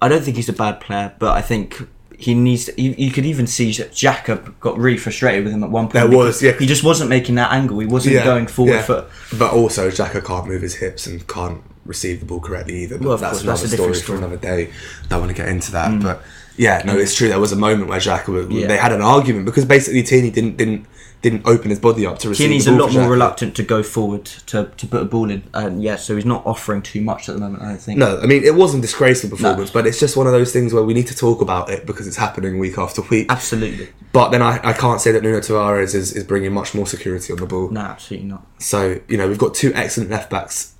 I 0.06 0.10
don't 0.10 0.24
think 0.24 0.38
he's 0.38 0.50
a 0.50 0.54
bad 0.54 0.80
player, 0.80 1.14
but 1.20 1.36
I 1.36 1.42
think 1.42 1.88
he 2.18 2.34
needs. 2.34 2.66
To, 2.66 2.82
you, 2.82 2.94
you 2.98 3.12
could 3.12 3.26
even 3.26 3.48
see 3.48 3.72
that 3.74 3.92
Xhaka 3.92 4.58
got 4.60 4.78
really 4.78 4.98
frustrated 4.98 5.44
with 5.46 5.54
him 5.54 5.64
at 5.64 5.72
one 5.72 5.86
point. 5.86 5.94
There 5.94 6.18
was, 6.18 6.42
yeah. 6.42 6.54
He 6.54 6.66
just 6.66 6.84
wasn't 6.84 7.10
making 7.10 7.36
that 7.36 7.52
angle. 7.52 7.80
He 7.80 7.88
wasn't 7.88 8.24
going 8.24 8.48
forward 8.48 8.82
foot. 8.82 9.08
But 9.38 9.54
also, 9.54 9.90
Xhaka 9.90 10.24
can't 10.24 10.48
move 10.48 10.62
his 10.62 10.76
hips 10.76 11.08
and 11.08 11.28
can't 11.28 11.62
receive 11.86 12.20
the 12.20 12.26
ball 12.26 12.40
correctly 12.40 12.84
either. 12.84 12.98
But 12.98 13.08
Well, 13.08 13.18
that's 13.18 13.42
course, 13.44 13.62
that's 13.62 13.62
another 13.62 13.74
a 13.74 13.78
story 13.78 13.94
different 13.94 13.96
for 13.96 14.04
story. 14.04 14.20
Mm. 14.20 14.24
another 14.24 14.38
day. 14.66 14.74
Don't 15.10 15.20
want 15.20 15.32
to 15.32 15.36
get 15.36 15.50
into 15.50 15.72
that. 15.74 16.02
But 16.02 16.22
yeah, 16.58 16.82
no, 16.86 16.98
it's 16.98 17.14
true. 17.16 17.28
There 17.28 17.40
was 17.40 17.52
a 17.52 17.56
moment 17.58 17.90
where 17.90 18.00
Xhaka 18.00 18.52
Yeah. 18.52 18.68
they 18.68 18.78
had 18.78 18.92
an 18.94 19.02
argument 19.02 19.46
because 19.46 19.66
basically 19.66 20.04
Tierney 20.04 20.32
didn't 20.32 20.58
didn't 20.58 20.86
didn't 21.30 21.48
open 21.48 21.72
his 21.72 21.80
body 21.80 22.06
up 22.06 22.20
to 22.20 22.30
receive. 22.30 22.46
Tierney's 22.46 22.68
a 22.68 22.72
lot 22.72 22.94
more 22.94 23.10
reluctant 23.10 23.56
to 23.56 23.64
go 23.64 23.82
forward 23.82 24.26
to, 24.26 24.72
to 24.78 24.86
put 24.86 25.02
a 25.02 25.06
ball 25.06 25.32
in, 25.32 25.42
and 25.56 25.82
yeah, 25.82 25.96
so 25.96 26.14
he's 26.16 26.24
not 26.24 26.46
offering 26.46 26.84
too 26.84 27.02
much 27.02 27.28
at 27.28 27.34
the 27.34 27.42
moment. 27.42 27.64
I 27.64 27.70
don't 27.70 27.78
think. 27.80 27.98
No, 27.98 28.20
I 28.22 28.28
mean 28.28 28.44
it 28.44 28.54
wasn't 28.54 28.84
disgraceful 28.84 29.32
performance, 29.32 29.72
but 29.72 29.88
it's 29.88 30.00
just 30.00 30.16
one 30.16 30.28
of 30.28 30.34
those 30.34 30.54
things 30.54 30.72
where 30.72 30.84
we 30.84 30.94
need 30.94 31.08
to 31.08 31.16
talk 31.16 31.42
about 31.42 31.72
it 31.72 31.88
because 31.88 32.06
it's 32.06 32.18
happening 32.18 32.60
week 32.60 32.78
after 32.78 33.02
week. 33.10 33.26
absolutely, 33.32 33.90
But 34.14 34.30
then 34.30 34.44
I, 34.44 34.60
I 34.64 34.74
can't 34.74 35.02
say 35.02 35.12
that 35.14 35.24
Nuno 35.24 35.40
Tavares 35.40 35.96
is, 35.96 36.14
is 36.14 36.24
bringing 36.24 36.54
much 36.54 36.76
more 36.76 36.86
security 36.86 37.34
on 37.34 37.40
the 37.40 37.48
ball. 37.48 37.70
no, 37.72 37.82
absolutely 37.82 38.28
not. 38.30 38.46
So 38.60 39.00
you 39.08 39.18
know 39.18 39.28
we've 39.28 39.40
got 39.40 39.56
two 39.56 39.74
excellent 39.74 40.12
left 40.12 40.30
backs 40.30 40.76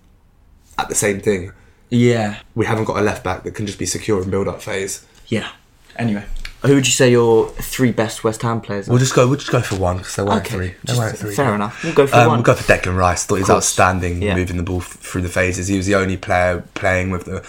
at 0.78 0.90
the 0.90 0.96
same 0.96 1.22
thing. 1.22 1.54
Yeah, 1.90 2.40
We 2.54 2.68
haven't 2.68 2.86
got 2.86 2.98
a 2.98 3.02
left 3.02 3.24
back 3.24 3.44
that 3.44 3.56
can 3.56 3.66
just 3.66 3.80
be 3.80 3.86
secure 3.88 4.22
in 4.22 4.30
build 4.30 4.48
up 4.48 4.62
phase. 4.62 5.06
yeah. 5.28 5.50
Anyway, 5.98 6.26
who 6.66 6.76
would 6.76 6.86
you 6.86 6.92
say 6.94 7.12
your 7.12 7.50
three 7.50 7.92
best 7.92 8.24
West 8.24 8.42
Ham 8.42 8.62
players? 8.62 8.88
Are? 8.88 8.92
We'll 8.92 9.00
just 9.00 9.14
go. 9.16 9.28
We'll 9.28 9.38
just 9.38 9.52
go 9.52 9.62
for 9.62 9.76
one 9.76 9.98
because 9.98 10.16
there 10.16 10.26
weren't 10.26 10.46
okay, 10.46 10.56
three. 10.56 10.68
There 10.68 10.78
just- 10.86 11.00
weren't 11.00 11.18
three. 11.18 11.36
fair 11.36 11.56
enough. 11.56 11.84
We'll 11.84 11.94
go 11.94 12.08
for 12.08 12.16
Um, 12.16 12.28
one. 12.28 12.38
we'll 12.38 12.44
go 12.44 12.56
for 12.56 12.64
Declan 12.72 12.98
Rice. 12.98 13.26
Thought 13.26 13.36
he 13.36 13.42
was 13.42 13.50
outstanding, 13.50 14.22
Yeah. 14.22 14.36
moving 14.36 14.58
the 14.58 14.64
ball 14.64 14.82
f- 14.82 14.98
through 15.00 15.22
the 15.22 15.30
phases. 15.30 15.68
He 15.68 15.78
was 15.78 15.86
the 15.86 15.96
only 15.96 16.18
player 16.18 16.64
playing 16.74 17.12
with 17.12 17.26
the, 17.26 17.44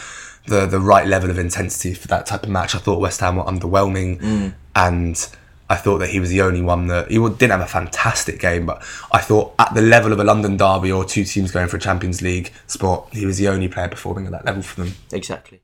the 0.47 0.67
the 0.67 0.81
right 0.81 1.07
level 1.07 1.31
of 1.31 1.39
intensity 1.39 1.95
for 1.95 2.09
that 2.09 2.27
type 2.27 2.45
of 2.45 2.49
match. 2.51 2.75
I 2.75 2.79
thought 2.79 3.01
West 3.01 3.21
Ham 3.21 3.37
were 3.37 3.45
underwhelming, 3.45 4.21
Mm. 4.21 4.55
and 4.77 5.29
I 5.69 5.75
thought 5.75 5.99
that 5.99 6.11
he 6.11 6.21
was 6.21 6.31
the 6.31 6.43
only 6.43 6.63
one 6.63 6.87
that 6.87 7.11
he 7.11 7.17
didn't 7.19 7.51
have 7.51 7.61
a 7.61 7.67
fantastic 7.67 8.39
game, 8.39 8.67
but 8.67 8.81
I 9.11 9.21
thought 9.21 9.53
at 9.59 9.75
the 9.75 9.83
level 9.83 10.13
of 10.13 10.21
a 10.21 10.25
London 10.25 10.57
derby 10.57 10.93
or 10.93 11.05
two 11.05 11.25
teams 11.25 11.51
going 11.51 11.67
for 11.67 11.77
a 11.77 11.81
Champions 11.81 12.23
League 12.23 12.53
spot, 12.69 13.09
he 13.11 13.27
was 13.27 13.39
the 13.39 13.49
only 13.49 13.67
player 13.67 13.89
performing 13.89 14.27
at 14.27 14.31
that 14.33 14.45
level 14.45 14.63
for 14.63 14.85
them. 14.85 14.95
exactly. 15.13 15.61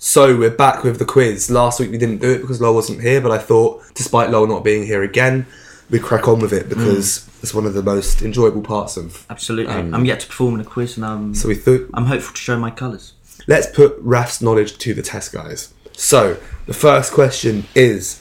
So 0.00 0.36
we're 0.36 0.50
back 0.50 0.84
with 0.84 0.98
the 0.98 1.04
quiz. 1.04 1.50
Last 1.50 1.80
week 1.80 1.90
we 1.90 1.98
didn't 1.98 2.18
do 2.18 2.30
it 2.30 2.40
because 2.40 2.60
Lowell 2.60 2.76
wasn't 2.76 3.00
here, 3.02 3.20
but 3.20 3.32
I 3.32 3.38
thought, 3.38 3.82
despite 3.94 4.30
Lowell 4.30 4.46
not 4.46 4.62
being 4.62 4.86
here 4.86 5.02
again, 5.02 5.46
we 5.90 5.98
crack 5.98 6.28
on 6.28 6.38
with 6.38 6.52
it 6.52 6.68
because 6.68 7.18
Mm. 7.20 7.42
it's 7.42 7.54
one 7.54 7.66
of 7.66 7.74
the 7.74 7.82
most 7.82 8.22
enjoyable 8.22 8.60
parts 8.62 8.96
of. 8.96 9.26
Absolutely. 9.28 9.74
Um, 9.74 9.92
I'm 9.94 10.04
yet 10.04 10.20
to 10.20 10.26
perform 10.28 10.54
in 10.54 10.60
a 10.60 10.64
quiz, 10.64 10.96
and 10.96 11.04
I'm 11.04 11.34
So 11.34 11.48
we 11.48 11.54
thought, 11.56 11.88
I'm 11.94 12.06
hopeful 12.06 12.32
to 12.34 12.40
show 12.40 12.56
my 12.58 12.70
colours. 12.70 13.14
let's 13.48 13.66
put 13.66 13.96
Raf's 14.00 14.40
knowledge 14.40 14.78
to 14.78 14.94
the 14.94 15.02
test, 15.02 15.32
guys. 15.32 15.72
So 15.94 16.36
the 16.66 16.74
first 16.74 17.12
question 17.12 17.64
is: 17.74 18.20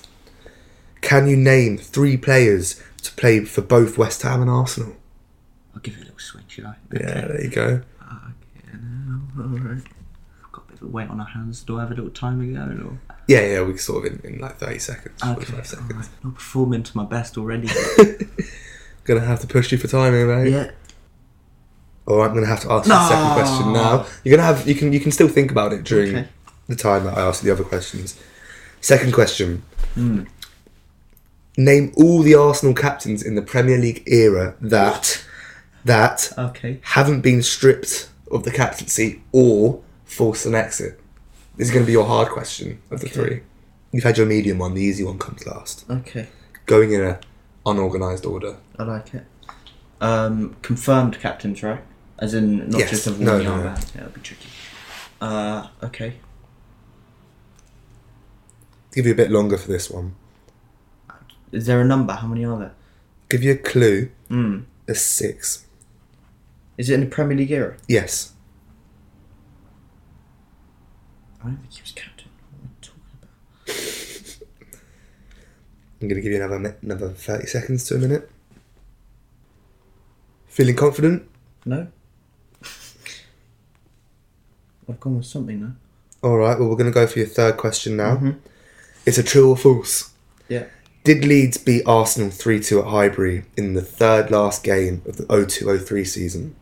Can 1.01 1.27
you 1.27 1.35
name 1.37 1.77
three 1.77 2.17
players 2.17 2.81
to 3.03 3.11
play 3.13 3.43
for 3.45 3.61
both 3.61 3.97
West 3.99 4.23
Ham 4.23 4.41
and 4.41 4.49
Arsenal? 4.49 4.95
I'll 5.75 5.81
give 5.81 5.95
you 5.97 6.01
a 6.01 6.05
little 6.05 6.19
swing, 6.19 6.45
should 6.47 6.65
I? 6.65 6.75
Yeah, 6.91 7.27
there 7.27 7.41
you 7.43 7.49
go. 7.49 7.81
Alright. 8.01 8.33
Got 9.37 9.45
a 9.45 9.47
bit 9.49 9.61
of 9.61 9.65
a 9.77 9.81
weight 10.81 11.09
on 11.09 11.19
our 11.19 11.27
hands. 11.27 11.61
Do 11.63 11.77
I 11.77 11.81
have 11.81 11.91
a 11.91 11.95
little 11.95 12.09
time 12.11 12.41
again? 12.41 12.81
Or? 12.81 13.15
Yeah, 13.27 13.41
yeah, 13.45 13.61
we 13.63 13.77
sort 13.77 14.05
of 14.05 14.13
in, 14.25 14.33
in 14.33 14.39
like 14.39 14.57
thirty 14.57 14.79
seconds, 14.79 15.21
Okay, 15.21 15.33
forty-five 15.33 15.67
seconds. 15.67 15.91
alright. 15.91 16.09
Not 16.23 16.35
performing 16.35 16.83
to 16.83 16.97
my 16.97 17.05
best 17.05 17.37
already. 17.37 17.69
Gonna 19.03 19.21
have 19.21 19.39
to 19.41 19.47
push 19.47 19.71
you 19.71 19.77
for 19.77 19.87
timing, 19.87 20.27
mate. 20.27 20.51
yeah. 20.51 20.71
Or 22.05 22.25
I'm 22.25 22.33
gonna 22.33 22.45
have 22.47 22.61
to 22.61 22.71
ask 22.71 22.85
you 22.87 22.93
the 22.93 23.09
second 23.09 23.33
question 23.33 23.73
now. 23.73 24.05
You're 24.23 24.37
gonna 24.37 24.47
have 24.47 24.67
you 24.67 24.75
can 24.75 24.93
you 24.93 24.99
can 25.01 25.11
still 25.11 25.27
think 25.27 25.51
about 25.51 25.73
it 25.73 25.83
during 25.83 26.15
Okay. 26.15 26.27
the 26.67 26.75
time 26.75 27.03
that 27.03 27.17
I 27.17 27.21
ask 27.21 27.41
the 27.43 27.51
other 27.51 27.63
questions. 27.65 28.17
Second 28.79 29.13
question. 29.13 29.63
Hmm. 29.95 30.23
Name 31.57 31.91
all 31.97 32.21
the 32.21 32.35
Arsenal 32.35 32.73
captains 32.75 33.23
in 33.23 33.35
the 33.35 33.41
Premier 33.41 33.77
League 33.77 34.03
era 34.07 34.55
that 34.61 35.23
that 35.83 36.31
Okay. 36.37 36.79
haven't 36.83 37.21
been 37.21 37.41
stripped 37.41 38.09
of 38.31 38.43
the 38.43 38.51
captaincy 38.51 39.21
or 39.31 39.81
forced 40.07 40.45
an 40.45 40.55
exit. 40.55 40.99
This 41.55 41.67
is 41.67 41.73
going 41.73 41.83
to 41.83 41.87
be 41.87 41.93
your 41.93 42.05
hard 42.05 42.29
question 42.29 42.79
of 42.91 42.99
the 42.99 43.07
Okay. 43.07 43.13
three. 43.15 43.41
You've 43.91 44.03
had 44.03 44.17
your 44.17 44.25
medium 44.27 44.59
one. 44.59 44.73
The 44.73 44.81
easy 44.81 45.03
one 45.03 45.17
comes 45.17 45.45
last. 45.45 45.85
Okay. 45.89 46.27
Going 46.65 46.91
in 46.91 47.01
a 47.01 47.19
unorganised 47.65 48.25
order. 48.25 48.57
I 48.77 48.83
like 48.83 49.13
it. 49.13 49.25
Um, 50.01 50.55
confirmed 50.61 51.19
captains, 51.19 51.63
right? 51.63 51.81
As 52.19 52.33
in 52.33 52.69
not 52.69 52.79
Yes. 52.79 52.89
just 52.91 53.07
of 53.07 53.19
No, 53.19 53.41
no, 53.41 53.57
no. 53.57 53.63
Yeah, 53.63 53.75
that'd 53.95 54.13
be 54.13 54.21
tricky. 54.21 54.47
Uh, 55.21 55.67
okay. 55.83 56.15
Give 58.93 59.05
you 59.05 59.11
a 59.13 59.15
bit 59.15 59.31
longer 59.31 59.57
for 59.57 59.67
this 59.67 59.89
one. 59.89 60.15
Is 61.51 61.65
there 61.65 61.79
a 61.81 61.85
number? 61.85 62.13
How 62.13 62.27
many 62.27 62.45
are 62.45 62.57
there? 62.59 62.73
Give 63.29 63.43
you 63.43 63.53
a 63.53 63.57
clue. 63.57 64.09
Hmm. 64.27 64.59
There's 64.85 65.01
six. 65.01 65.65
Is 66.77 66.89
it 66.89 66.95
in 66.95 66.99
the 67.01 67.05
Premier 67.07 67.37
League 67.37 67.51
era? 67.51 67.77
Yes. 67.87 68.33
I 71.47 71.51
don't 71.51 71.59
think 71.61 71.73
he 71.73 71.81
was 71.81 71.91
captain. 71.93 72.27
What 72.51 72.61
am 72.61 72.69
I 72.75 72.85
talking 72.85 73.03
about? 73.21 74.47
I'm 76.01 76.07
going 76.09 76.15
to 76.15 76.21
give 76.21 76.31
you 76.33 76.43
another 76.43 76.77
another 76.81 77.09
30 77.09 77.45
seconds 77.47 77.85
to 77.85 77.95
a 77.95 77.99
minute. 77.99 78.29
Feeling 80.47 80.75
confident? 80.75 81.23
No. 81.65 81.87
I've 84.89 84.99
gone 84.99 85.17
with 85.17 85.25
something 85.25 85.61
now. 85.61 85.71
All 86.21 86.37
right. 86.37 86.59
Well, 86.59 86.67
we're 86.69 86.75
going 86.75 86.91
to 86.91 86.93
go 86.93 87.07
for 87.07 87.19
your 87.19 87.27
third 87.27 87.55
question 87.57 87.95
now. 87.97 88.17
Mhm. 88.17 88.39
It's 89.05 89.17
a 89.17 89.23
true 89.23 89.49
or 89.49 89.55
false. 89.57 90.11
Yeah. 90.49 90.65
Did 91.05 91.23
Leeds 91.23 91.57
beat 91.57 91.83
Arsenal 91.85 92.29
3 92.29 92.59
2 92.61 92.79
at 92.79 92.85
Highbury 92.87 93.45
in 93.55 93.73
the 93.73 93.81
third 93.81 94.31
last 94.31 94.63
game 94.65 95.01
of 95.05 95.15
the 95.15 95.25
02 95.29 95.77
03 95.77 96.03
season? 96.03 96.55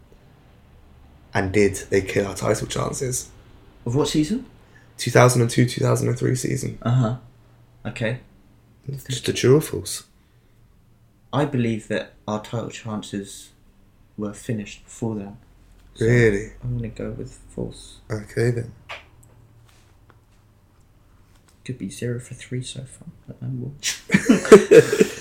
And 1.33 1.51
did 1.51 1.75
they 1.89 2.01
kill 2.01 2.27
our 2.27 2.35
title 2.35 2.67
chances? 2.67 3.29
Of 3.85 3.95
what 3.95 4.09
season? 4.09 4.45
2002 4.97 5.65
2003 5.65 6.35
season. 6.35 6.77
Uh 6.81 6.91
huh. 6.91 7.15
Okay. 7.85 8.19
Just 9.09 9.27
a 9.29 9.33
true 9.33 9.57
or 9.57 9.61
false? 9.61 10.03
I 11.33 11.45
believe 11.45 11.87
that 11.87 12.13
our 12.27 12.41
title 12.41 12.69
chances 12.69 13.51
were 14.17 14.33
finished 14.33 14.83
before 14.85 15.15
then. 15.15 15.37
So 15.95 16.05
Really? 16.05 16.51
I'm 16.63 16.77
gonna 16.77 16.89
go 16.89 17.11
with 17.11 17.39
false. 17.49 17.97
Okay 18.11 18.51
then. 18.51 18.71
Could 21.65 21.77
be 21.79 21.89
zero 21.89 22.19
for 22.19 22.35
three 22.35 22.61
so 22.61 22.83
far. 22.83 23.07
But 23.27 23.37
I 23.41 23.47
will. 23.47 23.73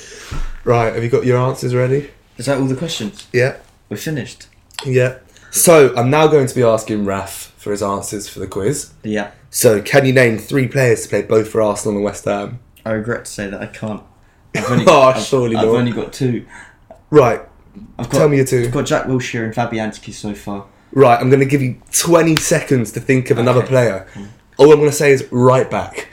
Right, 0.64 0.94
have 0.94 1.04
you 1.04 1.10
got 1.10 1.26
your 1.26 1.36
answers 1.38 1.74
ready? 1.74 2.10
Is 2.38 2.46
that 2.46 2.56
all 2.58 2.64
the 2.66 2.74
questions? 2.74 3.26
Yeah. 3.34 3.58
We're 3.90 3.98
finished. 3.98 4.46
Yeah. 4.86 5.18
So 5.50 5.94
I'm 5.94 6.08
now 6.08 6.26
going 6.26 6.46
to 6.46 6.54
be 6.54 6.62
asking 6.62 7.04
Raf 7.04 7.53
for 7.64 7.70
his 7.72 7.82
answers 7.82 8.28
for 8.28 8.38
the 8.38 8.46
quiz. 8.46 8.92
Yeah. 9.02 9.32
So 9.50 9.82
can 9.82 10.04
you 10.06 10.12
name 10.12 10.38
three 10.38 10.68
players 10.68 11.02
to 11.02 11.08
play 11.08 11.22
both 11.22 11.48
for 11.48 11.60
Arsenal 11.62 11.96
and 11.96 12.04
West 12.04 12.26
Ham? 12.26 12.60
I 12.84 12.90
regret 12.92 13.24
to 13.24 13.30
say 13.30 13.48
that 13.50 13.60
I 13.60 13.66
can't. 13.66 14.02
I've 14.54 14.70
only, 14.70 14.84
Oh, 14.86 15.00
I've, 15.02 15.20
surely 15.22 15.56
I've 15.56 15.66
not. 15.66 15.74
only 15.74 15.90
got 15.92 16.12
two. 16.12 16.46
Right. 17.10 17.40
I've 17.98 18.08
got, 18.10 18.18
Tell 18.18 18.28
me 18.28 18.36
your 18.36 18.46
two. 18.46 18.64
I've 18.66 18.72
got 18.72 18.86
Jack 18.86 19.06
Wilshere 19.06 19.44
and 19.46 19.54
Fabianski 19.54 20.12
so 20.12 20.34
far. 20.34 20.66
Right, 20.92 21.18
I'm 21.18 21.28
going 21.28 21.40
to 21.40 21.46
give 21.46 21.60
you 21.60 21.80
20 21.92 22.36
seconds 22.36 22.92
to 22.92 23.00
think 23.00 23.30
of 23.30 23.38
another 23.38 23.60
Okay. 23.60 23.68
player. 23.68 24.06
All 24.58 24.70
I'm 24.70 24.78
going 24.78 24.90
to 24.90 24.94
say 24.94 25.10
is 25.10 25.26
right 25.32 25.68
back. 25.68 26.08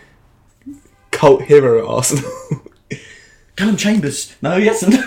Cult 1.11 1.43
hero 1.43 1.77
at 1.79 1.85
Arsenal. 1.85 2.31
Calum 3.57 3.77
Chambers. 3.77 4.35
No, 4.41 4.55
yes. 4.57 4.83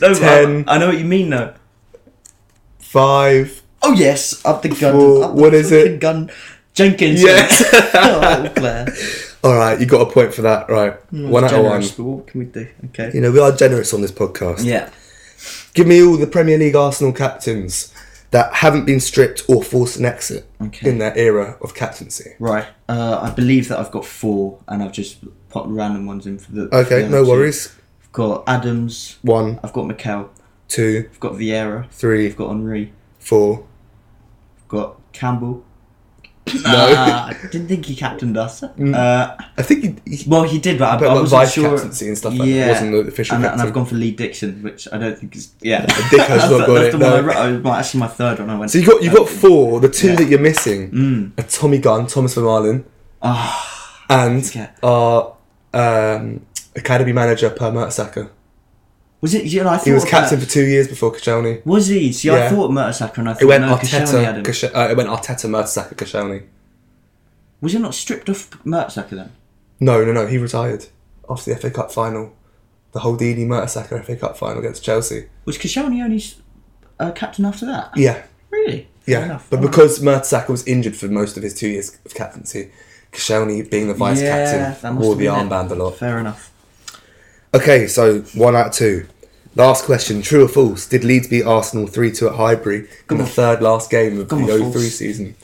No. 0.00 0.08
no, 0.10 0.10
no 0.10 0.14
Ten. 0.14 0.64
I, 0.68 0.74
I 0.74 0.78
know 0.78 0.88
what 0.88 0.98
you 0.98 1.04
mean 1.04 1.30
though. 1.30 1.54
Five. 2.78 3.62
Oh 3.82 3.92
yes, 3.92 4.44
up 4.44 4.62
the 4.62 4.68
gun. 4.70 4.92
Four. 4.92 5.24
Up 5.24 5.34
the 5.36 5.42
What 5.42 5.54
is 5.54 5.70
it? 5.72 6.00
Gun. 6.00 6.30
Jenkins. 6.74 7.22
Yes. 7.22 7.62
oh, 7.94 8.52
Claire. 8.56 8.86
All 9.44 9.54
right, 9.54 9.78
you 9.80 9.86
got 9.86 10.08
a 10.08 10.12
point 10.12 10.34
for 10.34 10.42
that. 10.42 10.68
Right, 10.68 10.94
one 11.12 11.44
out 11.44 11.52
of 11.52 11.64
one. 11.64 11.80
But 11.82 11.98
what 12.02 12.26
can 12.26 12.40
we 12.40 12.46
do? 12.46 12.68
Okay. 12.86 13.10
You 13.14 13.20
know 13.20 13.30
we 13.30 13.38
are 13.40 13.52
generous 13.52 13.94
on 13.94 14.00
this 14.00 14.10
podcast. 14.12 14.64
Yeah. 14.64 14.90
Give 15.74 15.86
me 15.86 16.02
all 16.02 16.16
the 16.16 16.26
Premier 16.26 16.58
League 16.58 16.74
Arsenal 16.74 17.12
captains 17.12 17.92
that 18.32 18.52
haven't 18.54 18.84
been 18.84 18.98
stripped 18.98 19.44
or 19.48 19.62
forced 19.62 19.96
an 19.96 20.04
exit 20.04 20.44
Okay. 20.60 20.90
in 20.90 20.98
their 20.98 21.16
era 21.16 21.56
of 21.62 21.74
captaincy. 21.74 22.34
Right. 22.40 22.66
Uh, 22.88 23.20
I 23.22 23.30
believe 23.30 23.68
that 23.68 23.78
I've 23.78 23.92
got 23.92 24.04
four, 24.04 24.58
and 24.66 24.82
I've 24.82 24.92
just 24.92 25.18
popped 25.50 25.68
random 25.68 26.06
ones 26.06 26.26
in 26.26 26.38
for 26.38 26.50
the. 26.52 26.68
for 26.68 26.74
Okay, 26.78 27.02
the 27.02 27.08
no 27.08 27.22
two. 27.24 27.30
worries. 27.30 27.74
I've 28.02 28.12
got 28.12 28.42
Adams. 28.48 29.18
One, 29.22 29.60
I've 29.62 29.72
got 29.72 29.86
Mikel. 29.86 30.30
two, 30.66 31.08
I've 31.12 31.20
got 31.20 31.34
Vieira. 31.34 31.88
three, 31.90 32.26
I've 32.26 32.36
got 32.36 32.48
Henry. 32.48 32.92
four, 33.20 33.64
got 34.68 34.96
Campbell. 35.12 35.64
No. 36.64 36.70
Uh, 36.70 37.26
I 37.30 37.36
didn't 37.52 37.68
think 37.68 37.84
he 37.84 37.94
captained 37.94 38.38
us. 38.38 38.62
Uh, 38.62 39.36
I 39.58 39.62
think 39.62 40.02
he, 40.06 40.16
he 40.16 40.24
well, 40.30 40.44
he 40.44 40.58
did, 40.58 40.78
but 40.78 40.88
I, 40.88 40.96
But 40.96 41.04
I 41.04 41.12
like 41.12 41.20
wasn't 41.22 41.40
vice 41.42 41.52
sure. 41.52 41.70
captaincy 41.70 42.08
and 42.08 42.16
stuff 42.16 42.32
like 42.32 42.48
that. 42.48 42.56
It 42.56 42.68
wasn't 42.68 42.92
the 42.92 42.98
official 43.00 43.36
and, 43.36 43.44
and. 43.44 43.60
I've 43.60 43.72
gone 43.74 43.84
for 43.84 43.96
Lee 43.96 44.12
Dixon, 44.12 44.62
which 44.62 44.88
I 44.90 44.96
don't 44.96 45.18
think 45.18 45.36
is. 45.36 45.52
Yeah, 45.60 45.84
Dick 45.84 46.20
has 46.22 46.50
not 46.50 46.66
got 46.66 46.72
that's 46.74 46.94
it, 46.94 46.98
the 46.98 47.04
one 47.04 47.26
no. 47.26 47.32
I. 47.32 47.34
I 47.48 47.50
was 47.52 47.60
well, 47.62 47.74
actually 47.74 48.00
my 48.00 48.06
third 48.08 48.38
one. 48.38 48.48
I 48.48 48.58
went. 48.58 48.70
so 48.70 48.78
you 48.78 48.86
got 48.86 49.02
you 49.02 49.12
got 49.12 49.28
four. 49.28 49.80
The 49.80 49.90
two 49.90 50.08
Yeah. 50.08 50.14
that 50.16 50.28
you're 50.30 50.38
missing 50.40 50.90
Mm. 50.90 51.38
are 51.38 51.42
Tommy 51.48 51.78
Gunn, 51.78 52.06
Thomas 52.06 52.34
Vermaelen, 52.34 52.84
Ah, 53.20 54.04
and 54.08 54.68
our 54.82 55.36
um, 55.74 56.46
academy 56.74 57.12
manager 57.12 57.50
Per 57.50 57.70
Mertesacker. 57.70 58.30
Was 59.20 59.34
it? 59.34 59.44
You 59.46 59.62
know, 59.64 59.70
I 59.70 59.76
thought 59.78 59.86
He 59.86 59.92
was 59.92 60.04
captain 60.04 60.38
for 60.40 60.46
two 60.46 60.64
years 60.66 60.88
before 60.88 61.12
Koscielny. 61.12 61.64
Was 61.66 61.88
he? 61.88 62.12
See, 62.12 62.30
I 62.30 62.48
thought 62.48 62.70
Mertesacker, 62.70 63.18
and 63.18 63.28
I 63.30 63.32
thought 63.34 63.42
It 63.42 63.46
went 63.46 63.64
no, 63.64 63.74
Koscielny 63.76 64.24
had 64.24 64.34
Arteta. 64.34 64.38
him. 64.38 64.44
Kosci- 64.44 64.74
uh, 64.76 64.90
it 64.90 64.96
went 64.96 65.08
Arteta, 65.08 65.46
Mertesacker, 65.48 65.94
Koscielny. 65.94 66.46
Was 67.60 67.72
he 67.72 67.78
not 67.78 67.94
stripped 67.94 68.28
off 68.30 68.50
Mertesacker 68.64 69.10
then? 69.10 69.32
No, 69.80 70.04
no, 70.04 70.12
no. 70.12 70.26
He 70.26 70.38
retired 70.38 70.86
after 71.28 71.52
the 71.52 71.60
FA 71.60 71.70
Cup 71.70 71.90
final. 71.92 72.34
The 72.92 73.00
whole 73.00 73.16
Dini 73.18 73.46
Mertesacker 73.46 74.02
FA 74.04 74.16
Cup 74.16 74.36
final 74.38 74.58
against 74.60 74.82
Chelsea. 74.84 75.26
Was 75.44 75.58
Koscielny 75.58 76.02
only 76.02 76.22
uh, 76.98 77.10
captain 77.12 77.44
after 77.44 77.66
that? 77.66 77.90
Yeah, 77.96 78.24
Really? 78.50 78.88
Yeah. 79.06 79.40
But 79.50 79.60
because 79.60 80.00
Mertesacker 80.00 80.48
was 80.50 80.66
injured 80.66 80.96
for 80.96 81.06
most 81.08 81.36
of 81.36 81.42
his 81.42 81.54
two 81.54 81.68
years 81.68 81.98
of 82.06 82.14
captaincy, 82.14 82.70
Koscielny 83.12 83.68
being 83.70 83.88
the 83.88 83.94
vice 83.94 84.20
yeah, 84.22 84.72
captain 84.72 84.96
wore 84.96 85.14
the 85.14 85.24
been 85.26 85.34
it. 85.34 85.50
armband 85.50 85.70
a 85.70 85.74
lot. 85.74 85.96
Fair 85.96 86.18
enough. 86.18 86.52
Okay, 87.54 87.86
so 87.86 88.20
one 88.34 88.54
out 88.56 88.68
of 88.68 88.72
two. 88.72 89.06
Last 89.54 89.84
question: 89.84 90.22
True 90.22 90.44
or 90.44 90.48
false? 90.48 90.86
Did 90.86 91.04
Leeds 91.04 91.28
beat 91.28 91.44
Arsenal 91.44 91.86
three 91.86 92.12
two 92.12 92.28
at 92.28 92.34
Highbury 92.36 92.86
in 93.10 93.16
the 93.18 93.24
on. 93.24 93.28
third 93.30 93.62
last 93.62 93.90
game 93.90 94.20
of 94.20 94.28
Come 94.28 94.46
the 94.46 94.52
on, 94.52 94.58
03 94.58 94.72
false. 94.72 94.94
season? 94.94 95.34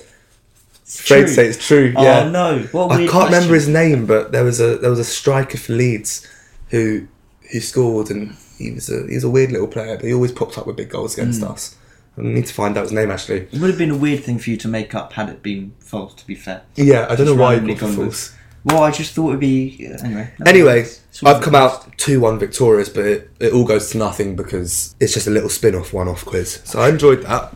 Afraid 0.87 1.23
to 1.23 1.29
say 1.29 1.47
it's 1.47 1.67
true. 1.67 1.93
Oh, 1.97 2.03
yeah. 2.03 2.29
no. 2.29 2.59
What 2.73 2.90
a 2.90 2.95
I 2.95 2.97
weird 2.99 3.11
can't 3.11 3.25
remember 3.33 3.55
his 3.55 3.67
name, 3.69 4.07
but 4.07 4.33
there 4.33 4.45
was 4.45 4.61
a 4.61 4.77
there 4.79 4.90
was 4.90 4.99
a 4.99 5.05
striker 5.05 5.57
for 5.59 5.73
Leeds 5.73 6.27
who 6.69 7.07
who 7.51 7.61
scored, 7.61 8.11
and 8.11 8.37
he 8.59 8.71
was 8.73 8.90
a 8.90 9.07
he 9.09 9.14
was 9.14 9.25
a 9.25 9.31
weird 9.31 9.51
little 9.51 9.67
player, 9.67 9.97
but 9.97 10.05
he 10.05 10.12
always 10.14 10.33
popped 10.33 10.59
up 10.59 10.67
with 10.67 10.77
big 10.77 10.90
goals 10.90 11.14
against 11.19 11.40
Hmm. 11.40 11.53
us. 11.53 11.77
I 12.17 12.23
need 12.23 12.47
to 12.47 12.55
find 12.55 12.77
out 12.77 12.83
his 12.85 12.93
name 12.93 13.11
actually. 13.11 13.49
It 13.51 13.55
would 13.59 13.71
have 13.71 13.79
been 13.79 13.90
a 13.90 13.97
weird 13.97 14.23
thing 14.23 14.38
for 14.38 14.51
you 14.51 14.57
to 14.59 14.69
make 14.69 14.95
up 14.95 15.14
had 15.14 15.29
it 15.31 15.43
been 15.43 15.73
false. 15.81 16.14
To 16.14 16.27
be 16.27 16.35
fair. 16.37 16.62
Yeah, 16.77 17.07
I 17.11 17.17
don't 17.17 17.27
know 17.27 17.35
why 17.35 17.55
randomly 17.55 17.75
got 17.75 17.81
the 17.90 17.97
gone 17.97 18.07
with- 18.07 18.14
false. 18.17 18.33
Well, 18.64 18.83
I 18.83 18.90
just 18.90 19.12
thought 19.14 19.29
it'd 19.29 19.40
be 19.40 19.88
uh, 19.92 20.03
anyway. 20.05 20.33
no 20.38 20.50
Anyway, 20.50 20.81
worries. 20.83 21.03
I've 21.22 21.42
come 21.42 21.55
out 21.55 21.96
2 21.98 22.18
1 22.20 22.38
victorious, 22.38 22.88
but 22.88 23.05
it, 23.05 23.31
it 23.38 23.53
all 23.53 23.64
goes 23.66 23.90
to 23.90 23.98
nothing 23.98 24.37
because 24.37 24.94
it's 25.00 25.12
just 25.12 25.27
a 25.27 25.31
little 25.31 25.50
spin 25.50 25.74
off 25.74 25.92
one 25.92 26.09
off 26.09 26.24
quiz. 26.24 26.61
So 26.64 26.81
I 26.81 26.88
enjoyed 26.88 27.22
that. 27.24 27.55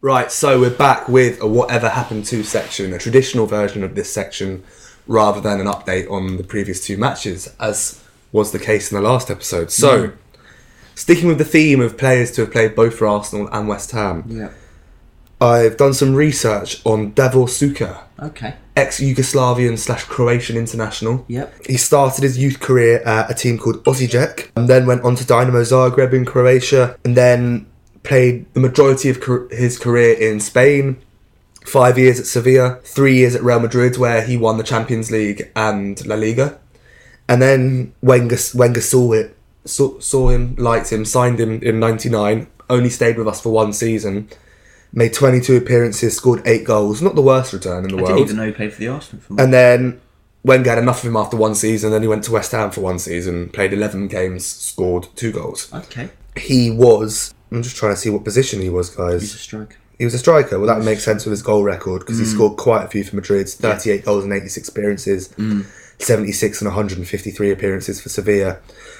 Right, 0.00 0.30
so 0.30 0.60
we're 0.60 0.70
back 0.70 1.08
with 1.08 1.40
a 1.40 1.46
whatever 1.46 1.88
happened 1.88 2.24
to 2.26 2.44
section, 2.44 2.92
a 2.92 2.98
traditional 2.98 3.46
version 3.46 3.82
of 3.82 3.94
this 3.96 4.12
section, 4.12 4.62
rather 5.08 5.40
than 5.40 5.60
an 5.60 5.66
update 5.66 6.08
on 6.10 6.36
the 6.36 6.44
previous 6.44 6.84
two 6.84 6.96
matches, 6.96 7.52
as 7.58 8.02
was 8.30 8.52
the 8.52 8.60
case 8.60 8.92
in 8.92 8.96
the 8.96 9.08
last 9.08 9.28
episode. 9.28 9.72
So, 9.72 10.08
mm. 10.08 10.16
sticking 10.94 11.26
with 11.26 11.38
the 11.38 11.44
theme 11.44 11.80
of 11.80 11.98
players 11.98 12.30
to 12.32 12.42
have 12.42 12.52
played 12.52 12.76
both 12.76 12.94
for 12.96 13.08
Arsenal 13.08 13.48
and 13.52 13.66
West 13.66 13.90
Ham, 13.90 14.24
Yeah. 14.28 14.50
I've 15.40 15.76
done 15.76 15.94
some 15.94 16.14
research 16.14 16.80
on 16.84 17.12
Davor 17.12 17.46
Suker, 17.46 17.98
Okay. 18.20 18.54
ex 18.76 18.98
Yugoslavian 19.00 19.78
slash 19.78 20.04
Croatian 20.04 20.56
international. 20.56 21.24
Yep. 21.28 21.66
He 21.66 21.76
started 21.76 22.24
his 22.24 22.36
youth 22.38 22.58
career 22.58 23.00
at 23.04 23.30
a 23.30 23.34
team 23.34 23.56
called 23.58 23.84
Osijek 23.84 24.50
and 24.56 24.68
then 24.68 24.86
went 24.86 25.02
on 25.04 25.14
to 25.16 25.24
Dynamo 25.24 25.60
Zagreb 25.62 26.12
in 26.12 26.24
Croatia 26.24 26.96
and 27.04 27.16
then 27.16 27.66
played 28.02 28.52
the 28.54 28.60
majority 28.60 29.10
of 29.10 29.22
his 29.52 29.78
career 29.78 30.14
in 30.18 30.40
Spain. 30.40 30.96
Five 31.64 31.98
years 31.98 32.18
at 32.18 32.26
Sevilla, 32.26 32.78
three 32.82 33.16
years 33.16 33.34
at 33.36 33.42
Real 33.42 33.60
Madrid, 33.60 33.98
where 33.98 34.22
he 34.22 34.36
won 34.38 34.56
the 34.56 34.64
Champions 34.64 35.10
League 35.10 35.50
and 35.54 36.04
La 36.06 36.14
Liga. 36.16 36.58
And 37.28 37.42
then 37.42 37.92
Wenger, 38.00 38.38
Wenger 38.54 38.80
saw 38.80 39.12
it, 39.12 39.36
saw, 39.66 40.00
saw 40.00 40.30
him, 40.30 40.56
liked 40.56 40.90
him, 40.90 41.04
signed 41.04 41.38
him 41.38 41.60
in 41.62 41.78
'99. 41.78 42.46
Only 42.70 42.88
stayed 42.88 43.18
with 43.18 43.28
us 43.28 43.40
for 43.42 43.50
one 43.50 43.74
season. 43.74 44.28
Made 44.92 45.12
22 45.12 45.56
appearances, 45.56 46.16
scored 46.16 46.42
eight 46.46 46.64
goals. 46.64 47.02
Not 47.02 47.14
the 47.14 47.22
worst 47.22 47.52
return 47.52 47.84
in 47.84 47.90
the 47.90 47.98
I 47.98 48.02
world. 48.02 48.08
didn't 48.08 48.24
even 48.24 48.36
know 48.36 48.46
he 48.46 48.52
played 48.52 48.72
for 48.72 48.80
the 48.80 48.88
Arsenal. 48.88 49.22
For 49.22 49.40
And 49.40 49.52
then 49.52 50.00
Wenger 50.44 50.70
had 50.70 50.78
enough 50.78 51.02
of 51.04 51.08
him 51.10 51.16
after 51.16 51.36
one 51.36 51.54
season. 51.54 51.90
Then 51.90 52.02
he 52.02 52.08
went 52.08 52.24
to 52.24 52.32
West 52.32 52.52
Ham 52.52 52.70
for 52.70 52.80
one 52.80 52.98
season, 52.98 53.50
played 53.50 53.72
11 53.72 54.08
games, 54.08 54.46
scored 54.46 55.08
two 55.14 55.30
goals. 55.32 55.68
okay. 55.74 56.10
He 56.36 56.70
was. 56.70 57.34
I'm 57.50 57.62
just 57.62 57.76
trying 57.76 57.92
to 57.92 57.96
see 58.00 58.10
what 58.10 58.24
position 58.24 58.60
he 58.60 58.70
was, 58.70 58.90
guys. 58.90 59.22
He's 59.22 59.34
a 59.34 59.38
striker. 59.38 59.76
He 59.98 60.04
was 60.04 60.14
a 60.14 60.18
striker. 60.18 60.58
Well, 60.60 60.68
that 60.68 60.84
makes 60.84 61.02
sense 61.02 61.24
with 61.24 61.32
his 61.32 61.42
goal 61.42 61.64
record 61.64 62.00
because 62.00 62.18
he 62.18 62.24
Mm. 62.24 62.32
scored 62.34 62.56
quite 62.56 62.84
a 62.84 62.88
few 62.88 63.02
for 63.02 63.16
Madrid 63.16 63.48
38 63.48 64.04
goals 64.04 64.22
and 64.22 64.32
86 64.32 64.68
appearances, 64.68 65.28
Mm. 65.30 65.64
76 65.98 66.60
and 66.60 66.68
153 66.68 67.50
appearances 67.50 68.00
for 68.00 68.08
Sevilla. 68.08 68.58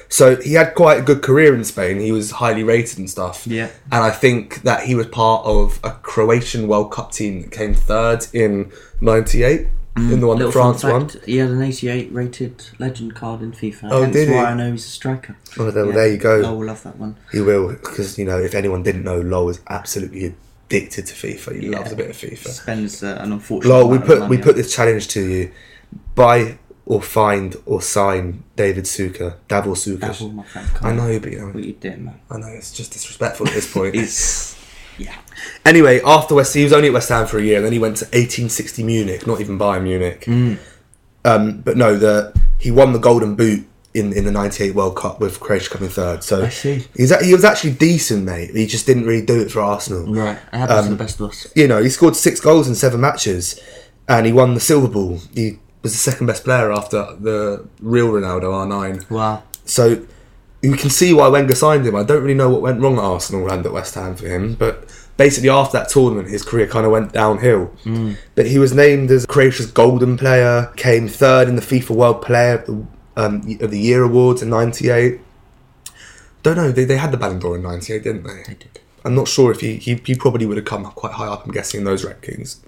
So 0.09 0.37
he 0.37 0.55
had 0.55 0.75
quite 0.75 0.99
a 0.99 1.03
good 1.03 1.23
career 1.23 1.55
in 1.55 1.65
Spain. 1.65 2.01
He 2.01 2.13
was 2.13 2.31
highly 2.33 2.65
rated 2.65 2.99
and 2.99 3.09
stuff. 3.11 3.47
Yeah. 3.47 3.69
And 3.93 4.03
I 4.03 4.11
think 4.11 4.63
that 4.63 4.85
he 4.85 4.95
was 4.95 5.07
part 5.07 5.45
of 5.45 5.79
a 5.85 5.91
Croatian 5.93 6.67
World 6.67 6.91
Cup 6.91 7.13
team 7.13 7.43
that 7.43 7.51
came 7.53 7.75
third 7.75 8.27
in 8.33 8.73
98, 9.01 9.69
in 9.97 10.21
the 10.21 10.27
one 10.27 10.39
that 10.39 10.47
Mm. 10.47 10.53
France 10.53 10.83
won. 10.85 11.09
fact, 11.09 11.25
He 11.27 11.37
had 11.39 11.51
an 11.51 11.61
88 11.63 12.11
rated 12.13 12.65
legend 12.79 13.15
card 13.15 13.43
in 13.43 13.53
FIFA. 13.53 13.89
Oh, 13.91 14.03
hence 14.03 14.15
did 14.15 14.29
he? 14.29 14.35
why 14.35 14.45
I 14.47 14.55
know 14.55 14.71
he's 14.73 14.87
a 14.87 14.89
striker. 14.89 15.37
Oh, 15.59 15.71
there, 15.71 15.87
there 15.93 16.09
you 16.09 16.17
go. 16.19 16.43
I 16.45 16.51
will 16.53 16.67
love 16.67 16.83
that 16.85 16.97
one. 16.99 17.17
He 17.33 17.41
will, 17.41 17.69
because 17.69 18.17
you 18.19 18.25
know, 18.25 18.39
if 18.39 18.55
anyone 18.55 18.83
didn't 18.83 19.03
know, 19.05 19.21
Lowell 19.21 19.51
is 19.51 19.61
absolutely 19.69 20.35
addicted 20.71 21.07
to 21.07 21.15
FIFA. 21.15 21.61
He 21.61 21.67
Yeah. 21.69 21.79
loves 21.79 21.93
a 21.93 21.97
bit 21.97 22.11
of 22.11 22.17
FIFA. 22.17 22.49
Spends 22.49 23.03
uh, 23.03 23.19
an 23.21 23.33
unfortunate. 23.33 23.73
Lowell, 23.75 23.89
we 23.91 23.99
put 23.99 24.29
we 24.29 24.39
put 24.39 24.55
this 24.57 24.73
challenge 24.75 25.09
to 25.09 25.21
you: 25.21 25.51
buy 26.15 26.59
or 26.89 27.03
find 27.03 27.55
or 27.67 27.83
sign 27.83 28.43
David 28.57 28.85
Suker, 28.85 29.35
Davor 29.47 29.75
Suker. 29.75 30.01
Devil, 30.01 30.31
my 30.31 30.43
friend. 30.45 30.69
I 30.81 30.93
know, 30.93 31.21
but 31.21 31.31
you 31.31 31.39
know, 31.39 31.49
what 31.49 31.63
you 31.63 31.75
did, 31.75 32.01
man. 32.01 32.19
I 32.31 32.39
know 32.39 32.47
it's 32.49 32.73
just 32.73 32.93
disrespectful 32.93 33.47
at 33.47 33.53
this 33.53 33.71
point. 33.75 33.95
It's 33.95 34.57
yeah. 34.97 35.15
Anyway, 35.67 36.01
after 36.03 36.35
West, 36.35 36.55
he 36.55 36.65
was 36.65 36.73
only 36.73 36.89
at 36.89 36.95
West 36.95 37.11
Ham 37.11 37.27
for 37.27 37.39
a 37.39 37.43
year, 37.43 37.57
and 37.59 37.67
then 37.67 37.75
he 37.75 37.79
went 37.79 37.99
to 37.99 38.07
1860 38.07 38.83
Munich, 38.85 39.27
not 39.27 39.39
even 39.43 39.59
Bayern 39.59 39.83
Munich. 39.83 40.23
Mm. 40.25 40.59
Um, 41.27 41.61
but 41.61 41.77
no, 41.77 41.95
the 41.97 42.33
he 42.59 42.71
won 42.71 42.95
the 42.95 42.99
Golden 42.99 43.35
Boot 43.37 43.67
in, 43.93 44.15
in 44.15 44.25
the 44.25 44.33
'98 44.33 44.75
World 44.75 44.97
Cup 44.97 45.21
with 45.21 45.41
Croatia 45.41 45.69
coming 45.69 45.91
third. 45.91 46.25
So 46.25 46.45
I 46.47 46.49
see. 46.49 46.87
he's 46.97 47.15
he 47.23 47.35
was 47.35 47.45
actually 47.45 47.73
decent, 47.75 48.25
mate. 48.25 48.57
He 48.57 48.67
just 48.67 48.87
didn't 48.87 49.05
really 49.05 49.27
do 49.27 49.39
it 49.41 49.51
for 49.51 49.61
Arsenal. 49.61 50.07
Right. 50.13 50.39
Happens 50.53 50.79
Um, 50.79 50.85
to 50.87 50.91
the 50.93 50.97
best 51.05 51.21
of 51.21 51.29
us. 51.29 51.53
You 51.55 51.69
know, 51.69 51.83
he 51.83 51.91
scored 51.91 52.17
six 52.17 52.41
goals 52.41 52.67
in 52.67 52.75
seven 52.75 53.01
matches, 53.03 53.61
and 54.09 54.25
he 54.25 54.33
won 54.33 54.55
the 54.55 54.61
Silver 54.61 54.89
Ball. 54.89 55.21
He 55.35 55.59
was 55.83 55.93
the 55.93 55.99
second 55.99 56.27
best 56.27 56.45
player 56.45 56.73
after 56.73 57.17
the 57.21 57.67
real 57.81 58.09
Ronaldo 58.09 58.45
R9. 58.45 59.11
Wow. 59.11 59.43
So 59.65 60.07
you 60.63 60.77
can 60.77 60.91
see 60.91 61.13
why 61.15 61.29
Wenger 61.29 61.55
signed 61.55 61.87
him. 61.87 61.95
I 61.95 62.03
don't 62.03 62.23
really 62.23 62.35
know 62.35 62.51
what 62.51 62.63
went 62.63 62.81
wrong 62.81 62.99
at 62.99 63.05
Arsenal 63.05 63.51
and 63.51 63.65
at 63.65 63.73
West 63.73 63.95
Ham 63.95 64.17
for 64.17 64.27
him, 64.27 64.55
but 64.55 64.89
basically 65.17 65.51
after 65.51 65.79
that 65.79 65.89
tournament, 65.89 66.29
his 66.29 66.43
career 66.43 66.67
kind 66.67 66.85
of 66.85 66.93
went 66.93 67.13
downhill. 67.13 67.73
But 68.35 68.47
he 68.47 68.59
was 68.59 68.75
named 68.75 69.11
as 69.11 69.27
Croatia's 69.27 69.71
golden 69.71 70.17
player, 70.17 70.73
came 70.77 71.07
third 71.09 71.49
in 71.49 71.57
the 71.57 71.63
FIFA 71.63 71.91
World 71.91 72.23
Player 72.23 72.55
of 72.55 72.67
the, 72.67 72.87
um, 73.17 73.59
of 73.61 73.71
the 73.71 73.79
Year 73.79 74.03
awards 74.03 74.43
in 74.43 74.51
'98. 74.51 75.21
Don't 76.43 76.57
know. 76.57 76.73
They, 76.73 76.85
they 76.85 76.97
had 76.97 77.13
the 77.13 77.17
Ballon 77.17 77.39
d'Or 77.39 77.57
in 77.57 77.63
'98, 77.63 78.03
didn't 78.03 78.23
they? 78.25 78.43
They 78.47 78.55
did. 78.55 78.81
I'm 79.05 79.15
not 79.15 79.29
sure 79.29 79.51
if 79.53 79.61
he, 79.61 79.77
he 79.77 80.01
he 80.05 80.15
probably 80.15 80.47
would 80.47 80.57
have 80.57 80.67
come 80.67 80.85
quite 80.85 81.13
high 81.13 81.29
up. 81.29 81.45
I'm 81.45 81.53
guessing 81.53 81.79
in 81.79 81.85
those 81.85 82.05
rankings. 82.05 82.59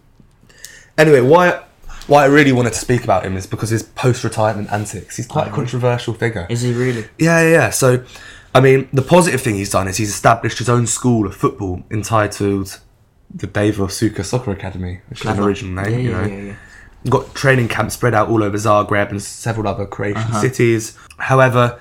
Anyway, 0.96 1.20
why 1.20 1.64
why 2.11 2.25
I 2.25 2.27
really 2.27 2.51
wanted 2.53 2.73
to 2.73 2.79
speak 2.79 3.05
about 3.05 3.25
him 3.25 3.37
is 3.37 3.46
because 3.46 3.70
his 3.70 3.83
post-retirement 3.85 4.70
antics. 4.73 5.16
He's 5.16 5.27
quite 5.29 5.46
a 5.49 5.51
controversial 5.51 6.12
figure. 6.12 6.46
Is 6.51 6.62
he 6.62 6.73
really? 6.73 7.05
Yeah, 7.18 7.40
yeah, 7.42 7.51
yeah. 7.51 7.70
So, 7.70 8.05
I 8.55 8.61
mean, 8.61 8.88
the 8.92 9.03
positive 9.03 9.40
thing 9.40 9.55
he's 9.55 9.70
done 9.70 9.87
is 9.88 9.96
he's 9.96 10.11
established 10.11 10.59
his 10.59 10.68
own 10.68 10.87
school 10.87 11.27
of 11.27 11.37
football 11.37 11.85
entitled 11.90 12.81
the 13.33 13.46
Davor 13.46 13.87
Suker 13.87 14.25
Soccer 14.25 14.51
Academy, 14.51 15.01
which 15.09 15.20
is 15.20 15.27
an 15.27 15.38
original 15.38 15.83
name, 15.85 15.92
Yeah, 15.92 15.99
you 15.99 16.11
know. 16.11 16.25
yeah, 16.27 16.42
yeah. 16.49 16.55
Got 17.09 17.33
training 17.35 17.68
camps 17.68 17.94
spread 17.94 18.12
out 18.12 18.29
all 18.29 18.42
over 18.42 18.57
Zagreb 18.57 19.11
and 19.11 19.23
several 19.23 19.68
other 19.68 19.87
Croatian 19.87 20.23
Uh-huh. 20.23 20.40
cities. 20.40 20.99
However, 21.18 21.79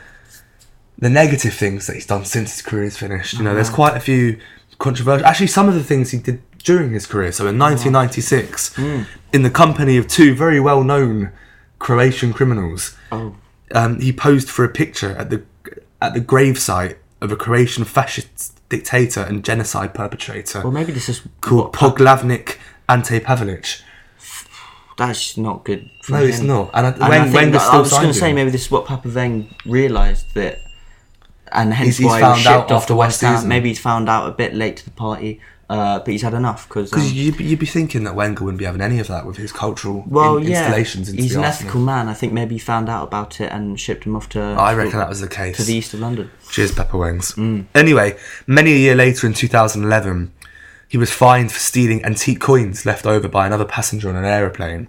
the 1.00 1.10
negative 1.10 1.54
things 1.56 1.88
that 1.88 1.94
he's 1.96 2.06
done 2.06 2.24
since 2.26 2.54
his 2.54 2.62
career 2.62 2.84
is 2.84 2.98
finished, 2.98 3.34
you 3.34 3.44
know, 3.44 3.56
there's 3.56 3.70
quite 3.70 3.98
a 3.98 4.00
few 4.00 4.38
controversial. 4.78 5.26
Actually, 5.26 5.48
some 5.48 5.68
of 5.68 5.74
the 5.74 5.84
things 5.84 6.12
he 6.12 6.20
did 6.20 6.42
during 6.64 6.92
his 6.92 7.06
career. 7.06 7.32
So 7.32 7.48
in 7.48 7.58
1996, 7.58 8.78
in 9.34 9.44
the 9.44 9.50
company 9.50 9.98
of 9.98 10.08
two 10.08 10.34
very 10.36 10.60
well-known 10.60 11.32
Croatian 11.80 12.34
criminals, 12.34 12.96
Oh. 13.12 13.36
um, 13.74 14.00
he 14.00 14.12
posed 14.12 14.50
for 14.50 14.64
a 14.66 14.70
picture 14.70 15.12
at 15.18 15.30
the 15.30 15.44
at 16.02 16.14
the 16.14 16.22
gravesite 16.22 16.96
of 17.22 17.32
a 17.32 17.36
Croatian 17.36 17.84
fascist 17.84 18.58
dictator 18.70 19.22
and 19.22 19.44
genocide 19.44 19.94
perpetrator 19.94 20.62
Well, 20.62 20.72
maybe 20.72 20.94
this 20.94 21.10
is 21.10 21.22
called 21.42 21.64
what- 21.66 21.74
Poglavnik 21.74 22.56
Ante 22.88 23.20
Pavelic. 23.20 23.82
That's 24.98 25.38
not 25.38 25.64
good. 25.66 25.90
For 26.04 26.14
No, 26.14 26.24
it's 26.24 26.40
not. 26.40 26.72
And, 26.74 26.88
I, 26.88 26.90
And 26.92 27.04
I 27.04 27.10
Wen- 27.10 27.32
think 27.32 27.52
that- 27.54 27.62
still 27.62 27.76
I 27.76 27.80
was 27.80 27.92
going 27.92 28.08
to 28.08 28.14
say 28.14 28.34
maybe 28.34 28.50
this 28.52 28.64
is 28.66 28.72
what 28.72 28.86
Papa 28.86 29.08
Veng 29.10 29.54
realised 29.66 30.34
that 30.36 30.60
and 31.52 31.74
hence 31.74 31.86
He's- 31.88 31.98
he's 31.98 32.06
why 32.08 32.18
he 32.20 32.24
was 32.24 32.32
found 32.44 32.48
out 32.48 32.60
shipped 32.62 32.72
off 32.72 32.82
after 32.84 32.88
to 32.94 32.96
West 32.96 33.22
Ham. 33.22 33.48
Maybe 33.48 33.70
he's 33.70 33.80
found 33.80 34.08
out 34.10 34.28
a 34.28 34.32
bit 34.32 34.54
late 34.56 34.78
to 34.78 34.86
the 34.86 34.92
party, 34.92 35.40
uh, 35.70 36.00
but 36.00 36.08
he's 36.08 36.24
had 36.24 36.34
enough 36.34 36.68
because. 36.68 36.90
Because 36.90 37.14
you'd, 37.14 37.40
you'd 37.40 37.60
be 37.60 37.66
thinking 37.66 38.04
that 38.04 38.16
Wenger 38.16 38.44
wouldn't 38.44 38.60
be 38.60 38.66
having 38.66 38.82
any 38.82 39.00
of 39.00 39.08
that 39.08 39.26
with 39.26 39.38
his 39.38 39.52
cultural 39.52 40.04
well, 40.08 40.38
in- 40.38 40.44
yeah, 40.44 40.64
installations 40.64 41.10
into 41.10 41.22
he's 41.22 41.36
an 41.36 41.44
Arsenal. 41.44 41.70
ethical 41.70 41.82
man. 41.82 42.10
I 42.10 42.14
think 42.14 42.34
maybe 42.34 42.56
he 42.56 42.60
found 42.60 42.90
out 42.90 43.04
about 43.04 43.40
it 43.40 43.52
and 43.52 43.80
shipped 43.80 44.06
him 44.06 44.16
off 44.16 44.30
to. 44.30 44.42
I 44.42 44.74
reckon 44.74 45.00
that 45.00 45.10
was 45.10 45.22
the 45.22 45.28
case. 45.28 45.58
to 45.58 45.64
the 45.64 45.76
east 45.76 45.94
of 45.94 46.00
London. 46.00 46.32
Cheers, 46.50 46.72
Pepper 46.72 46.98
Wings. 46.98 47.34
Mm. 47.34 47.66
Anyway, 47.76 48.18
many 48.48 48.74
a 48.74 48.78
year 48.78 48.96
later 48.96 49.28
in 49.28 49.34
2011, 49.34 50.32
he 50.88 50.98
was 50.98 51.12
fined 51.12 51.52
for 51.52 51.60
stealing 51.60 52.04
antique 52.04 52.40
coins 52.40 52.84
left 52.86 53.06
over 53.06 53.28
by 53.28 53.46
another 53.46 53.66
passenger 53.66 54.10
on 54.10 54.16
an 54.16 54.26
aeroplane. 54.26 54.88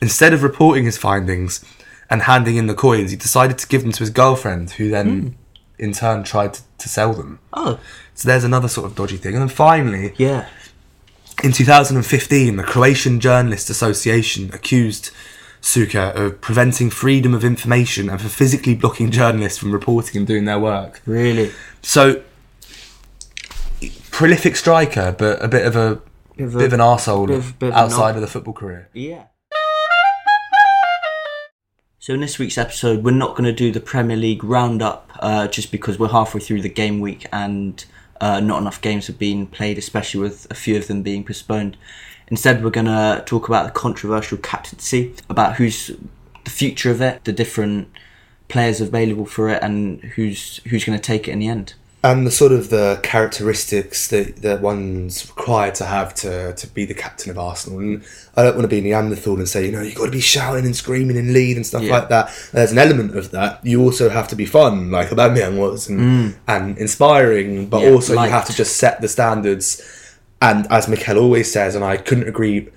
Instead 0.00 0.32
of 0.32 0.42
reporting 0.42 0.84
his 0.86 0.96
findings 0.96 1.62
and 2.08 2.22
handing 2.22 2.56
in 2.56 2.68
the 2.68 2.74
coins, 2.74 3.10
he 3.10 3.18
decided 3.18 3.58
to 3.58 3.68
give 3.68 3.82
them 3.82 3.92
to 3.92 3.98
his 3.98 4.08
girlfriend, 4.08 4.70
who 4.72 4.88
then, 4.88 5.36
in 5.82 5.92
turn, 5.92 6.22
tried 6.22 6.54
to, 6.54 6.62
to 6.78 6.88
sell 6.88 7.12
them. 7.12 7.38
Oh, 7.52 7.78
So 8.14 8.28
there's 8.28 8.44
another 8.44 8.68
sort 8.68 8.86
of 8.86 8.94
dodgy 8.96 9.16
thing. 9.18 9.34
And 9.34 9.42
then 9.42 9.48
finally, 9.48 10.14
yeah. 10.16 10.46
in 11.42 11.52
2015, 11.52 12.56
the 12.56 12.62
Croatian 12.62 13.20
Journalist 13.20 13.68
Association 13.68 14.50
accused 14.54 15.10
Suker 15.60 16.14
of 16.14 16.40
preventing 16.40 16.90
freedom 16.90 17.34
of 17.34 17.44
information 17.44 18.08
and 18.08 18.20
for 18.20 18.28
physically 18.28 18.74
blocking 18.74 19.10
journalists 19.10 19.58
from 19.58 19.72
reporting 19.72 20.18
and 20.18 20.26
doing 20.26 20.44
their 20.44 20.58
work. 20.58 21.00
Really. 21.06 21.50
So 21.82 22.22
prolific 24.10 24.56
striker, 24.56 25.14
but 25.16 25.42
a 25.44 25.48
bit 25.48 25.66
of 25.66 25.76
a 25.76 26.00
Bit 26.36 26.46
of 26.46 26.52
bit 26.54 26.64
of 26.64 26.72
an 26.72 26.80
arsehole 26.80 27.26
bit 27.26 27.36
of- 27.38 27.58
bit 27.58 27.68
of 27.70 27.74
outside 27.74 28.14
of 28.14 28.20
the 28.22 28.26
football 28.26 28.54
career. 28.54 28.88
Yeah. 28.94 29.24
So 32.02 32.14
in 32.14 32.18
this 32.18 32.36
week's 32.36 32.58
episode, 32.58 33.04
we're 33.04 33.12
not 33.12 33.36
going 33.36 33.44
to 33.44 33.52
do 33.52 33.70
the 33.70 33.78
Premier 33.78 34.16
League 34.16 34.42
roundup, 34.42 35.08
uh, 35.20 35.46
just 35.46 35.70
because 35.70 36.00
we're 36.00 36.08
halfway 36.08 36.40
through 36.40 36.62
the 36.62 36.68
game 36.68 36.98
week 36.98 37.28
and 37.32 37.84
uh, 38.20 38.40
not 38.40 38.60
enough 38.60 38.80
games 38.80 39.06
have 39.06 39.20
been 39.20 39.46
played, 39.46 39.78
especially 39.78 40.18
with 40.18 40.50
a 40.50 40.54
few 40.54 40.76
of 40.76 40.88
them 40.88 41.02
being 41.02 41.22
postponed. 41.22 41.76
Instead, 42.26 42.64
we're 42.64 42.70
going 42.70 42.86
to 42.86 43.22
talk 43.24 43.46
about 43.46 43.66
the 43.66 43.70
controversial 43.70 44.36
captaincy, 44.36 45.14
about 45.30 45.54
who's 45.54 45.92
the 46.42 46.50
future 46.50 46.90
of 46.90 47.00
it, 47.00 47.22
the 47.22 47.32
different 47.32 47.86
players 48.48 48.80
available 48.80 49.24
for 49.24 49.48
it, 49.48 49.62
and 49.62 50.00
who's 50.00 50.56
who's 50.64 50.84
going 50.84 50.98
to 50.98 51.02
take 51.04 51.28
it 51.28 51.30
in 51.30 51.38
the 51.38 51.46
end. 51.46 51.74
And 52.04 52.26
the 52.26 52.32
sort 52.32 52.50
of 52.50 52.68
the 52.70 52.98
characteristics 53.04 54.08
that, 54.08 54.42
that 54.42 54.60
one's 54.60 55.28
required 55.28 55.76
to 55.76 55.84
have 55.84 56.12
to, 56.16 56.52
to 56.52 56.66
be 56.66 56.84
the 56.84 56.94
captain 56.94 57.30
of 57.30 57.38
Arsenal. 57.38 57.78
And 57.78 58.04
I 58.36 58.42
don't 58.42 58.56
want 58.56 58.64
to 58.64 58.68
be 58.68 58.80
Neanderthal 58.80 59.36
and 59.36 59.48
say, 59.48 59.66
you 59.66 59.70
know, 59.70 59.82
you've 59.82 59.94
got 59.94 60.06
to 60.06 60.10
be 60.10 60.20
shouting 60.20 60.64
and 60.64 60.74
screaming 60.74 61.16
and 61.16 61.32
lead 61.32 61.54
and 61.56 61.64
stuff 61.64 61.82
Yeah. 61.82 61.92
like 61.92 62.08
that. 62.08 62.32
There's 62.50 62.72
an 62.72 62.78
element 62.78 63.16
of 63.16 63.30
that. 63.30 63.64
You 63.64 63.82
also 63.82 64.08
have 64.08 64.26
to 64.28 64.34
be 64.36 64.46
fun, 64.46 64.90
like 64.90 65.10
Aubameyang 65.10 65.58
was, 65.58 65.88
and, 65.88 66.34
and 66.48 66.76
inspiring, 66.76 67.66
but 67.68 67.82
Mm. 67.82 67.84
Yeah, 67.84 67.90
also 67.92 68.12
you 68.14 68.30
have 68.30 68.46
to 68.46 68.52
just 68.52 68.76
set 68.78 69.00
the 69.00 69.06
standards. 69.08 69.80
And 70.40 70.66
as 70.72 70.88
Mikel 70.88 71.18
always 71.18 71.52
says, 71.52 71.76
and 71.76 71.84
I 71.84 71.98
couldn't 71.98 72.26
agree 72.28 72.68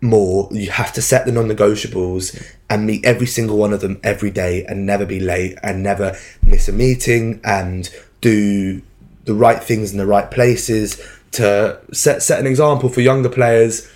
more, 0.00 0.48
you 0.50 0.70
have 0.70 0.94
to 0.94 1.02
set 1.02 1.26
the 1.26 1.32
non-negotiables 1.32 2.42
and 2.70 2.86
meet 2.86 3.04
every 3.04 3.26
single 3.26 3.58
one 3.58 3.74
of 3.74 3.82
them 3.82 4.00
every 4.02 4.30
day 4.30 4.64
and 4.64 4.86
never 4.86 5.04
be 5.04 5.20
late 5.20 5.58
and 5.62 5.82
never 5.82 6.16
miss 6.42 6.68
a 6.68 6.72
meeting 6.72 7.38
and 7.44 7.90
do 8.22 8.80
the 9.26 9.34
right 9.34 9.62
things 9.62 9.92
in 9.92 9.98
the 9.98 10.06
right 10.06 10.30
places 10.30 11.00
to 11.32 11.78
set 11.92 12.22
set 12.22 12.40
an 12.40 12.46
example 12.46 12.88
for 12.88 13.00
younger 13.00 13.28
players 13.28 13.88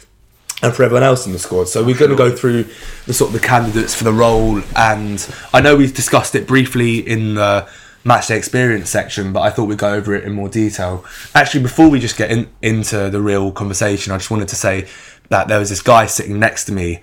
and 0.62 0.74
for 0.74 0.82
everyone 0.82 1.02
else 1.02 1.26
in 1.26 1.32
the 1.32 1.38
squad. 1.38 1.68
So 1.68 1.82
we're 1.84 1.98
going 1.98 2.10
to 2.10 2.16
go 2.16 2.34
through 2.34 2.66
the 3.06 3.14
sort 3.14 3.34
of 3.34 3.40
the 3.40 3.46
candidates 3.46 3.94
for 3.94 4.04
the 4.04 4.12
role, 4.12 4.62
and 4.76 5.34
I 5.52 5.60
know 5.60 5.76
we've 5.76 5.94
discussed 5.94 6.34
it 6.34 6.46
briefly 6.46 6.98
in 6.98 7.34
the 7.34 7.68
matchday 8.04 8.36
experience 8.36 8.88
section, 8.88 9.32
but 9.32 9.40
I 9.40 9.50
thought 9.50 9.64
we'd 9.64 9.78
go 9.78 9.92
over 9.92 10.14
it 10.14 10.24
in 10.24 10.32
more 10.32 10.48
detail. 10.48 11.04
Actually, 11.34 11.62
before 11.62 11.88
we 11.88 11.98
just 11.98 12.16
get 12.16 12.30
in, 12.30 12.48
into 12.62 13.10
the 13.10 13.20
real 13.20 13.52
conversation, 13.52 14.12
I 14.12 14.18
just 14.18 14.30
wanted 14.30 14.48
to 14.48 14.56
say 14.56 14.88
that 15.28 15.48
there 15.48 15.58
was 15.58 15.70
this 15.70 15.82
guy 15.82 16.06
sitting 16.06 16.38
next 16.38 16.66
to 16.66 16.72
me 16.72 17.00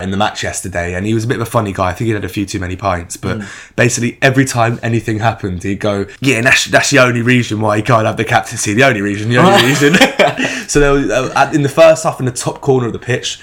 in 0.00 0.10
the 0.12 0.16
match 0.16 0.42
yesterday, 0.42 0.94
and 0.94 1.04
he 1.06 1.14
was 1.14 1.24
a 1.24 1.26
bit 1.26 1.36
of 1.40 1.42
a 1.42 1.50
funny 1.50 1.72
guy. 1.72 1.88
I 1.88 1.92
think 1.92 2.06
he 2.06 2.12
had 2.14 2.24
a 2.24 2.28
few 2.28 2.46
too 2.46 2.60
many 2.60 2.76
pints, 2.76 3.16
but 3.16 3.42
basically 3.76 4.16
every 4.22 4.44
time 4.44 4.78
anything 4.82 5.18
happened, 5.18 5.62
he'd 5.62 5.80
go, 5.80 6.06
"Yeah, 6.20 6.40
that's 6.42 6.66
that's 6.66 6.90
the 6.90 6.98
only 7.00 7.22
reason 7.22 7.60
why 7.60 7.76
he 7.78 7.82
can't 7.82 8.06
have 8.06 8.16
the 8.16 8.24
captaincy. 8.24 8.74
The 8.74 8.84
only 8.84 9.00
reason, 9.00 9.28
the 9.28 9.38
only 9.38 9.62
reason." 9.66 9.94
so 10.68 10.80
there 10.80 10.92
was 10.92 11.10
uh, 11.10 11.50
in 11.54 11.62
the 11.62 11.68
first 11.68 12.04
half, 12.04 12.20
in 12.20 12.26
the 12.26 12.32
top 12.32 12.60
corner 12.60 12.86
of 12.86 12.92
the 12.92 12.98
pitch. 12.98 13.40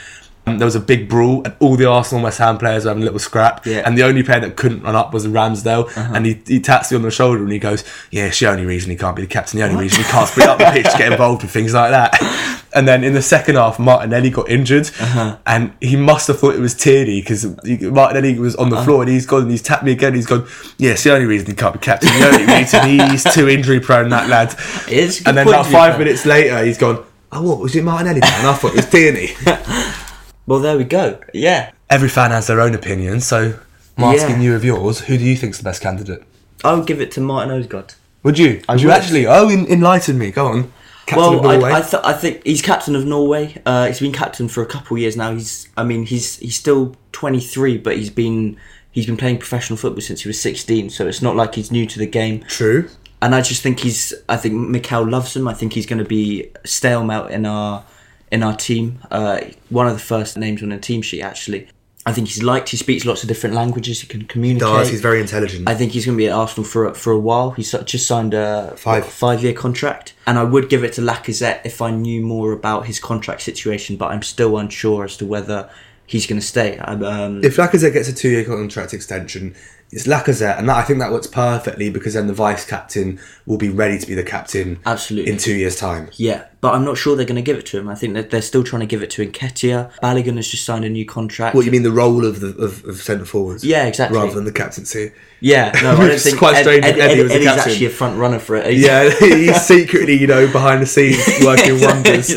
um, 0.47 0.57
There 0.59 0.65
was 0.65 0.75
a 0.75 0.79
big 0.79 1.09
brawl, 1.09 1.43
and 1.43 1.55
all 1.59 1.75
the 1.75 1.89
Arsenal 1.89 2.23
West 2.23 2.37
Ham 2.37 2.57
players 2.57 2.85
were 2.85 2.89
having 2.91 3.03
a 3.03 3.05
little 3.05 3.19
scrap. 3.19 3.65
Yeah. 3.65 3.81
And 3.85 3.97
the 3.97 4.03
only 4.03 4.21
player 4.23 4.39
that 4.41 4.55
couldn't 4.55 4.83
run 4.83 4.95
up 4.95 5.11
was 5.13 5.25
Ramsdale. 5.27 5.91
And 6.15 6.25
he, 6.25 6.39
he 6.47 6.59
taps 6.59 6.91
me 6.91 6.97
on 6.97 7.01
the 7.01 7.09
shoulder 7.11 7.41
and 7.43 7.51
he 7.51 7.57
goes, 7.59 7.83
Yeah, 8.11 8.27
it's 8.27 8.39
the 8.39 8.47
only 8.49 8.63
reason 8.65 8.91
he 8.91 8.95
can't 8.97 9.15
be 9.15 9.23
the 9.23 9.27
captain. 9.27 9.59
The 9.59 9.65
only 9.65 9.81
reason 9.81 10.03
he 10.03 10.09
can't 10.09 10.27
sprint 10.29 10.49
up 10.49 10.59
the 10.59 10.65
pitch 10.71 10.91
to 10.91 10.97
get 10.97 11.11
involved 11.11 11.41
with 11.41 11.51
things 11.51 11.73
like 11.73 11.89
that. 11.91 12.54
And 12.75 12.87
then 12.87 13.03
in 13.03 13.13
the 13.13 13.21
second 13.21 13.55
half, 13.55 13.79
Martinelli 13.79 14.29
got 14.29 14.49
injured. 14.49 14.91
Uh-huh. 14.99 15.37
And 15.47 15.73
he 15.81 15.95
must 15.95 16.27
have 16.27 16.39
thought 16.39 16.55
it 16.55 16.59
was 16.59 16.75
Tierney 16.75 17.21
because 17.21 17.45
Martinelli 17.81 18.37
was 18.37 18.55
on 18.57 18.69
the 18.69 18.75
uh-huh. 18.75 18.85
floor 18.85 19.01
and 19.01 19.09
he's 19.09 19.25
gone 19.25 19.43
and 19.43 19.51
he's 19.51 19.61
tapped 19.61 19.83
me 19.83 19.93
again. 19.93 20.13
He's 20.13 20.25
gone, 20.25 20.45
Yeah, 20.77 20.91
it's 20.91 21.03
the 21.03 21.13
only 21.13 21.25
reason 21.25 21.47
he 21.47 21.53
can't 21.53 21.73
be 21.73 21.79
captain. 21.79 22.09
The 22.19 22.27
only 22.27 22.45
reason 22.53 23.09
he's 23.09 23.23
too 23.33 23.47
injury 23.49 23.79
prone, 23.79 24.09
that 24.09 24.29
lad. 24.29 24.53
It 24.87 24.97
is 24.97 25.23
And 25.25 25.37
then 25.37 25.45
point, 25.45 25.55
about 25.55 25.71
five 25.71 25.93
fair. 25.93 25.99
minutes 26.05 26.25
later, 26.25 26.63
he's 26.65 26.77
gone, 26.77 27.03
Oh, 27.31 27.41
what? 27.41 27.59
Was 27.59 27.75
it 27.75 27.83
Martinelli? 27.83 28.21
And 28.23 28.47
I 28.47 28.53
thought 28.53 28.73
it 28.73 28.75
was 28.75 28.89
Tierney. 28.89 29.29
Well, 30.47 30.59
there 30.59 30.77
we 30.77 30.83
go. 30.83 31.19
Yeah. 31.33 31.71
Every 31.89 32.09
fan 32.09 32.29
has 32.31 32.45
their 32.47 32.61
own 32.61 32.75
opinion, 32.75 33.19
so 33.21 33.57
I'm 33.97 34.03
asking 34.03 34.37
Yeah. 34.37 34.49
you 34.49 34.55
of 34.55 34.63
yours. 34.63 34.99
Who 35.01 35.17
do 35.17 35.23
you 35.23 35.35
think's 35.35 35.57
the 35.57 35.63
best 35.63 35.81
candidate? 35.81 36.23
I 36.63 36.73
would 36.73 36.85
give 36.85 37.01
it 37.01 37.11
to 37.13 37.21
Martin 37.21 37.51
Odegaard. 37.51 37.95
Would 38.23 38.37
you? 38.37 38.61
Would 38.69 38.81
you 38.81 38.87
would. 38.89 38.95
actually? 38.97 39.25
Oh, 39.27 39.49
en- 39.49 39.65
enlighten 39.67 40.17
me. 40.19 40.31
Go 40.31 40.47
on. 40.47 40.71
Captain 41.05 41.41
well. 41.41 41.65
I, 41.65 41.79
I, 41.79 41.81
th- 41.81 42.03
I 42.03 42.13
think 42.13 42.43
he's 42.43 42.61
captain 42.61 42.95
of 42.95 43.05
Norway. 43.05 43.61
Uh, 43.65 43.87
he's 43.87 43.99
been 43.99 44.11
captain 44.11 44.47
for 44.47 44.63
a 44.63 44.65
couple 44.65 44.97
of 44.97 45.01
years 45.01 45.15
now. 45.15 45.33
He's, 45.33 45.69
I 45.77 45.83
mean, 45.83 46.05
he's 46.05 46.37
he's 46.37 46.55
still 46.55 46.95
23, 47.11 47.77
but 47.77 47.95
he's 47.97 48.09
been 48.09 48.57
he's 48.91 49.05
been 49.05 49.17
playing 49.17 49.37
professional 49.37 49.77
football 49.77 50.01
since 50.01 50.21
he 50.21 50.29
was 50.29 50.41
16. 50.41 50.89
So 50.89 51.07
it's 51.07 51.21
not 51.21 51.35
like 51.35 51.55
he's 51.55 51.71
new 51.71 51.85
to 51.85 51.99
the 51.99 52.07
game. 52.07 52.43
True. 52.43 52.89
And 53.21 53.35
I 53.35 53.41
just 53.41 53.61
think 53.61 53.79
he's. 53.79 54.13
I 54.27 54.37
think 54.37 54.55
Mikel 54.55 55.07
loves 55.07 55.35
him. 55.35 55.47
I 55.47 55.53
think 55.53 55.73
he's 55.73 55.85
going 55.85 55.99
to 55.99 56.05
be 56.05 56.51
stalemate 56.63 57.31
in 57.31 57.45
our 57.45 57.85
in 58.31 58.43
our 58.43 58.55
team. 58.55 58.99
Uh, 59.11 59.41
one 59.69 59.87
of 59.87 59.93
the 59.93 59.99
first 59.99 60.37
names 60.37 60.63
on 60.63 60.69
the 60.69 60.77
team 60.77 61.01
sheet, 61.01 61.21
actually. 61.21 61.69
I 62.07 62.13
think 62.13 62.27
he's 62.27 62.43
liked. 62.43 62.69
He 62.69 62.77
speaks 62.77 63.03
lots 63.03 63.23
of 63.23 63.27
different 63.27 63.55
languages. 63.55 64.01
He 64.01 64.07
can 64.07 64.25
communicate. 64.25 64.67
Does 64.67 64.89
he's 64.89 65.01
very 65.01 65.19
intelligent. 65.19 65.67
I 65.67 65.73
think 65.73 65.93
he's 65.93 66.05
going 66.05 66.15
to 66.17 66.21
be 66.21 66.27
at 66.27 66.33
Arsenal 66.33 66.63
for 66.63 66.85
a, 66.85 66.93
for 66.93 67.11
a 67.11 67.17
while. 67.19 67.51
He's 67.51 67.71
just 67.71 68.05
signed 68.05 68.33
a 68.35 68.75
Five. 68.77 69.05
five 69.07 69.41
year 69.43 69.53
contract, 69.53 70.13
and 70.27 70.37
I 70.37 70.43
would 70.43 70.69
give 70.69 70.83
it 70.83 70.93
to 70.93 71.01
Lacazette 71.01 71.61
if 71.65 71.81
I 71.81 71.89
knew 71.89 72.21
more 72.21 72.51
about 72.51 72.85
his 72.85 72.99
contract 72.99 73.41
situation. 73.41 73.97
But 73.97 74.11
I'm 74.11 74.21
still 74.21 74.57
unsure 74.57 75.05
as 75.05 75.17
to 75.17 75.25
whether 75.25 75.69
he's 76.05 76.27
going 76.27 76.39
to 76.39 76.45
stay. 76.45 76.77
Um, 76.77 77.43
if 77.43 77.57
Lacazette 77.57 77.93
gets 77.93 78.07
a 78.07 78.13
two-year 78.13 78.45
contract 78.45 78.93
extension, 78.93 79.55
it's 79.91 80.05
Lacazette, 80.05 80.59
and 80.59 80.69
that, 80.69 80.77
I 80.77 80.83
think 80.83 80.99
that 80.99 81.11
works 81.11 81.27
perfectly 81.27 81.89
because 81.89 82.13
then 82.13 82.27
the 82.27 82.33
vice 82.33 82.65
captain 82.65 83.19
will 83.47 83.57
be 83.57 83.69
ready 83.69 83.97
to 83.97 84.05
be 84.05 84.13
the 84.13 84.23
captain 84.23 84.79
Absolutely. 84.85 85.31
in 85.31 85.37
two 85.37 85.55
years' 85.55 85.77
time. 85.77 86.09
yeah, 86.13 86.45
but 86.65 86.73
I'm 86.73 86.83
not 86.83 86.97
sure 86.97 87.15
they're 87.15 87.27
going 87.27 87.35
to 87.35 87.41
give 87.43 87.57
it 87.59 87.65
to 87.67 87.77
him. 87.77 87.87
I 87.87 87.93
think 87.93 88.15
that 88.15 88.31
they're 88.31 88.41
still 88.41 88.63
trying 88.63 88.79
to 88.79 88.85
give 88.87 89.03
it 89.03 89.11
to 89.11 89.27
Nketiah. 89.29 89.91
Balogun 90.01 90.35
has 90.37 90.47
just 90.47 90.65
signed 90.65 90.83
a 90.83 90.89
new 90.89 91.05
contract. 91.05 91.55
What 91.55 91.63
you 91.65 91.71
mean 91.71 91.83
the 91.83 91.91
role 91.91 92.25
of 92.25 92.39
the 92.39 92.55
of, 92.57 92.83
of 92.85 92.95
centre 92.97 93.23
forwards? 93.25 93.63
Yeah, 93.63 93.85
exactly. 93.85 94.17
Rather 94.17 94.33
than 94.33 94.45
the 94.45 94.51
captaincy. 94.51 95.11
Yeah, 95.41 95.71
no, 95.83 95.91
I 95.91 95.95
don't 96.07 96.19
think 96.19 96.39
quite 96.39 96.55
Ed- 96.55 96.61
strange 96.63 96.85
if 96.85 96.95
Ed- 96.95 96.99
Eddie 97.01 97.21
was 97.23 97.31
Eddie's 97.33 97.47
captain. 97.47 97.71
actually 97.71 97.85
a 97.85 97.89
front 97.91 98.17
runner 98.17 98.39
for 98.39 98.55
it. 98.55 98.65
Yeah, 98.85 99.09
he's 99.19 99.61
secretly, 99.61 100.15
you 100.17 100.25
know, 100.27 100.51
behind 100.51 100.81
the 100.81 100.87
scenes 100.87 101.23
working 101.45 101.79
wonders. 101.81 102.35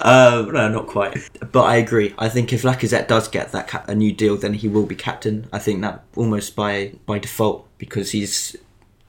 Uh, 0.00 0.44
no, 0.52 0.68
not 0.68 0.86
quite. 0.88 1.16
But 1.52 1.62
I 1.64 1.76
agree. 1.76 2.14
I 2.18 2.28
think 2.28 2.52
if 2.52 2.62
Lacazette 2.62 3.06
does 3.08 3.28
get 3.28 3.52
that 3.52 3.68
ca- 3.68 3.84
a 3.86 3.94
new 3.94 4.12
deal, 4.12 4.36
then 4.36 4.54
he 4.54 4.66
will 4.68 4.86
be 4.86 4.94
captain. 4.96 5.46
I 5.52 5.58
think 5.58 5.82
that 5.82 6.02
almost 6.16 6.56
by 6.56 6.92
by 7.06 7.18
default 7.18 7.66
because 7.78 8.10
he's 8.10 8.56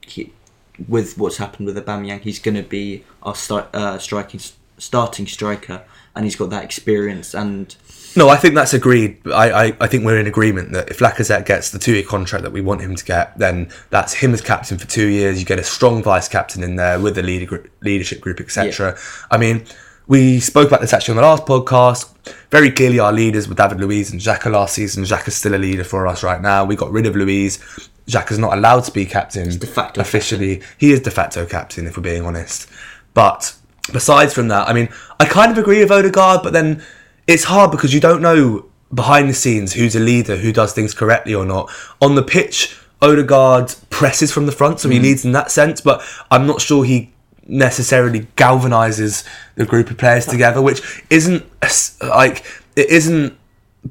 he, 0.02 0.32
with 0.86 1.18
what's 1.18 1.38
happened 1.38 1.66
with 1.66 1.76
Aubameyang, 1.76 2.20
he's 2.20 2.38
going 2.38 2.56
to 2.56 2.62
be 2.62 3.04
our 3.22 3.34
start, 3.34 3.74
uh, 3.74 3.98
striking 3.98 4.40
starting 4.78 5.26
striker, 5.26 5.82
and 6.14 6.24
he's 6.24 6.36
got 6.36 6.50
that 6.50 6.64
experience. 6.64 7.34
And 7.34 7.74
No, 8.16 8.28
I 8.28 8.36
think 8.36 8.54
that's 8.54 8.74
agreed. 8.74 9.18
I, 9.26 9.50
I, 9.50 9.76
I 9.80 9.86
think 9.86 10.04
we're 10.04 10.18
in 10.18 10.26
agreement 10.26 10.72
that 10.72 10.88
if 10.88 10.98
Lacazette 10.98 11.46
gets 11.46 11.70
the 11.70 11.78
two-year 11.78 12.04
contract 12.04 12.44
that 12.44 12.52
we 12.52 12.60
want 12.60 12.80
him 12.80 12.94
to 12.94 13.04
get, 13.04 13.36
then 13.38 13.70
that's 13.90 14.14
him 14.14 14.32
as 14.32 14.40
captain 14.40 14.78
for 14.78 14.86
two 14.86 15.08
years. 15.08 15.40
You 15.40 15.46
get 15.46 15.58
a 15.58 15.64
strong 15.64 16.02
vice 16.02 16.28
captain 16.28 16.62
in 16.62 16.76
there 16.76 17.00
with 17.00 17.16
the 17.16 17.22
leader, 17.22 17.46
gr- 17.46 17.68
leadership 17.82 18.20
group, 18.20 18.40
etc. 18.40 18.96
I 19.30 19.36
mean, 19.36 19.64
we 20.08 20.40
spoke 20.40 20.68
about 20.68 20.80
this 20.80 20.94
actually 20.94 21.12
on 21.12 21.16
the 21.16 21.22
last 21.22 21.44
podcast. 21.44 22.10
Very 22.50 22.70
clearly, 22.70 22.98
our 22.98 23.12
leaders 23.12 23.46
were 23.46 23.54
David 23.54 23.78
Luiz 23.78 24.10
and 24.10 24.20
Xhaka 24.20 24.50
last 24.50 24.74
season. 24.74 25.02
Is 25.02 25.36
still 25.36 25.54
a 25.54 25.56
leader 25.56 25.84
for 25.84 26.06
us 26.06 26.22
right 26.22 26.40
now. 26.40 26.64
We 26.64 26.76
got 26.76 26.90
rid 26.90 27.06
of 27.06 27.14
Luiz. 27.14 27.58
Xhaka's 28.06 28.38
not 28.38 28.56
allowed 28.56 28.84
to 28.84 28.92
be 28.92 29.04
captain 29.04 29.58
de 29.58 29.66
facto 29.66 30.00
officially. 30.00 30.62
He 30.78 30.92
is 30.92 31.00
de 31.00 31.10
facto 31.10 31.44
captain, 31.44 31.86
if 31.86 31.98
we're 31.98 32.02
being 32.02 32.24
honest. 32.24 32.68
But 33.12 33.54
besides 33.92 34.32
from 34.32 34.48
that, 34.48 34.66
I 34.66 34.72
mean, 34.72 34.88
I 35.20 35.26
kind 35.26 35.52
of 35.52 35.58
agree 35.58 35.80
with 35.80 35.92
Odegaard, 35.92 36.42
but 36.42 36.54
then 36.54 36.82
it's 37.26 37.44
hard 37.44 37.70
because 37.70 37.92
you 37.92 38.00
don't 38.00 38.22
know 38.22 38.64
behind 38.94 39.28
the 39.28 39.34
scenes 39.34 39.74
who's 39.74 39.94
a 39.94 40.00
leader, 40.00 40.36
who 40.36 40.52
does 40.54 40.72
things 40.72 40.94
correctly 40.94 41.34
or 41.34 41.44
not. 41.44 41.70
On 42.00 42.14
the 42.14 42.22
pitch, 42.22 42.78
Odegaard 43.02 43.74
presses 43.90 44.32
from 44.32 44.46
the 44.46 44.52
front, 44.52 44.80
so 44.80 44.88
he 44.88 44.98
mm. 44.98 45.02
leads 45.02 45.26
in 45.26 45.32
that 45.32 45.50
sense. 45.50 45.82
But 45.82 46.02
I'm 46.30 46.46
not 46.46 46.62
sure 46.62 46.84
he 46.84 47.12
necessarily 47.48 48.28
galvanizes 48.36 49.26
the 49.56 49.66
group 49.66 49.90
of 49.90 49.98
players 49.98 50.26
together, 50.26 50.62
which 50.62 51.02
isn't 51.10 51.44
like 52.02 52.44
it 52.76 52.90
isn't 52.90 53.36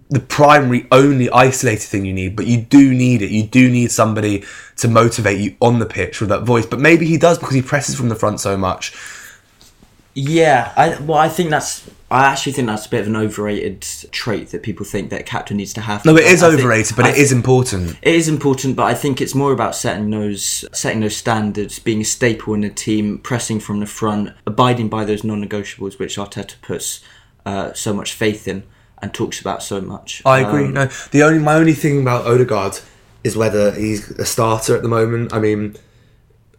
the 0.09 0.19
primary 0.19 0.87
only 0.91 1.29
isolated 1.31 1.83
thing 1.83 2.05
you 2.05 2.13
need, 2.13 2.35
but 2.35 2.45
you 2.45 2.61
do 2.61 2.93
need 2.93 3.21
it. 3.21 3.31
You 3.31 3.43
do 3.43 3.69
need 3.69 3.91
somebody 3.91 4.43
to 4.77 4.87
motivate 4.87 5.39
you 5.39 5.55
on 5.61 5.79
the 5.79 5.85
pitch 5.85 6.19
with 6.19 6.29
that 6.29 6.43
voice. 6.43 6.65
But 6.65 6.79
maybe 6.79 7.05
he 7.05 7.17
does 7.17 7.37
because 7.39 7.55
he 7.55 7.61
presses 7.61 7.95
from 7.95 8.09
the 8.09 8.15
front 8.15 8.39
so 8.39 8.57
much. 8.57 8.93
Yeah, 10.20 10.74
I 10.76 10.99
well, 10.99 11.20
I 11.20 11.30
think 11.30 11.51
that's. 11.51 11.88
I 12.09 12.26
actually 12.26 12.53
think 12.53 12.68
that's 12.68 12.88
a 12.88 12.89
bit 12.89 13.01
of 13.01 13.07
an 13.07 13.15
overrated 13.15 13.82
trait 14.11 14.49
that 14.49 14.63
people 14.63 14.84
think 14.84 15.11
that 15.11 15.22
a 15.22 15.24
captain 15.24 15.57
needs 15.57 15.74
to 15.74 15.82
have. 15.82 16.05
No, 16.05 16.15
it 16.18 16.24
is 16.26 16.41
I 16.41 16.49
think- 16.49 16.61
overrated, 16.61 16.95
but 16.95 17.05
I 17.05 17.09
it 17.09 17.18
is 17.18 17.32
important. 17.32 17.99
It 18.01 18.15
is 18.15 18.28
important, 18.28 18.76
but 18.76 18.86
I 18.86 18.95
think 18.95 19.22
it's 19.22 19.36
more 19.36 19.51
about 19.51 19.76
setting 19.76 20.09
those 20.09 20.65
setting 20.74 21.01
those 21.01 21.15
standards, 21.15 21.78
being 21.78 22.01
a 22.01 22.03
staple 22.03 22.55
in 22.55 22.61
the 22.61 22.72
team, 22.72 23.20
pressing 23.20 23.59
from 23.59 23.80
the 23.80 23.86
front, 23.86 24.34
abiding 24.47 24.89
by 24.89 25.05
those 25.05 25.24
non-negotiables, 25.24 25.99
which 25.99 26.18
Arteta 26.18 26.59
puts 26.63 27.01
uh, 27.45 27.74
so 27.74 27.93
much 27.93 28.13
faith 28.13 28.47
in 28.47 28.63
and 28.99 29.13
talks 29.13 29.39
about 29.39 29.61
so 29.61 29.82
much. 29.82 30.24
I 30.26 30.39
agree. 30.39 30.65
Um, 30.65 30.74
no, 30.74 30.86
the 31.11 31.22
only 31.22 31.38
my 31.38 31.53
only 31.53 31.74
thing 31.74 32.01
about 32.01 32.26
Odegaard 32.26 32.80
is 33.24 33.38
whether 33.38 33.72
he's 33.72 34.09
a 34.11 34.26
starter 34.26 34.76
at 34.76 34.82
the 34.82 34.88
moment. 34.88 35.32
I 35.32 35.38
mean, 35.39 35.76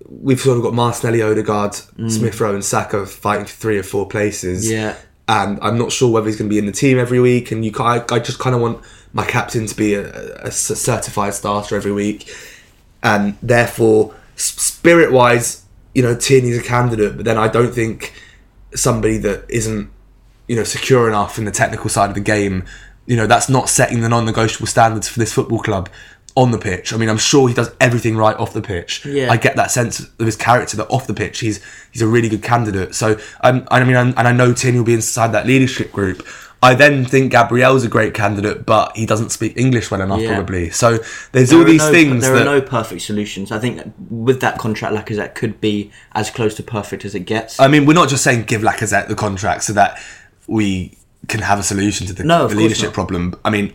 we've 0.09 0.41
sort 0.41 0.57
of 0.57 0.63
got 0.63 0.75
Martinelli, 0.75 1.23
Odegaard, 1.23 1.73
mm. 1.73 2.11
Smith 2.11 2.41
Rowe, 2.41 2.55
and 2.55 2.65
Saka 2.65 3.07
fighting 3.07 3.47
for 3.47 3.53
three 3.53 3.79
or 3.79 3.83
four 3.83 4.09
places. 4.09 4.71
Yeah. 4.71 4.97
and 5.29 5.59
I'm 5.61 5.77
not 5.77 5.93
sure 5.93 6.11
whether 6.11 6.27
he's 6.27 6.37
going 6.37 6.49
to 6.49 6.53
be 6.53 6.59
in 6.59 6.67
the 6.67 6.73
team 6.73 6.99
every 6.99 7.21
week. 7.21 7.53
And 7.53 7.65
you, 7.65 7.73
I, 7.79 8.05
I 8.11 8.19
just 8.19 8.39
kind 8.39 8.57
of 8.57 8.63
want 8.63 8.83
my 9.13 9.25
captain 9.25 9.67
to 9.67 9.77
be 9.77 9.95
a, 9.95 10.35
a 10.37 10.51
certified 10.51 11.35
starter 11.35 11.77
every 11.77 11.93
week, 11.93 12.35
and 13.03 13.37
therefore, 13.43 14.15
spirit 14.37 15.13
wise, 15.13 15.65
you 15.95 16.03
know, 16.03 16.15
Tierney's 16.15 16.59
a 16.59 16.63
candidate. 16.63 17.17
But 17.17 17.25
then 17.25 17.39
I 17.39 17.49
don't 17.49 17.75
think 17.75 18.15
somebody 18.75 19.19
that 19.19 19.45
isn't 19.49 19.91
you 20.47 20.57
know 20.57 20.65
secure 20.65 21.09
enough 21.09 21.39
in 21.39 21.45
the 21.45 21.51
technical 21.51 21.89
side 21.89 22.09
of 22.09 22.15
the 22.15 22.21
game 22.21 22.65
you 23.07 23.17
know 23.17 23.27
that's 23.27 23.49
not 23.49 23.69
setting 23.69 24.01
the 24.01 24.09
non-negotiable 24.09 24.67
standards 24.67 25.09
for 25.09 25.19
this 25.19 25.33
football 25.33 25.61
club 25.61 25.89
on 26.43 26.53
the 26.53 26.59
pitch 26.59 26.93
i 26.93 26.97
mean 26.97 27.09
i'm 27.09 27.18
sure 27.18 27.49
he 27.49 27.55
does 27.55 27.70
everything 27.80 28.16
right 28.16 28.36
off 28.36 28.53
the 28.53 28.62
pitch 28.62 29.05
Yeah. 29.05 29.32
i 29.32 29.36
get 29.36 29.57
that 29.57 29.70
sense 29.78 29.99
of 30.01 30.26
his 30.30 30.36
character 30.36 30.76
that 30.78 30.86
off 30.89 31.07
the 31.07 31.14
pitch 31.22 31.41
he's 31.41 31.59
he's 31.93 32.03
a 32.03 32.07
really 32.07 32.28
good 32.28 32.43
candidate 32.43 32.95
so 32.95 33.18
um, 33.43 33.66
i 33.70 33.82
mean 33.82 33.97
I'm, 33.97 34.09
and 34.16 34.26
i 34.28 34.32
know 34.32 34.53
Tierney 34.55 34.78
will 34.78 34.84
be 34.86 34.95
inside 34.95 35.32
that 35.32 35.47
leadership 35.47 35.91
group 35.93 36.26
I 36.61 36.74
then 36.74 37.05
think 37.05 37.30
Gabriel's 37.30 37.84
a 37.84 37.89
great 37.89 38.14
candidate, 38.14 38.66
but 38.66 38.97
he 38.97 39.07
doesn't 39.07 39.30
speak 39.30 39.57
English 39.57 39.93
well 39.93 40.01
enough, 40.01 40.20
Yeah. 40.20 40.34
probably. 40.34 40.70
So 40.70 40.99
there's 41.30 41.51
There 41.51 41.59
all 41.61 41.64
these 41.64 41.78
no- 41.86 41.93
things 41.93 42.24
There 42.24 42.34
that 42.34 42.49
are 42.49 42.57
no 42.57 42.61
perfect 42.61 43.03
solutions. 43.03 43.53
I 43.53 43.61
think 43.61 43.76
that 43.76 43.86
with 44.11 44.41
that 44.41 44.59
contract, 44.59 44.93
Lacazette 44.93 45.36
could 45.36 45.61
be 45.61 45.93
as 46.16 46.30
close 46.30 46.57
to 46.57 46.64
perfect 46.64 47.05
as 47.05 47.14
it 47.14 47.26
gets. 47.26 47.61
I 47.61 47.68
mean, 47.68 47.86
we're 47.86 47.93
not 48.03 48.09
just 48.09 48.24
saying 48.24 48.43
give 48.47 48.62
Lacazette 48.62 49.07
the 49.07 49.14
contract 49.14 49.62
so 49.62 49.72
that 49.74 50.01
we 50.49 50.99
can 51.28 51.43
have 51.43 51.61
a 51.61 51.62
solution 51.62 52.09
to 52.09 52.12
the, 52.12 52.24
No, 52.24 52.49
the 52.49 52.57
leadership 52.57 52.86
not. 52.86 52.95
problem. 52.95 53.36
I 53.45 53.51
mean, 53.51 53.72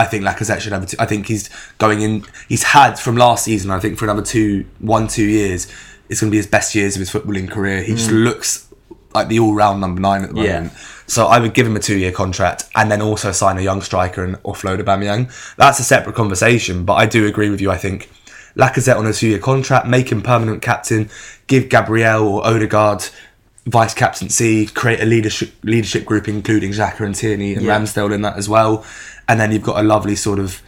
I 0.00 0.04
think 0.06 0.24
Lacazette 0.24 0.60
should 0.60 0.72
have. 0.72 0.92
I 0.98 1.06
think 1.06 1.26
he's 1.26 1.50
going 1.78 2.00
in. 2.00 2.24
He's 2.48 2.62
had 2.62 2.98
from 2.98 3.16
last 3.16 3.44
season. 3.44 3.70
I 3.70 3.78
think 3.80 3.98
for 3.98 4.04
another 4.06 4.22
two, 4.22 4.64
one, 4.78 5.08
two 5.08 5.24
years, 5.24 5.66
it's 6.08 6.20
going 6.20 6.30
to 6.30 6.32
be 6.32 6.38
his 6.38 6.46
best 6.46 6.74
years 6.74 6.96
of 6.96 7.00
his 7.00 7.10
footballing 7.10 7.50
career. 7.50 7.82
He 7.82 7.92
just 7.94 8.10
looks 8.10 8.66
like 9.14 9.28
the 9.28 9.38
all-round 9.40 9.80
number 9.80 10.00
nine 10.00 10.22
at 10.22 10.30
the 10.30 10.40
Mm. 10.40 10.44
Yeah. 10.44 10.54
moment. 10.54 10.72
So 11.06 11.26
I 11.26 11.38
would 11.40 11.52
give 11.54 11.66
him 11.66 11.76
a 11.76 11.80
two-year 11.80 12.12
contract 12.12 12.64
and 12.76 12.90
then 12.90 13.02
also 13.02 13.32
sign 13.32 13.58
a 13.58 13.60
young 13.60 13.82
striker 13.82 14.22
and 14.24 14.36
offload 14.44 14.80
Aubameyang. 14.80 15.28
That's 15.56 15.80
a 15.80 15.84
separate 15.84 16.14
conversation, 16.14 16.84
but 16.84 16.94
I 16.94 17.06
do 17.06 17.26
agree 17.26 17.50
with 17.50 17.60
you. 17.60 17.70
I 17.70 17.76
think 17.76 18.08
Lacazette 18.56 18.96
on 18.96 19.06
a 19.06 19.12
two-year 19.12 19.38
contract, 19.40 19.86
make 19.88 20.10
him 20.12 20.22
permanent 20.22 20.62
captain, 20.62 21.10
give 21.48 21.68
Gabriel 21.68 22.26
or 22.28 22.46
Odegaard 22.46 23.02
vice 23.66 23.94
captaincy, 23.94 24.66
create 24.66 25.00
a 25.00 25.04
leadership 25.04 25.52
leadership 25.64 26.04
group 26.04 26.26
including 26.28 26.70
Xhaka 26.72 27.00
and 27.04 27.14
Tierney 27.14 27.54
and 27.54 27.62
Yeah. 27.64 27.76
Ramsdale 27.78 28.12
in 28.12 28.22
that 28.22 28.36
as 28.36 28.48
well, 28.48 28.84
and 29.30 29.38
then 29.38 29.52
you've 29.52 29.62
got 29.62 29.78
a 29.78 29.86
lovely 29.86 30.16
sort 30.16 30.40
of 30.40 30.60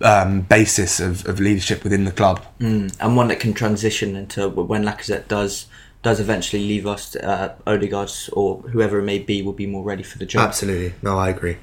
um, 0.00 0.42
basis 0.42 1.00
of, 1.00 1.26
of 1.26 1.40
leadership 1.40 1.82
within 1.82 2.04
the 2.04 2.12
club. 2.12 2.46
and 3.00 3.16
one 3.16 3.26
that 3.26 3.40
can 3.40 3.52
transition 3.52 4.14
into 4.14 4.48
when 4.48 4.84
Lacazette 4.84 5.26
does 5.26 5.66
does 6.02 6.20
eventually 6.20 6.62
leave 6.62 6.86
us, 6.86 7.16
uh, 7.16 7.56
Odegaard's 7.66 8.30
or 8.32 8.60
whoever 8.70 9.00
it 9.00 9.02
may 9.02 9.18
be 9.18 9.42
will 9.42 9.52
be 9.52 9.66
more 9.66 9.82
ready 9.82 10.04
for 10.04 10.18
the 10.18 10.26
job. 10.26 10.46
Absolutely. 10.46 10.94
No, 11.02 11.18
I 11.18 11.30
agree. 11.30 11.56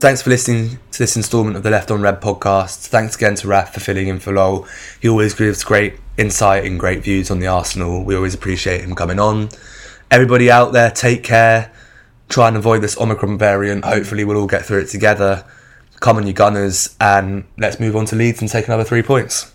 Thanks 0.00 0.20
for 0.20 0.28
listening 0.28 0.78
to 0.90 0.98
this 0.98 1.16
instalment 1.16 1.56
of 1.56 1.62
the 1.62 1.70
Left 1.70 1.90
on 1.90 2.02
Red 2.02 2.20
podcast. 2.20 2.88
Thanks 2.88 3.16
again 3.16 3.36
to 3.36 3.48
Raf 3.48 3.72
for 3.72 3.80
filling 3.80 4.08
in 4.08 4.18
for 4.18 4.34
Lowell. 4.34 4.66
He 5.00 5.08
always 5.08 5.32
gives 5.32 5.64
great 5.64 5.94
insight 6.18 6.66
and 6.66 6.78
great 6.78 7.02
views 7.02 7.30
on 7.30 7.38
the 7.38 7.46
Arsenal. 7.46 8.04
We 8.04 8.14
always 8.14 8.34
appreciate 8.34 8.82
him 8.82 8.94
coming 8.94 9.18
on. 9.18 9.48
Everybody 10.10 10.50
out 10.50 10.74
there, 10.74 10.90
take 10.90 11.22
care. 11.22 11.72
Try 12.28 12.48
and 12.48 12.56
avoid 12.56 12.82
this 12.82 12.98
Omicron 12.98 13.38
variant. 13.38 13.84
Hopefully, 13.84 14.24
we'll 14.24 14.36
all 14.36 14.46
get 14.46 14.64
through 14.64 14.80
it 14.80 14.88
together. 14.88 15.44
Come 16.00 16.16
on, 16.16 16.26
you 16.26 16.32
Gunners, 16.32 16.96
and 17.00 17.44
let's 17.56 17.80
move 17.80 17.96
on 17.96 18.06
to 18.06 18.16
Leeds 18.16 18.40
and 18.40 18.50
take 18.50 18.66
another 18.66 18.84
three 18.84 19.02
points. 19.02 19.53